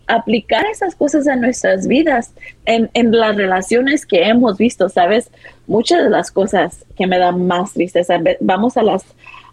aplicar 0.07 0.65
esas 0.67 0.95
cosas 0.95 1.27
a 1.29 1.37
nuestras 1.37 1.87
vidas, 1.87 2.33
en, 2.65 2.89
en, 2.95 3.11
las 3.13 3.37
relaciones 3.37 4.07
que 4.07 4.23
hemos 4.25 4.57
visto, 4.57 4.89
¿sabes? 4.89 5.31
Muchas 5.67 6.05
de 6.05 6.11
las 6.11 6.31
cosas 6.31 6.85
que 6.97 7.07
me 7.07 7.19
dan 7.19 7.47
más 7.47 7.73
tristeza, 7.73 8.19
vamos 8.41 8.77
a 8.77 8.83
las, 8.83 9.05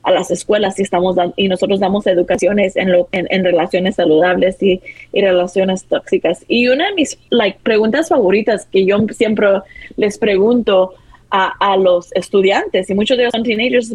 a 0.04 0.12
las 0.12 0.30
escuelas 0.32 0.78
y, 0.80 0.84
estamos 0.84 1.16
y 1.38 1.48
nosotros 1.48 1.80
damos 1.80 2.06
educaciones 2.08 2.76
en, 2.76 2.92
lo, 2.92 3.08
en, 3.12 3.44
relaciones 3.44 3.96
saludables 3.96 4.62
y, 4.62 4.82
y, 5.12 5.22
relaciones 5.22 5.86
tóxicas. 5.86 6.44
Y 6.48 6.68
una 6.68 6.90
de 6.90 6.94
mis 6.94 7.18
like, 7.30 7.60
preguntas 7.64 8.10
favoritas 8.10 8.66
que 8.66 8.86
yo 8.86 8.98
siempre 9.12 9.48
les 9.96 10.18
pregunto 10.18 10.94
a, 11.32 11.54
a 11.60 11.78
los 11.78 12.14
estudiantes, 12.14 12.90
y 12.90 12.94
muchos 12.94 13.18
de 13.18 13.24
ellos 13.24 13.32
son 13.34 13.44
teenagers, 13.44 13.94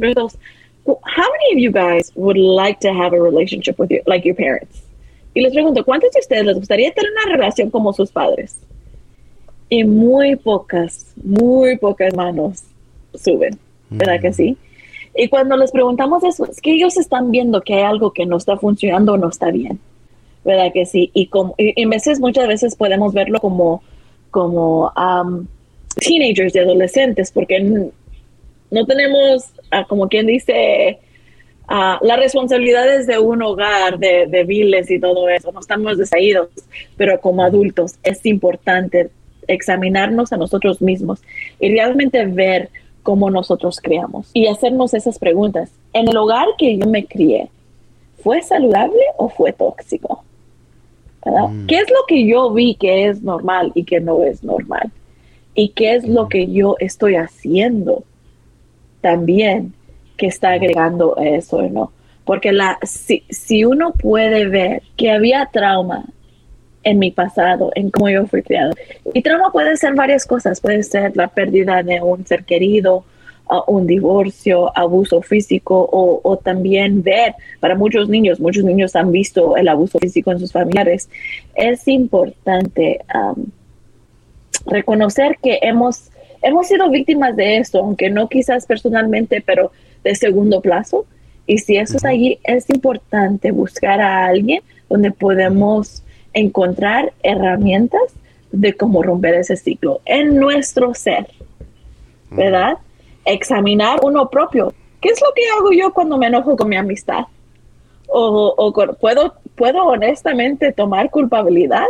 how 0.87 1.29
many 1.33 1.53
of 1.53 1.59
you 1.59 1.71
guys 1.71 2.11
would 2.15 2.39
like 2.39 2.81
to 2.81 2.93
have 2.93 3.13
a 3.13 3.21
relationship 3.21 3.79
with 3.79 3.91
you, 3.91 4.03
like 4.07 4.25
your 4.25 4.35
parents? 4.35 4.83
Y 5.35 5.43
les 5.43 5.53
pregunto, 5.53 5.85
¿cuántos 5.85 6.11
de 6.13 6.21
ustedes 6.21 6.45
les 6.47 6.57
gustaría 6.57 6.93
tener 6.93 7.13
una 7.13 7.37
relación 7.37 7.71
como 7.71 7.93
sus 7.93 8.11
padres? 8.11 8.57
Y 9.69 9.85
muy 9.85 10.37
pocas, 10.37 11.13
muy 11.23 11.77
pocas 11.77 12.15
manos 12.17 12.65
suben, 13.15 13.59
¿verdad 13.91 14.21
que 14.21 14.33
sí? 14.33 14.57
Y 15.21 15.27
cuando 15.29 15.57
les 15.57 15.73
preguntamos 15.73 16.23
eso, 16.23 16.47
es 16.47 16.61
que 16.61 16.75
ellos 16.75 16.97
están 16.97 17.33
viendo 17.33 17.61
que 17.61 17.75
hay 17.75 17.83
algo 17.83 18.13
que 18.13 18.25
no 18.25 18.37
está 18.37 18.57
funcionando 18.57 19.15
o 19.15 19.17
no 19.17 19.29
está 19.29 19.51
bien, 19.51 19.81
¿verdad 20.45 20.71
que 20.73 20.87
sí? 20.87 21.11
Y, 21.13 21.27
como, 21.27 21.57
y, 21.59 21.85
veces, 21.87 22.21
muchas 22.21 22.47
veces 22.47 22.77
podemos 22.77 23.13
verlo 23.13 23.41
como, 23.41 23.83
como 24.31 24.93
um, 24.97 25.45
teenagers 25.97 26.55
y 26.55 26.61
adolescentes, 26.61 27.33
porque 27.33 27.91
no 28.71 28.87
tenemos, 28.87 29.47
ah, 29.73 29.85
como 29.89 30.09
quien 30.09 30.27
dice, 30.27 31.01
uh, 31.69 32.07
las 32.07 32.19
responsabilidades 32.21 33.09
de 33.09 33.19
un 33.19 33.43
hogar, 33.43 33.99
de, 33.99 34.29
de 34.29 34.45
viles 34.45 34.89
y 34.89 35.01
todo 35.01 35.29
eso, 35.29 35.51
no 35.51 35.59
estamos 35.59 35.99
desaídos, 35.99 36.49
pero 36.97 37.21
como 37.21 37.43
adultos 37.43 37.97
es 38.05 38.25
importante 38.25 39.11
examinarnos 39.49 40.33
a 40.33 40.37
nosotros 40.37 40.81
mismos 40.81 41.21
y 41.59 41.71
realmente 41.73 42.25
ver 42.25 42.71
cómo 43.03 43.31
nosotros 43.31 43.81
creamos 43.81 44.31
y 44.35 44.47
hacernos 44.47 44.95
esas 44.95 45.19
preguntas. 45.19 45.71
En 45.93 46.09
el 46.09 46.17
hogar 46.17 46.47
que 46.59 46.77
yo 46.77 46.87
me 46.87 47.07
crié, 47.07 47.49
¿fue 48.23 48.43
saludable 48.43 49.03
o 49.17 49.29
fue 49.29 49.53
tóxico? 49.53 50.25
Mm. 51.25 51.67
¿Qué 51.67 51.79
es 51.79 51.91
lo 51.91 52.05
que 52.07 52.27
yo 52.27 52.53
vi 52.53 52.75
que 52.75 53.09
es 53.09 53.23
normal 53.23 53.73
y 53.75 53.85
que 53.85 54.01
no 54.01 54.23
es 54.23 54.43
normal? 54.43 54.91
¿Y 55.55 55.71
qué 55.71 55.95
es 55.95 56.07
lo 56.07 56.29
que 56.29 56.47
yo 56.51 56.77
estoy 56.79 57.17
haciendo 57.17 58.05
también 59.01 59.75
que 60.17 60.27
está 60.27 60.51
agregando 60.51 61.17
eso, 61.17 61.63
¿no? 61.63 61.93
Porque 62.25 62.53
la, 62.53 62.79
si, 62.83 63.25
si 63.31 63.65
uno 63.65 63.93
puede 63.93 64.47
ver 64.49 64.83
que 64.97 65.11
había 65.11 65.49
trauma 65.53 66.05
en 66.89 66.99
mi 66.99 67.11
pasado, 67.11 67.71
en 67.75 67.91
cómo 67.91 68.09
yo 68.09 68.27
fui 68.27 68.43
criado, 68.43 68.73
y 69.13 69.23
trauma 69.23 69.51
puede 69.53 69.77
ser 69.77 69.95
varias 69.95 70.27
cosas, 70.27 70.61
puede 70.61 70.83
ser 70.83 71.17
la 71.17 71.29
pérdida 71.29 71.83
de 71.83 72.01
un 72.01 72.27
ser 72.27 72.45
querido, 72.45 73.05
un 73.67 73.87
divorcio, 73.87 74.71
abuso 74.77 75.23
físico 75.23 75.89
o, 75.91 76.21
o, 76.23 76.37
también 76.37 77.03
ver, 77.03 77.35
para 77.61 77.75
muchos 77.75 78.09
niños, 78.09 78.41
muchos 78.41 78.63
niños 78.63 78.95
han 78.95 79.11
visto 79.11 79.57
el 79.57 79.69
abuso 79.69 79.99
físico 79.99 80.31
en 80.31 80.39
sus 80.39 80.53
familiares, 80.53 81.09
es 81.55 81.89
importante 81.89 83.01
um, 83.15 83.47
reconocer 84.67 85.39
que 85.43 85.59
hemos 85.63 86.11
hemos 86.43 86.69
sido 86.69 86.91
víctimas 86.91 87.37
de 87.37 87.59
esto, 87.59 87.79
aunque 87.79 88.11
no 88.11 88.29
quizás 88.29 88.67
personalmente, 88.67 89.43
pero 89.45 89.73
de 90.05 90.15
segundo 90.15 90.61
plazo. 90.61 91.07
Y 91.47 91.59
si 91.59 91.77
eso 91.77 91.97
es 91.97 92.05
allí, 92.05 92.39
es 92.45 92.69
importante 92.71 93.51
buscar 93.51 94.01
a 94.01 94.27
alguien 94.27 94.61
donde 94.89 95.11
podemos 95.11 96.03
encontrar 96.39 97.13
herramientas 97.23 98.03
de 98.53 98.75
cómo 98.75 99.03
romper 99.03 99.35
ese 99.35 99.57
ciclo 99.57 100.01
en 100.05 100.37
nuestro 100.37 100.95
ser, 100.95 101.27
¿verdad? 102.31 102.79
Examinar 103.25 104.01
uno 104.03 104.29
propio. 104.31 104.73
¿Qué 105.01 105.11
es 105.11 105.21
lo 105.21 105.33
que 105.35 105.43
hago 105.57 105.73
yo 105.73 105.93
cuando 105.93 106.17
me 106.17 106.27
enojo 106.27 106.57
con 106.57 106.69
mi 106.69 106.77
amistad? 106.77 107.25
O, 108.09 108.55
o 108.57 108.73
puedo, 108.95 109.35
puedo 109.55 109.85
honestamente 109.85 110.73
tomar 110.73 111.11
culpabilidad 111.11 111.87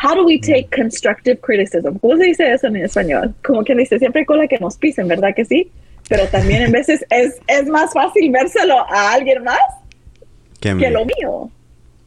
How 0.00 0.14
do 0.14 0.24
we 0.24 0.38
take 0.38 0.68
constructive 0.70 1.40
criticism? 1.40 1.98
¿Cómo 1.98 2.16
se 2.16 2.24
dice 2.24 2.52
eso 2.52 2.68
en 2.68 2.76
español? 2.76 3.34
Como 3.44 3.64
que 3.64 3.74
dice, 3.74 3.98
siempre 3.98 4.24
con 4.24 4.38
la 4.38 4.46
que 4.46 4.58
nos 4.58 4.76
pisen, 4.76 5.08
¿verdad 5.08 5.34
que 5.34 5.44
sí? 5.44 5.72
Pero 6.08 6.24
también 6.28 6.62
en 6.62 6.72
veces 6.72 7.04
es, 7.10 7.40
es 7.48 7.66
más 7.66 7.92
fácil 7.92 8.30
vérselo 8.30 8.78
a 8.78 9.12
alguien 9.12 9.42
más 9.42 9.58
que, 10.60 10.72
lo 10.90 11.04
mío. 11.04 11.50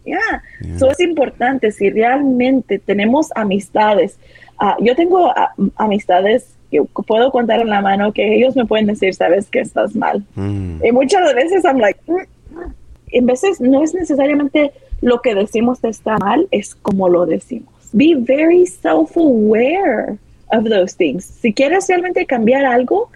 Ya, 0.05 0.43
eso 0.75 0.89
es 0.89 0.99
importante. 0.99 1.71
Si 1.71 1.89
realmente 1.89 2.79
tenemos 2.79 3.29
amistades, 3.35 4.17
ah, 4.57 4.77
yo 4.79 4.95
tengo 4.95 5.29
ah, 5.29 5.53
amistades 5.75 6.55
que 6.71 6.81
puedo 7.05 7.31
contar 7.31 7.59
en 7.59 7.69
la 7.69 7.81
mano 7.81 8.13
que 8.13 8.35
ellos 8.35 8.55
me 8.55 8.65
pueden 8.65 8.87
decir, 8.87 9.13
sabes 9.13 9.49
que 9.49 9.59
estás 9.59 9.95
mal. 9.95 10.23
Mm. 10.35 10.83
Y 10.85 10.91
muchas 10.91 11.33
veces 11.35 11.63
I'm 11.65 11.79
like, 11.79 11.99
mm, 12.07 12.13
mm". 12.13 12.73
en 13.11 13.25
veces 13.25 13.59
no 13.59 13.83
es 13.83 13.93
necesariamente 13.93 14.71
lo 15.01 15.21
que 15.21 15.35
decimos 15.35 15.83
está 15.83 16.17
mal, 16.17 16.47
es 16.51 16.75
como 16.75 17.09
lo 17.09 17.25
decimos. 17.25 17.73
Be 17.91 18.15
very 18.15 18.65
self-aware 18.65 20.17
of 20.51 20.69
those 20.69 20.95
things. 20.95 21.25
Si 21.25 21.53
quieres 21.53 21.87
realmente 21.87 22.25
cambiar 22.25 22.65
algo, 22.65 23.09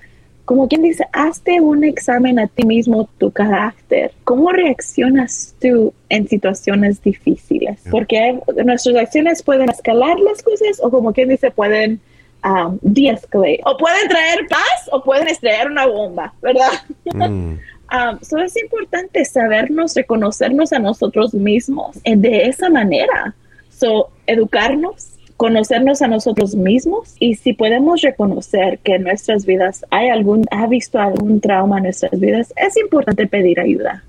como 0.45 0.67
quien 0.67 0.83
dice, 0.83 1.05
hazte 1.11 1.59
un 1.59 1.83
examen 1.83 2.39
a 2.39 2.47
ti 2.47 2.65
mismo, 2.65 3.09
tu 3.17 3.31
carácter. 3.31 4.11
¿Cómo 4.23 4.51
reaccionas 4.51 5.55
tú 5.59 5.93
en 6.09 6.27
situaciones 6.27 7.01
difíciles? 7.01 7.79
Porque 7.89 8.39
nuestras 8.63 8.95
acciones 8.95 9.41
pueden 9.41 9.69
escalar 9.69 10.19
las 10.19 10.43
cosas 10.43 10.79
o 10.81 10.91
como 10.91 11.13
quien 11.13 11.29
dice, 11.29 11.49
pueden 11.49 11.99
um, 12.43 12.77
de-escalate. 12.83 13.61
O 13.65 13.75
pueden 13.75 14.07
traer 14.07 14.47
paz 14.47 14.89
o 14.91 15.03
pueden 15.03 15.27
estrellar 15.27 15.71
una 15.71 15.87
bomba, 15.87 16.33
¿verdad? 16.41 16.71
Mm. 17.13 17.55
Um, 17.93 18.17
es 18.39 18.57
importante 18.57 19.23
sabernos, 19.25 19.93
reconocernos 19.93 20.73
a 20.73 20.79
nosotros 20.79 21.35
mismos 21.35 21.95
de 22.03 22.47
esa 22.47 22.67
manera. 22.67 23.35
So, 23.69 24.09
educarnos, 24.25 25.14
conocernos 25.37 26.01
a 26.01 26.07
nosotros 26.07 26.55
mismos 26.55 27.15
y 27.19 27.35
si 27.35 27.53
podemos 27.53 28.01
reconocer 28.01 28.79
que 28.79 28.95
en 28.95 29.03
nuestras 29.03 29.45
vidas 29.45 29.85
hay 29.89 30.09
algún, 30.09 30.45
ha 30.51 30.67
visto 30.67 30.99
algún 30.99 31.41
trauma 31.41 31.77
en 31.77 31.83
nuestras 31.83 32.19
vidas, 32.19 32.53
es 32.55 32.77
importante 32.77 33.27
pedir 33.27 33.59
ayuda. 33.59 34.03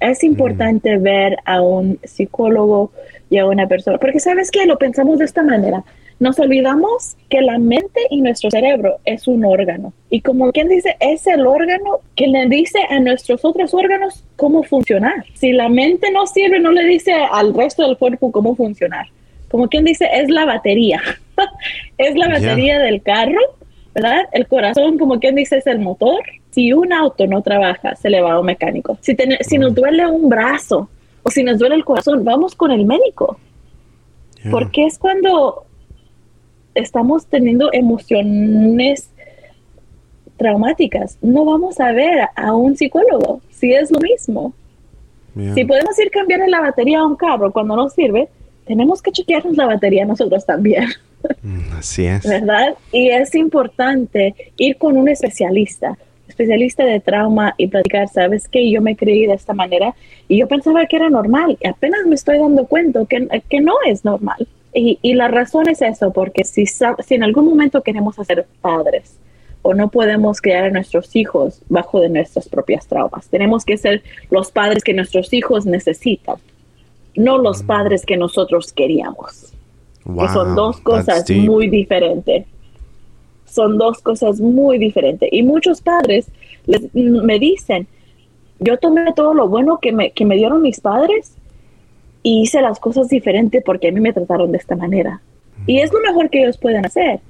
Es 0.00 0.22
importante 0.22 0.96
ver 0.98 1.38
a 1.44 1.60
un 1.60 1.98
psicólogo 2.04 2.92
y 3.30 3.38
a 3.38 3.46
una 3.46 3.66
persona, 3.66 3.98
porque 3.98 4.20
sabes 4.20 4.50
que 4.50 4.64
lo 4.64 4.78
pensamos 4.78 5.18
de 5.18 5.24
esta 5.24 5.42
manera. 5.42 5.82
Nos 6.20 6.38
olvidamos 6.38 7.16
que 7.28 7.40
la 7.42 7.58
mente 7.58 8.00
y 8.10 8.20
nuestro 8.20 8.50
cerebro 8.50 8.98
es 9.04 9.28
un 9.28 9.44
órgano. 9.44 9.92
Y 10.10 10.20
como 10.20 10.50
quien 10.52 10.68
dice, 10.68 10.96
es 11.00 11.26
el 11.26 11.46
órgano 11.46 12.00
que 12.16 12.26
le 12.26 12.48
dice 12.48 12.78
a 12.90 12.98
nuestros 13.00 13.44
otros 13.44 13.72
órganos 13.72 14.24
cómo 14.36 14.62
funcionar. 14.64 15.24
Si 15.34 15.52
la 15.52 15.68
mente 15.68 16.10
no 16.12 16.26
sirve, 16.26 16.58
no 16.58 16.72
le 16.72 16.84
dice 16.84 17.12
al 17.12 17.54
resto 17.54 17.86
del 17.86 17.96
cuerpo 17.96 18.32
cómo 18.32 18.56
funcionar. 18.56 19.06
Como 19.50 19.68
quien 19.68 19.84
dice, 19.84 20.08
es 20.12 20.28
la 20.28 20.44
batería. 20.44 21.00
es 21.98 22.16
la 22.16 22.28
batería 22.28 22.78
del 22.78 23.02
carro, 23.02 23.40
¿verdad? 23.94 24.22
El 24.32 24.46
corazón, 24.46 24.98
como 24.98 25.18
quien 25.18 25.34
dice, 25.34 25.58
es 25.58 25.66
el 25.66 25.78
motor. 25.78 26.20
Si 26.50 26.72
un 26.72 26.92
auto 26.92 27.26
no 27.26 27.42
trabaja, 27.42 27.96
se 27.96 28.10
le 28.10 28.20
va 28.20 28.34
a 28.34 28.40
un 28.40 28.46
mecánico. 28.46 28.98
Si, 29.00 29.16
si 29.40 29.58
nos 29.58 29.74
duele 29.74 30.06
un 30.06 30.28
brazo 30.28 30.88
o 31.22 31.30
si 31.30 31.42
nos 31.42 31.58
duele 31.58 31.74
el 31.74 31.84
corazón, 31.84 32.24
vamos 32.24 32.54
con 32.54 32.70
el 32.70 32.84
médico. 32.84 33.38
Porque 34.50 34.86
es 34.86 34.98
cuando 34.98 35.64
estamos 36.74 37.26
teniendo 37.26 37.70
emociones 37.72 39.10
traumáticas, 40.36 41.18
no 41.20 41.44
vamos 41.44 41.80
a 41.80 41.92
ver 41.92 42.28
a 42.36 42.54
un 42.54 42.76
psicólogo 42.76 43.40
si 43.50 43.72
es 43.72 43.90
lo 43.90 43.98
mismo. 43.98 44.54
Si 45.54 45.64
podemos 45.64 45.96
ir 46.00 46.10
cambiando 46.10 46.46
la 46.46 46.60
batería 46.60 46.98
a 46.98 47.06
un 47.06 47.14
carro 47.14 47.52
cuando 47.52 47.76
no 47.76 47.88
sirve, 47.88 48.28
tenemos 48.68 49.02
que 49.02 49.10
chequearnos 49.10 49.56
la 49.56 49.66
batería 49.66 50.04
nosotros 50.04 50.46
también. 50.46 50.84
Mm, 51.42 51.76
así 51.76 52.06
es. 52.06 52.24
¿Verdad? 52.24 52.76
Y 52.92 53.08
es 53.08 53.34
importante 53.34 54.34
ir 54.56 54.76
con 54.76 54.96
un 54.96 55.08
especialista, 55.08 55.98
especialista 56.28 56.84
de 56.84 57.00
trauma 57.00 57.54
y 57.58 57.66
platicar, 57.66 58.08
sabes 58.08 58.46
que 58.46 58.70
yo 58.70 58.80
me 58.80 58.94
creí 58.94 59.26
de 59.26 59.34
esta 59.34 59.54
manera 59.54 59.94
y 60.28 60.38
yo 60.38 60.46
pensaba 60.46 60.86
que 60.86 60.94
era 60.94 61.10
normal 61.10 61.58
y 61.60 61.66
apenas 61.66 62.06
me 62.06 62.14
estoy 62.14 62.38
dando 62.38 62.66
cuenta 62.66 63.04
que, 63.06 63.42
que 63.48 63.60
no 63.60 63.74
es 63.86 64.04
normal. 64.04 64.46
Y, 64.74 65.14
la 65.14 65.26
razón 65.26 65.68
es 65.68 65.82
eso, 65.82 66.12
porque 66.12 66.44
si, 66.44 66.66
si 66.66 67.14
en 67.14 67.24
algún 67.24 67.46
momento 67.46 67.82
queremos 67.82 68.14
ser 68.14 68.46
padres 68.60 69.16
o 69.62 69.74
no 69.74 69.88
podemos 69.88 70.40
criar 70.40 70.64
a 70.64 70.70
nuestros 70.70 71.16
hijos 71.16 71.62
bajo 71.68 72.00
de 72.00 72.10
nuestras 72.10 72.48
propias 72.48 72.86
traumas, 72.86 73.28
tenemos 73.28 73.64
que 73.64 73.76
ser 73.76 74.02
los 74.30 74.52
padres 74.52 74.84
que 74.84 74.94
nuestros 74.94 75.32
hijos 75.32 75.66
necesitan, 75.66 76.36
no 77.18 77.38
los 77.38 77.62
padres 77.62 78.06
que 78.06 78.16
nosotros 78.16 78.72
queríamos. 78.72 79.52
que 80.04 80.28
son 80.28 80.54
dos 80.54 80.80
cosas 80.80 81.28
muy 81.30 81.68
diferentes. 81.68 82.46
Son 83.44 83.76
dos 83.76 84.00
cosas 84.00 84.40
muy 84.40 84.78
diferentes. 84.78 85.28
Y 85.32 85.42
muchos 85.42 85.80
padres 85.80 86.30
me 86.92 87.38
dicen, 87.38 87.86
yo 88.60 88.78
tomé 88.78 89.12
todo 89.14 89.34
lo 89.34 89.48
bueno 89.48 89.78
que 89.80 89.92
me, 89.92 90.12
que 90.12 90.24
me 90.24 90.36
dieron 90.36 90.62
mis 90.62 90.80
padres 90.80 91.34
y 92.22 92.42
hice 92.42 92.60
las 92.60 92.78
cosas 92.78 93.08
diferentes 93.08 93.62
porque 93.64 93.88
a 93.88 93.92
mí 93.92 94.00
me 94.00 94.12
trataron 94.12 94.52
de 94.52 94.58
esta 94.58 94.76
manera. 94.76 95.20
Y 95.66 95.80
es 95.80 95.92
lo 95.92 96.00
mejor 96.00 96.30
que 96.30 96.42
ellos 96.42 96.56
pueden 96.56 96.86
hacer. 96.86 97.20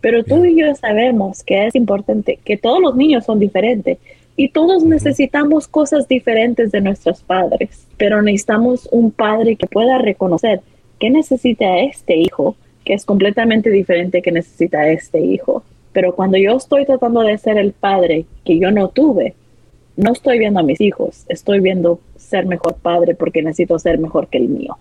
Pero 0.00 0.24
tú 0.24 0.44
y 0.44 0.60
yo 0.60 0.74
sabemos 0.74 1.42
que 1.42 1.66
es 1.66 1.74
importante, 1.74 2.38
que 2.44 2.56
todos 2.56 2.80
los 2.80 2.94
niños 2.96 3.24
son 3.24 3.38
diferentes 3.38 3.98
y 4.36 4.48
todos 4.48 4.84
necesitamos 4.84 5.68
cosas 5.68 6.08
diferentes 6.08 6.72
de 6.72 6.80
nuestros 6.80 7.22
padres, 7.22 7.86
pero 7.98 8.22
necesitamos 8.22 8.88
un 8.90 9.10
padre 9.10 9.56
que 9.56 9.66
pueda 9.66 9.98
reconocer 9.98 10.60
qué 10.98 11.10
necesita 11.10 11.80
este 11.80 12.16
hijo, 12.16 12.56
que 12.84 12.94
es 12.94 13.04
completamente 13.04 13.70
diferente 13.70 14.22
que 14.22 14.32
necesita 14.32 14.88
este 14.88 15.20
hijo. 15.20 15.62
Pero 15.92 16.14
cuando 16.14 16.38
yo 16.38 16.56
estoy 16.56 16.86
tratando 16.86 17.20
de 17.20 17.36
ser 17.36 17.58
el 17.58 17.72
padre 17.72 18.24
que 18.44 18.58
yo 18.58 18.70
no 18.70 18.88
tuve, 18.88 19.34
no 19.96 20.12
estoy 20.12 20.38
viendo 20.38 20.60
a 20.60 20.62
mis 20.62 20.80
hijos, 20.80 21.24
estoy 21.28 21.60
viendo 21.60 22.00
ser 22.16 22.46
mejor 22.46 22.76
padre 22.76 23.14
porque 23.14 23.42
necesito 23.42 23.78
ser 23.78 23.98
mejor 23.98 24.28
que 24.28 24.38
el 24.38 24.48
mío. 24.48 24.78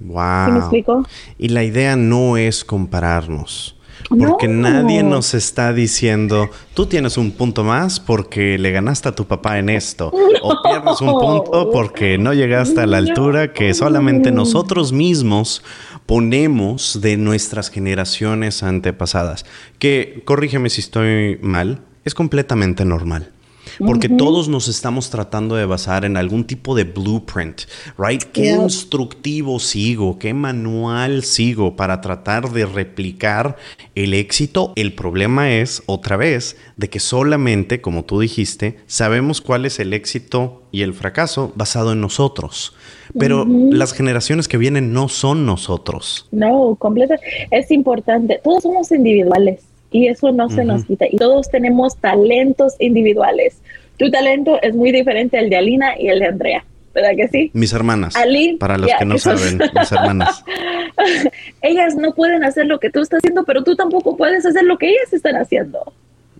Wow. 0.00 0.52
me 0.52 0.58
explico? 0.58 1.06
Y 1.38 1.48
la 1.48 1.62
idea 1.62 1.96
no 1.96 2.36
es 2.36 2.64
compararnos. 2.64 3.75
Porque 4.08 4.48
nadie 4.48 5.02
nos 5.02 5.34
está 5.34 5.72
diciendo, 5.72 6.50
tú 6.74 6.86
tienes 6.86 7.16
un 7.16 7.32
punto 7.32 7.64
más 7.64 7.98
porque 7.98 8.58
le 8.58 8.70
ganaste 8.70 9.08
a 9.08 9.12
tu 9.12 9.26
papá 9.26 9.58
en 9.58 9.68
esto. 9.68 10.12
O 10.42 10.62
pierdes 10.62 11.00
un 11.00 11.18
punto 11.18 11.70
porque 11.72 12.18
no 12.18 12.32
llegaste 12.32 12.80
a 12.80 12.86
la 12.86 12.98
altura 12.98 13.52
que 13.52 13.74
solamente 13.74 14.30
nosotros 14.30 14.92
mismos 14.92 15.62
ponemos 16.04 17.00
de 17.00 17.16
nuestras 17.16 17.68
generaciones 17.68 18.62
antepasadas. 18.62 19.44
Que, 19.80 20.22
corrígeme 20.24 20.70
si 20.70 20.82
estoy 20.82 21.38
mal, 21.42 21.80
es 22.04 22.14
completamente 22.14 22.84
normal. 22.84 23.32
Porque 23.78 24.08
todos 24.08 24.48
nos 24.48 24.68
estamos 24.68 25.10
tratando 25.10 25.56
de 25.56 25.66
basar 25.66 26.04
en 26.04 26.16
algún 26.16 26.44
tipo 26.44 26.74
de 26.74 26.84
blueprint, 26.84 27.62
right? 27.98 28.22
¿Qué 28.22 28.50
instructivo 28.50 29.58
sigo? 29.58 30.18
¿Qué 30.18 30.34
manual 30.34 31.22
sigo 31.22 31.76
para 31.76 32.00
tratar 32.00 32.50
de 32.50 32.66
replicar 32.66 33.56
el 33.94 34.14
éxito? 34.14 34.72
El 34.76 34.94
problema 34.94 35.52
es, 35.52 35.82
otra 35.86 36.16
vez, 36.16 36.56
de 36.76 36.88
que 36.88 37.00
solamente, 37.00 37.80
como 37.80 38.04
tú 38.04 38.20
dijiste, 38.20 38.78
sabemos 38.86 39.40
cuál 39.40 39.66
es 39.66 39.78
el 39.78 39.92
éxito 39.92 40.62
y 40.72 40.82
el 40.82 40.94
fracaso 40.94 41.52
basado 41.54 41.92
en 41.92 42.00
nosotros. 42.00 42.74
Pero 43.18 43.46
las 43.46 43.92
generaciones 43.92 44.48
que 44.48 44.58
vienen 44.58 44.92
no 44.92 45.08
son 45.08 45.46
nosotros. 45.46 46.28
No, 46.32 46.76
completa. 46.78 47.16
Es 47.50 47.70
importante. 47.70 48.40
Todos 48.42 48.64
somos 48.64 48.90
individuales 48.92 49.60
y 49.90 50.08
eso 50.08 50.32
no 50.32 50.48
se 50.48 50.64
nos 50.64 50.84
quita. 50.84 51.06
Y 51.10 51.16
todos 51.16 51.48
tenemos 51.50 51.96
talentos 51.96 52.74
individuales. 52.78 53.60
Tu 53.98 54.10
talento 54.10 54.60
es 54.62 54.74
muy 54.74 54.92
diferente 54.92 55.38
al 55.38 55.48
de 55.48 55.56
Alina 55.56 55.98
y 55.98 56.08
el 56.08 56.20
de 56.20 56.26
Andrea. 56.26 56.64
¿Verdad 56.96 57.10
que 57.14 57.28
sí? 57.28 57.50
Mis 57.52 57.74
hermanas. 57.74 58.14
para 58.58 58.78
los 58.78 58.90
que 58.98 59.04
no 59.04 59.18
saben, 59.18 59.58
mis 59.58 59.92
hermanas. 59.92 60.42
ellas 61.62 61.94
no 61.94 62.14
pueden 62.14 62.42
hacer 62.42 62.66
lo 62.66 62.80
que 62.80 62.88
tú 62.88 63.00
estás 63.00 63.18
haciendo, 63.18 63.44
pero 63.44 63.62
tú 63.62 63.76
tampoco 63.76 64.16
puedes 64.16 64.46
hacer 64.46 64.64
lo 64.64 64.78
que 64.78 64.88
ellas 64.88 65.12
están 65.12 65.36
haciendo. 65.36 65.92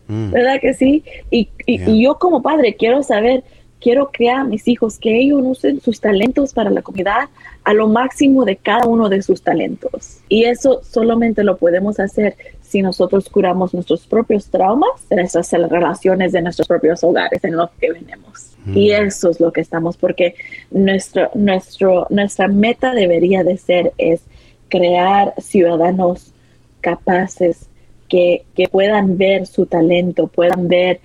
Mm. 0.08 0.30
¿Verdad 0.30 0.60
que 0.60 0.72
sí? 0.72 1.04
Y, 1.30 1.50
y, 1.66 2.02
yo 2.02 2.18
como 2.18 2.40
padre 2.40 2.74
quiero 2.74 3.02
saber, 3.02 3.44
quiero 3.80 4.10
crear 4.12 4.40
a 4.40 4.44
mis 4.44 4.66
hijos 4.68 4.98
que 4.98 5.18
ellos 5.18 5.40
usen 5.44 5.80
sus 5.80 6.00
talentos 6.00 6.52
para 6.52 6.70
la 6.70 6.82
comunidad 6.82 7.28
a 7.64 7.74
lo 7.74 7.88
máximo 7.88 8.44
de 8.44 8.56
cada 8.56 8.86
uno 8.86 9.08
de 9.08 9.22
sus 9.22 9.42
talentos. 9.42 10.20
Y 10.28 10.44
eso 10.44 10.80
solamente 10.82 11.44
lo 11.44 11.56
podemos 11.56 11.98
hacer 12.00 12.36
si 12.62 12.82
nosotros 12.82 13.28
curamos 13.28 13.74
nuestros 13.74 14.06
propios 14.06 14.50
traumas, 14.50 15.06
nuestras 15.10 15.50
relaciones 15.52 16.32
de 16.32 16.42
nuestros 16.42 16.68
propios 16.68 17.02
hogares 17.04 17.42
en 17.44 17.56
los 17.56 17.70
que 17.80 17.92
venimos. 17.92 18.56
Y 18.74 18.90
mm. 18.90 19.06
eso 19.06 19.30
es 19.30 19.40
lo 19.40 19.52
que 19.52 19.60
estamos, 19.60 19.96
porque 19.96 20.34
nuestro, 20.70 21.30
nuestro, 21.34 22.06
nuestra 22.10 22.48
meta 22.48 22.92
debería 22.92 23.44
de 23.44 23.56
ser 23.56 23.92
es 23.98 24.22
crear 24.68 25.34
ciudadanos 25.38 26.32
capaces 26.80 27.68
que, 28.08 28.44
que 28.54 28.68
puedan 28.68 29.16
ver 29.18 29.46
su 29.46 29.66
talento, 29.66 30.26
puedan 30.26 30.68
ver 30.68 31.00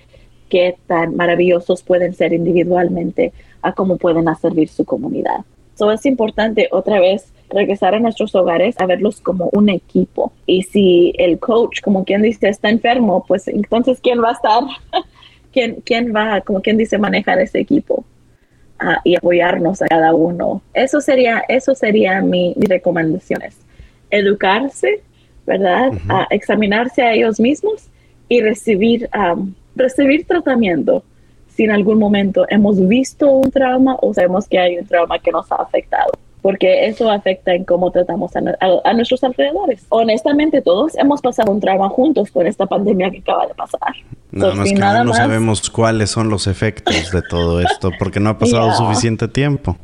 qué 0.52 0.76
tan 0.86 1.16
maravillosos 1.16 1.82
pueden 1.82 2.12
ser 2.12 2.34
individualmente 2.34 3.32
a 3.62 3.72
cómo 3.72 3.96
pueden 3.96 4.26
servir 4.36 4.68
su 4.68 4.84
comunidad. 4.84 5.46
Eso 5.74 5.90
es 5.90 6.04
importante 6.04 6.68
otra 6.70 7.00
vez 7.00 7.32
regresar 7.48 7.94
a 7.94 8.00
nuestros 8.00 8.34
hogares 8.34 8.74
a 8.78 8.84
verlos 8.84 9.22
como 9.22 9.48
un 9.54 9.70
equipo. 9.70 10.30
Y 10.44 10.64
si 10.64 11.14
el 11.16 11.38
coach, 11.38 11.80
como 11.80 12.04
quien 12.04 12.20
dice, 12.20 12.50
está 12.50 12.68
enfermo, 12.68 13.24
pues 13.26 13.48
entonces 13.48 13.98
¿quién 14.02 14.22
va 14.22 14.28
a 14.28 14.32
estar? 14.32 14.62
¿Quién, 15.52 15.82
quién 15.86 16.14
va, 16.14 16.42
como 16.42 16.60
quien 16.60 16.76
dice, 16.76 16.98
manejar 16.98 17.38
ese 17.38 17.58
equipo? 17.58 18.04
y 19.04 19.14
apoyarnos 19.14 19.80
a 19.80 19.86
cada 19.86 20.12
uno. 20.12 20.60
Eso 20.74 21.00
sería, 21.00 21.44
eso 21.48 21.72
sería 21.72 22.20
mi, 22.20 22.52
mis 22.56 22.68
recomendaciones. 22.68 23.56
Educarse, 24.10 25.04
¿verdad? 25.46 25.92
a 26.08 26.26
examinarse 26.30 27.00
a 27.00 27.12
ellos 27.12 27.38
mismos 27.38 27.84
y 28.28 28.40
recibir, 28.40 29.08
recibir 29.74 30.26
tratamiento 30.26 31.04
si 31.48 31.64
en 31.64 31.70
algún 31.70 31.98
momento 31.98 32.46
hemos 32.48 32.86
visto 32.88 33.30
un 33.30 33.50
trauma 33.50 33.96
o 34.00 34.14
sabemos 34.14 34.48
que 34.48 34.58
hay 34.58 34.78
un 34.78 34.86
trauma 34.86 35.18
que 35.18 35.30
nos 35.30 35.50
ha 35.52 35.56
afectado 35.56 36.12
porque 36.42 36.88
eso 36.88 37.08
afecta 37.08 37.54
en 37.54 37.64
cómo 37.64 37.92
tratamos 37.92 38.32
a, 38.34 38.92
nuestros 38.94 39.22
alrededores. 39.22 39.86
Honestamente, 39.90 40.60
todos 40.60 40.98
hemos 40.98 41.20
pasado 41.20 41.52
un 41.52 41.60
trauma 41.60 41.88
juntos 41.88 42.32
con 42.32 42.48
esta 42.48 42.66
pandemia 42.66 43.12
que 43.12 43.18
acaba 43.18 43.46
de 43.46 43.54
pasar. 43.54 43.94
No, 44.32 44.52
no, 44.52 44.64
es 44.64 44.72
que 44.72 44.78
no 44.78 45.14
sabemos 45.14 45.70
cuáles 45.70 46.10
son 46.10 46.30
los 46.30 46.48
efectos 46.48 47.12
de 47.12 47.22
todo 47.22 47.60
esto, 47.60 47.92
porque 47.96 48.18
no 48.18 48.30
ha 48.30 48.38
pasado 48.38 48.72
suficiente 48.76 49.28
tiempo. 49.28 49.76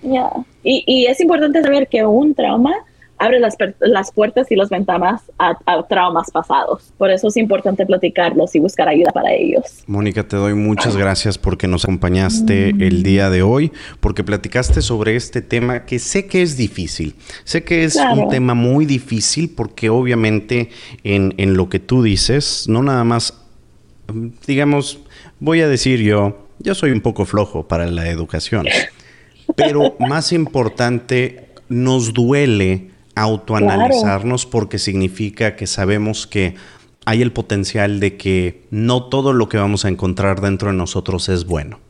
Ya, 0.00 0.30
y, 0.62 0.82
y 0.86 1.06
es 1.06 1.20
importante 1.20 1.62
saber 1.62 1.88
que 1.88 2.06
un 2.06 2.34
trauma 2.34 2.72
abre 3.18 3.40
las, 3.40 3.56
las 3.80 4.12
puertas 4.12 4.50
y 4.50 4.56
las 4.56 4.68
ventanas 4.68 5.22
a, 5.38 5.56
traumas 5.88 6.30
pasados. 6.30 6.92
Por 6.96 7.10
eso 7.10 7.28
es 7.28 7.36
importante 7.36 7.84
platicarlos 7.86 8.54
y 8.54 8.60
buscar 8.60 8.88
ayuda 8.88 9.10
para 9.12 9.32
ellos. 9.32 9.82
Mónica, 9.86 10.26
te 10.26 10.36
doy 10.36 10.54
muchas 10.54 10.96
gracias 10.96 11.38
porque 11.38 11.66
nos 11.66 11.84
acompañaste 11.84 12.72
mm. 12.74 12.82
el 12.82 13.02
día 13.02 13.30
de 13.30 13.42
hoy, 13.42 13.72
porque 14.00 14.24
platicaste 14.24 14.82
sobre 14.82 15.16
este 15.16 15.42
tema 15.42 15.84
que 15.84 15.98
sé 15.98 16.26
que 16.26 16.42
es 16.42 16.56
difícil. 16.56 17.16
Sé 17.44 17.64
que 17.64 17.84
es 17.84 17.96
un 17.96 18.28
tema 18.28 18.54
muy 18.54 18.86
difícil 18.86 19.52
porque 19.54 19.90
obviamente 19.90 20.70
en, 21.04 21.34
en 21.38 21.56
lo 21.56 21.68
que 21.68 21.78
tú 21.78 22.02
dices, 22.02 22.66
no 22.68 22.82
nada 22.82 23.04
más, 23.04 23.44
digamos, 24.46 25.00
voy 25.40 25.60
a 25.60 25.68
decir 25.68 26.00
yo, 26.00 26.46
yo 26.58 26.74
soy 26.74 26.90
un 26.90 27.00
poco 27.00 27.24
flojo 27.24 27.66
para 27.66 27.86
la 27.86 28.08
educación. 28.08 28.66
Pero 29.56 29.96
más 29.98 30.32
importante, 30.32 31.48
nos 31.68 32.12
duele 32.12 32.90
autoanalizarnos 33.20 34.46
porque 34.46 34.78
significa 34.78 35.56
que 35.56 35.66
sabemos 35.66 36.26
que 36.26 36.54
hay 37.04 37.22
el 37.22 37.32
potencial 37.32 38.00
de 38.00 38.16
que 38.16 38.66
no 38.70 39.04
todo 39.04 39.32
lo 39.32 39.48
que 39.48 39.56
vamos 39.56 39.84
a 39.84 39.88
encontrar 39.88 40.40
dentro 40.40 40.70
de 40.70 40.76
nosotros 40.76 41.28
es 41.28 41.46
bueno. 41.46 41.80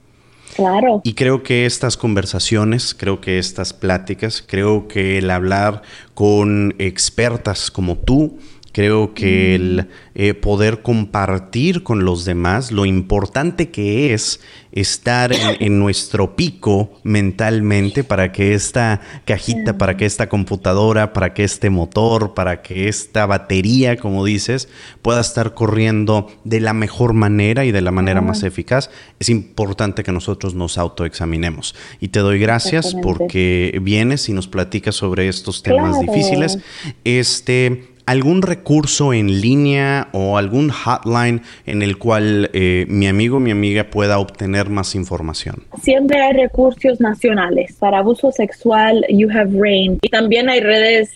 Claro. 0.54 1.00
Y 1.04 1.14
creo 1.14 1.42
que 1.42 1.66
estas 1.66 1.96
conversaciones, 1.96 2.94
creo 2.94 3.20
que 3.20 3.38
estas 3.38 3.72
pláticas, 3.72 4.44
creo 4.46 4.88
que 4.88 5.18
el 5.18 5.30
hablar 5.30 5.82
con 6.14 6.74
expertas 6.78 7.70
como 7.70 7.96
tú, 7.96 8.38
Creo 8.72 9.14
que 9.14 9.54
el 9.54 9.88
eh, 10.14 10.34
poder 10.34 10.82
compartir 10.82 11.82
con 11.82 12.04
los 12.04 12.24
demás 12.24 12.70
lo 12.70 12.84
importante 12.86 13.70
que 13.70 14.12
es 14.12 14.40
estar 14.72 15.32
en, 15.32 15.78
nuestro 15.78 16.36
pico 16.36 16.92
mentalmente 17.02 18.04
para 18.04 18.30
que 18.30 18.54
esta 18.54 19.00
cajita, 19.24 19.78
para 19.78 19.96
que 19.96 20.04
esta 20.04 20.28
computadora, 20.28 21.12
para 21.12 21.32
que 21.32 21.44
este 21.44 21.70
motor, 21.70 22.34
para 22.34 22.62
que 22.62 22.88
esta 22.88 23.26
batería, 23.26 23.96
como 23.96 24.24
dices, 24.24 24.68
pueda 25.02 25.20
estar 25.20 25.54
corriendo 25.54 26.30
de 26.44 26.60
la 26.60 26.74
mejor 26.74 27.14
manera 27.14 27.64
y 27.64 27.72
de 27.72 27.80
la 27.80 27.90
manera 27.90 28.20
más 28.20 28.42
eficaz. 28.42 28.90
Es 29.18 29.30
importante 29.30 30.02
que 30.02 30.12
nosotros 30.12 30.54
nos 30.54 30.78
autoexaminemos. 30.78 31.74
Y 32.00 32.08
te 32.08 32.20
doy 32.20 32.38
gracias 32.38 32.94
porque 33.02 33.78
vienes 33.82 34.28
y 34.28 34.32
nos 34.32 34.46
platicas 34.46 34.94
sobre 34.94 35.28
estos 35.28 35.62
temas 35.62 35.98
difíciles. 36.00 36.58
Este 37.04 37.97
algún 38.08 38.40
recurso 38.40 39.12
en 39.12 39.42
línea 39.42 40.08
o 40.12 40.38
algún 40.38 40.70
hotline 40.70 41.42
en 41.66 41.82
el 41.82 41.98
cual 41.98 42.48
eh, 42.54 42.86
mi 42.88 43.06
amigo 43.06 43.36
o 43.36 43.40
mi 43.40 43.50
amiga 43.50 43.84
pueda 43.84 44.18
obtener 44.18 44.70
más 44.70 44.94
información? 44.94 45.64
Siempre 45.82 46.18
hay 46.18 46.32
recursos 46.32 47.02
nacionales 47.02 47.76
para 47.78 47.98
abuso 47.98 48.32
sexual, 48.32 49.04
You 49.10 49.28
Have 49.30 49.50
Rain, 49.52 49.98
y 50.00 50.08
también 50.08 50.48
hay 50.48 50.60
redes 50.60 51.10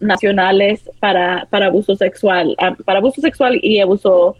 nacionales 0.00 0.80
para, 1.00 1.46
para 1.50 1.66
abuso 1.66 1.96
sexual, 1.96 2.56
um, 2.58 2.76
para 2.76 3.00
abuso 3.00 3.20
sexual 3.20 3.60
y 3.62 3.80
abuso 3.80 4.36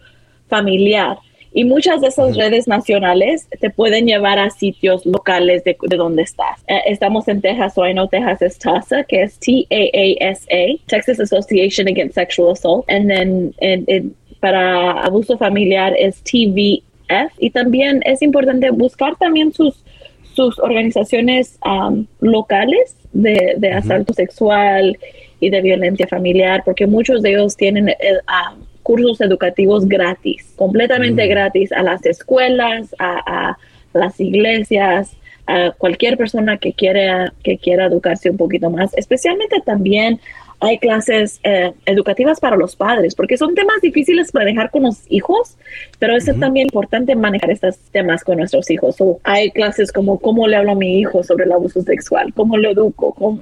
familiar. 0.47 1.19
Y 1.53 1.65
muchas 1.65 2.01
de 2.01 2.07
esas 2.07 2.35
redes 2.35 2.67
nacionales 2.67 3.47
te 3.59 3.69
pueden 3.69 4.07
llevar 4.07 4.39
a 4.39 4.49
sitios 4.49 5.05
locales 5.05 5.63
de, 5.63 5.77
de 5.81 5.97
donde 5.97 6.23
estás. 6.23 6.63
Eh, 6.67 6.81
estamos 6.87 7.27
en 7.27 7.41
Texas, 7.41 7.77
o 7.77 7.93
no 7.93 8.07
Texas 8.07 8.41
es 8.41 8.57
TASA, 8.57 9.03
que 9.03 9.23
es 9.23 9.37
T-A-A-S-A, 9.39 10.87
Texas 10.87 11.19
Association 11.19 11.87
Against 11.87 12.15
Sexual 12.15 12.51
Assault. 12.51 12.89
And 12.89 13.07
then 13.07 14.15
para 14.43 14.91
abuso 15.03 15.37
familiar 15.37 15.95
es 15.97 16.21
TVF. 16.23 17.31
Y 17.39 17.51
también 17.51 18.01
es 18.05 18.21
importante 18.21 18.71
buscar 18.71 19.15
también 19.15 19.53
sus, 19.53 19.85
sus 20.33 20.59
organizaciones 20.59 21.59
um, 21.65 22.05
locales 22.19 22.97
de, 23.13 23.55
de 23.57 23.71
asalto 23.71 24.11
sexual 24.13 24.97
y 25.39 25.49
de 25.49 25.61
violencia 25.61 26.07
familiar, 26.07 26.61
porque 26.65 26.87
muchos 26.87 27.21
de 27.21 27.31
ellos 27.31 27.55
tienen... 27.55 27.87
Eh, 27.87 27.95
um, 28.27 28.62
cursos 28.83 29.21
educativos 29.21 29.87
gratis, 29.87 30.53
completamente 30.55 31.25
mm. 31.25 31.29
gratis 31.29 31.71
a 31.71 31.81
las 31.81 32.05
escuelas, 32.05 32.93
a, 32.99 33.57
las 33.93 34.19
iglesias, 34.19 35.15
a 35.47 35.71
cualquier 35.71 36.17
persona 36.17 36.57
que 36.57 36.73
quiera, 36.73 37.33
que 37.43 37.57
quiera 37.57 37.85
educarse 37.85 38.29
un 38.29 38.37
poquito 38.37 38.69
más, 38.69 38.95
especialmente 38.95 39.61
también 39.65 40.19
hay 40.59 40.77
clases 40.77 41.39
eh, 41.43 41.73
educativas 41.85 42.39
para 42.39 42.55
los 42.55 42.75
padres, 42.75 43.15
porque 43.15 43.37
son 43.37 43.53
temas 43.53 43.81
difíciles 43.81 44.31
para 44.31 44.45
dejar 44.45 44.71
con 44.71 44.83
los 44.83 45.01
hijos, 45.09 45.57
pero 46.03 46.17
es 46.17 46.25
también 46.37 46.65
importante 46.65 47.15
manejar 47.15 47.49
estos 47.49 47.77
temas 47.93 48.25
con 48.25 48.35
nuestros 48.35 48.69
hijos. 48.69 48.97
hay 49.23 49.49
clases 49.51 49.89
como 49.89 50.19
cómo 50.19 50.49
le 50.49 50.57
hablo 50.57 50.73
a 50.73 50.75
mi 50.75 50.99
hijo 50.99 51.23
sobre 51.23 51.45
el 51.45 51.53
abuso 51.53 51.81
sexual, 51.81 52.33
cómo 52.33 52.57
lo 52.57 52.71
educo, 52.71 53.13
cómo, 53.13 53.39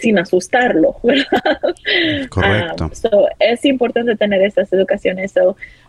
sin, 0.00 0.16
asustarlo, 0.16 0.94
Correcto. 2.28 2.84
Ah, 2.84 3.28
es 3.40 3.64
importante 3.64 4.14
tener 4.14 4.42
estas 4.42 4.72
educaciones. 4.72 5.34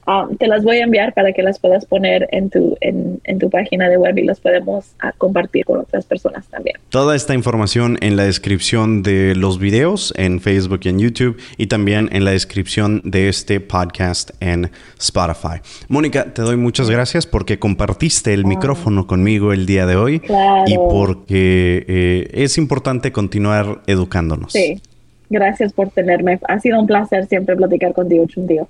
Um, 0.07 0.35
te 0.37 0.47
las 0.47 0.63
voy 0.63 0.77
a 0.77 0.85
enviar 0.85 1.13
para 1.13 1.31
que 1.33 1.43
las 1.43 1.59
puedas 1.59 1.85
poner 1.85 2.27
en 2.31 2.49
tu, 2.49 2.75
en, 2.81 3.21
en 3.25 3.37
tu 3.37 3.51
página 3.51 3.87
de 3.89 3.97
web 3.97 4.17
y 4.17 4.23
las 4.23 4.39
podemos 4.39 4.95
uh, 5.03 5.15
compartir 5.19 5.65
con 5.65 5.81
otras 5.81 6.05
personas 6.05 6.47
también. 6.47 6.77
Toda 6.89 7.15
esta 7.15 7.35
información 7.35 7.99
en 8.01 8.15
la 8.15 8.23
descripción 8.23 9.03
de 9.03 9.35
los 9.35 9.59
videos 9.59 10.11
en 10.17 10.41
Facebook 10.41 10.79
y 10.83 10.89
en 10.89 10.99
YouTube 10.99 11.39
y 11.57 11.67
también 11.67 12.09
en 12.11 12.25
la 12.25 12.31
descripción 12.31 13.01
de 13.03 13.29
este 13.29 13.59
podcast 13.59 14.31
en 14.39 14.71
Spotify. 14.97 15.61
Mónica, 15.99 16.33
te 16.33 16.43
doy 16.43 16.55
muchas 16.55 16.89
gracias 16.89 17.27
porque 17.27 17.59
compartiste 17.59 18.33
el 18.33 18.45
micrófono 18.45 19.05
conmigo 19.05 19.51
el 19.51 19.65
día 19.65 19.85
de 19.85 19.97
hoy 19.97 20.21
y 20.65 20.77
porque 20.77 21.83
eh, 21.89 22.29
es 22.31 22.57
importante 22.57 23.11
continuar 23.11 23.81
educándonos. 23.85 24.53
Sí, 24.53 24.81
gracias 25.29 25.73
por 25.73 25.89
tenerme. 25.89 26.39
Ha 26.47 26.57
sido 26.61 26.79
un 26.79 26.87
placer 26.87 27.25
siempre 27.25 27.57
platicar 27.57 27.91
contigo, 27.91 28.25
Chuntío. 28.27 28.69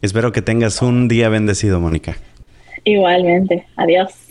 Espero 0.00 0.30
que 0.30 0.40
tengas 0.40 0.80
un 0.80 1.08
día 1.08 1.28
bendecido, 1.28 1.80
Mónica. 1.80 2.16
Igualmente. 2.84 3.66
Adiós. 3.74 4.27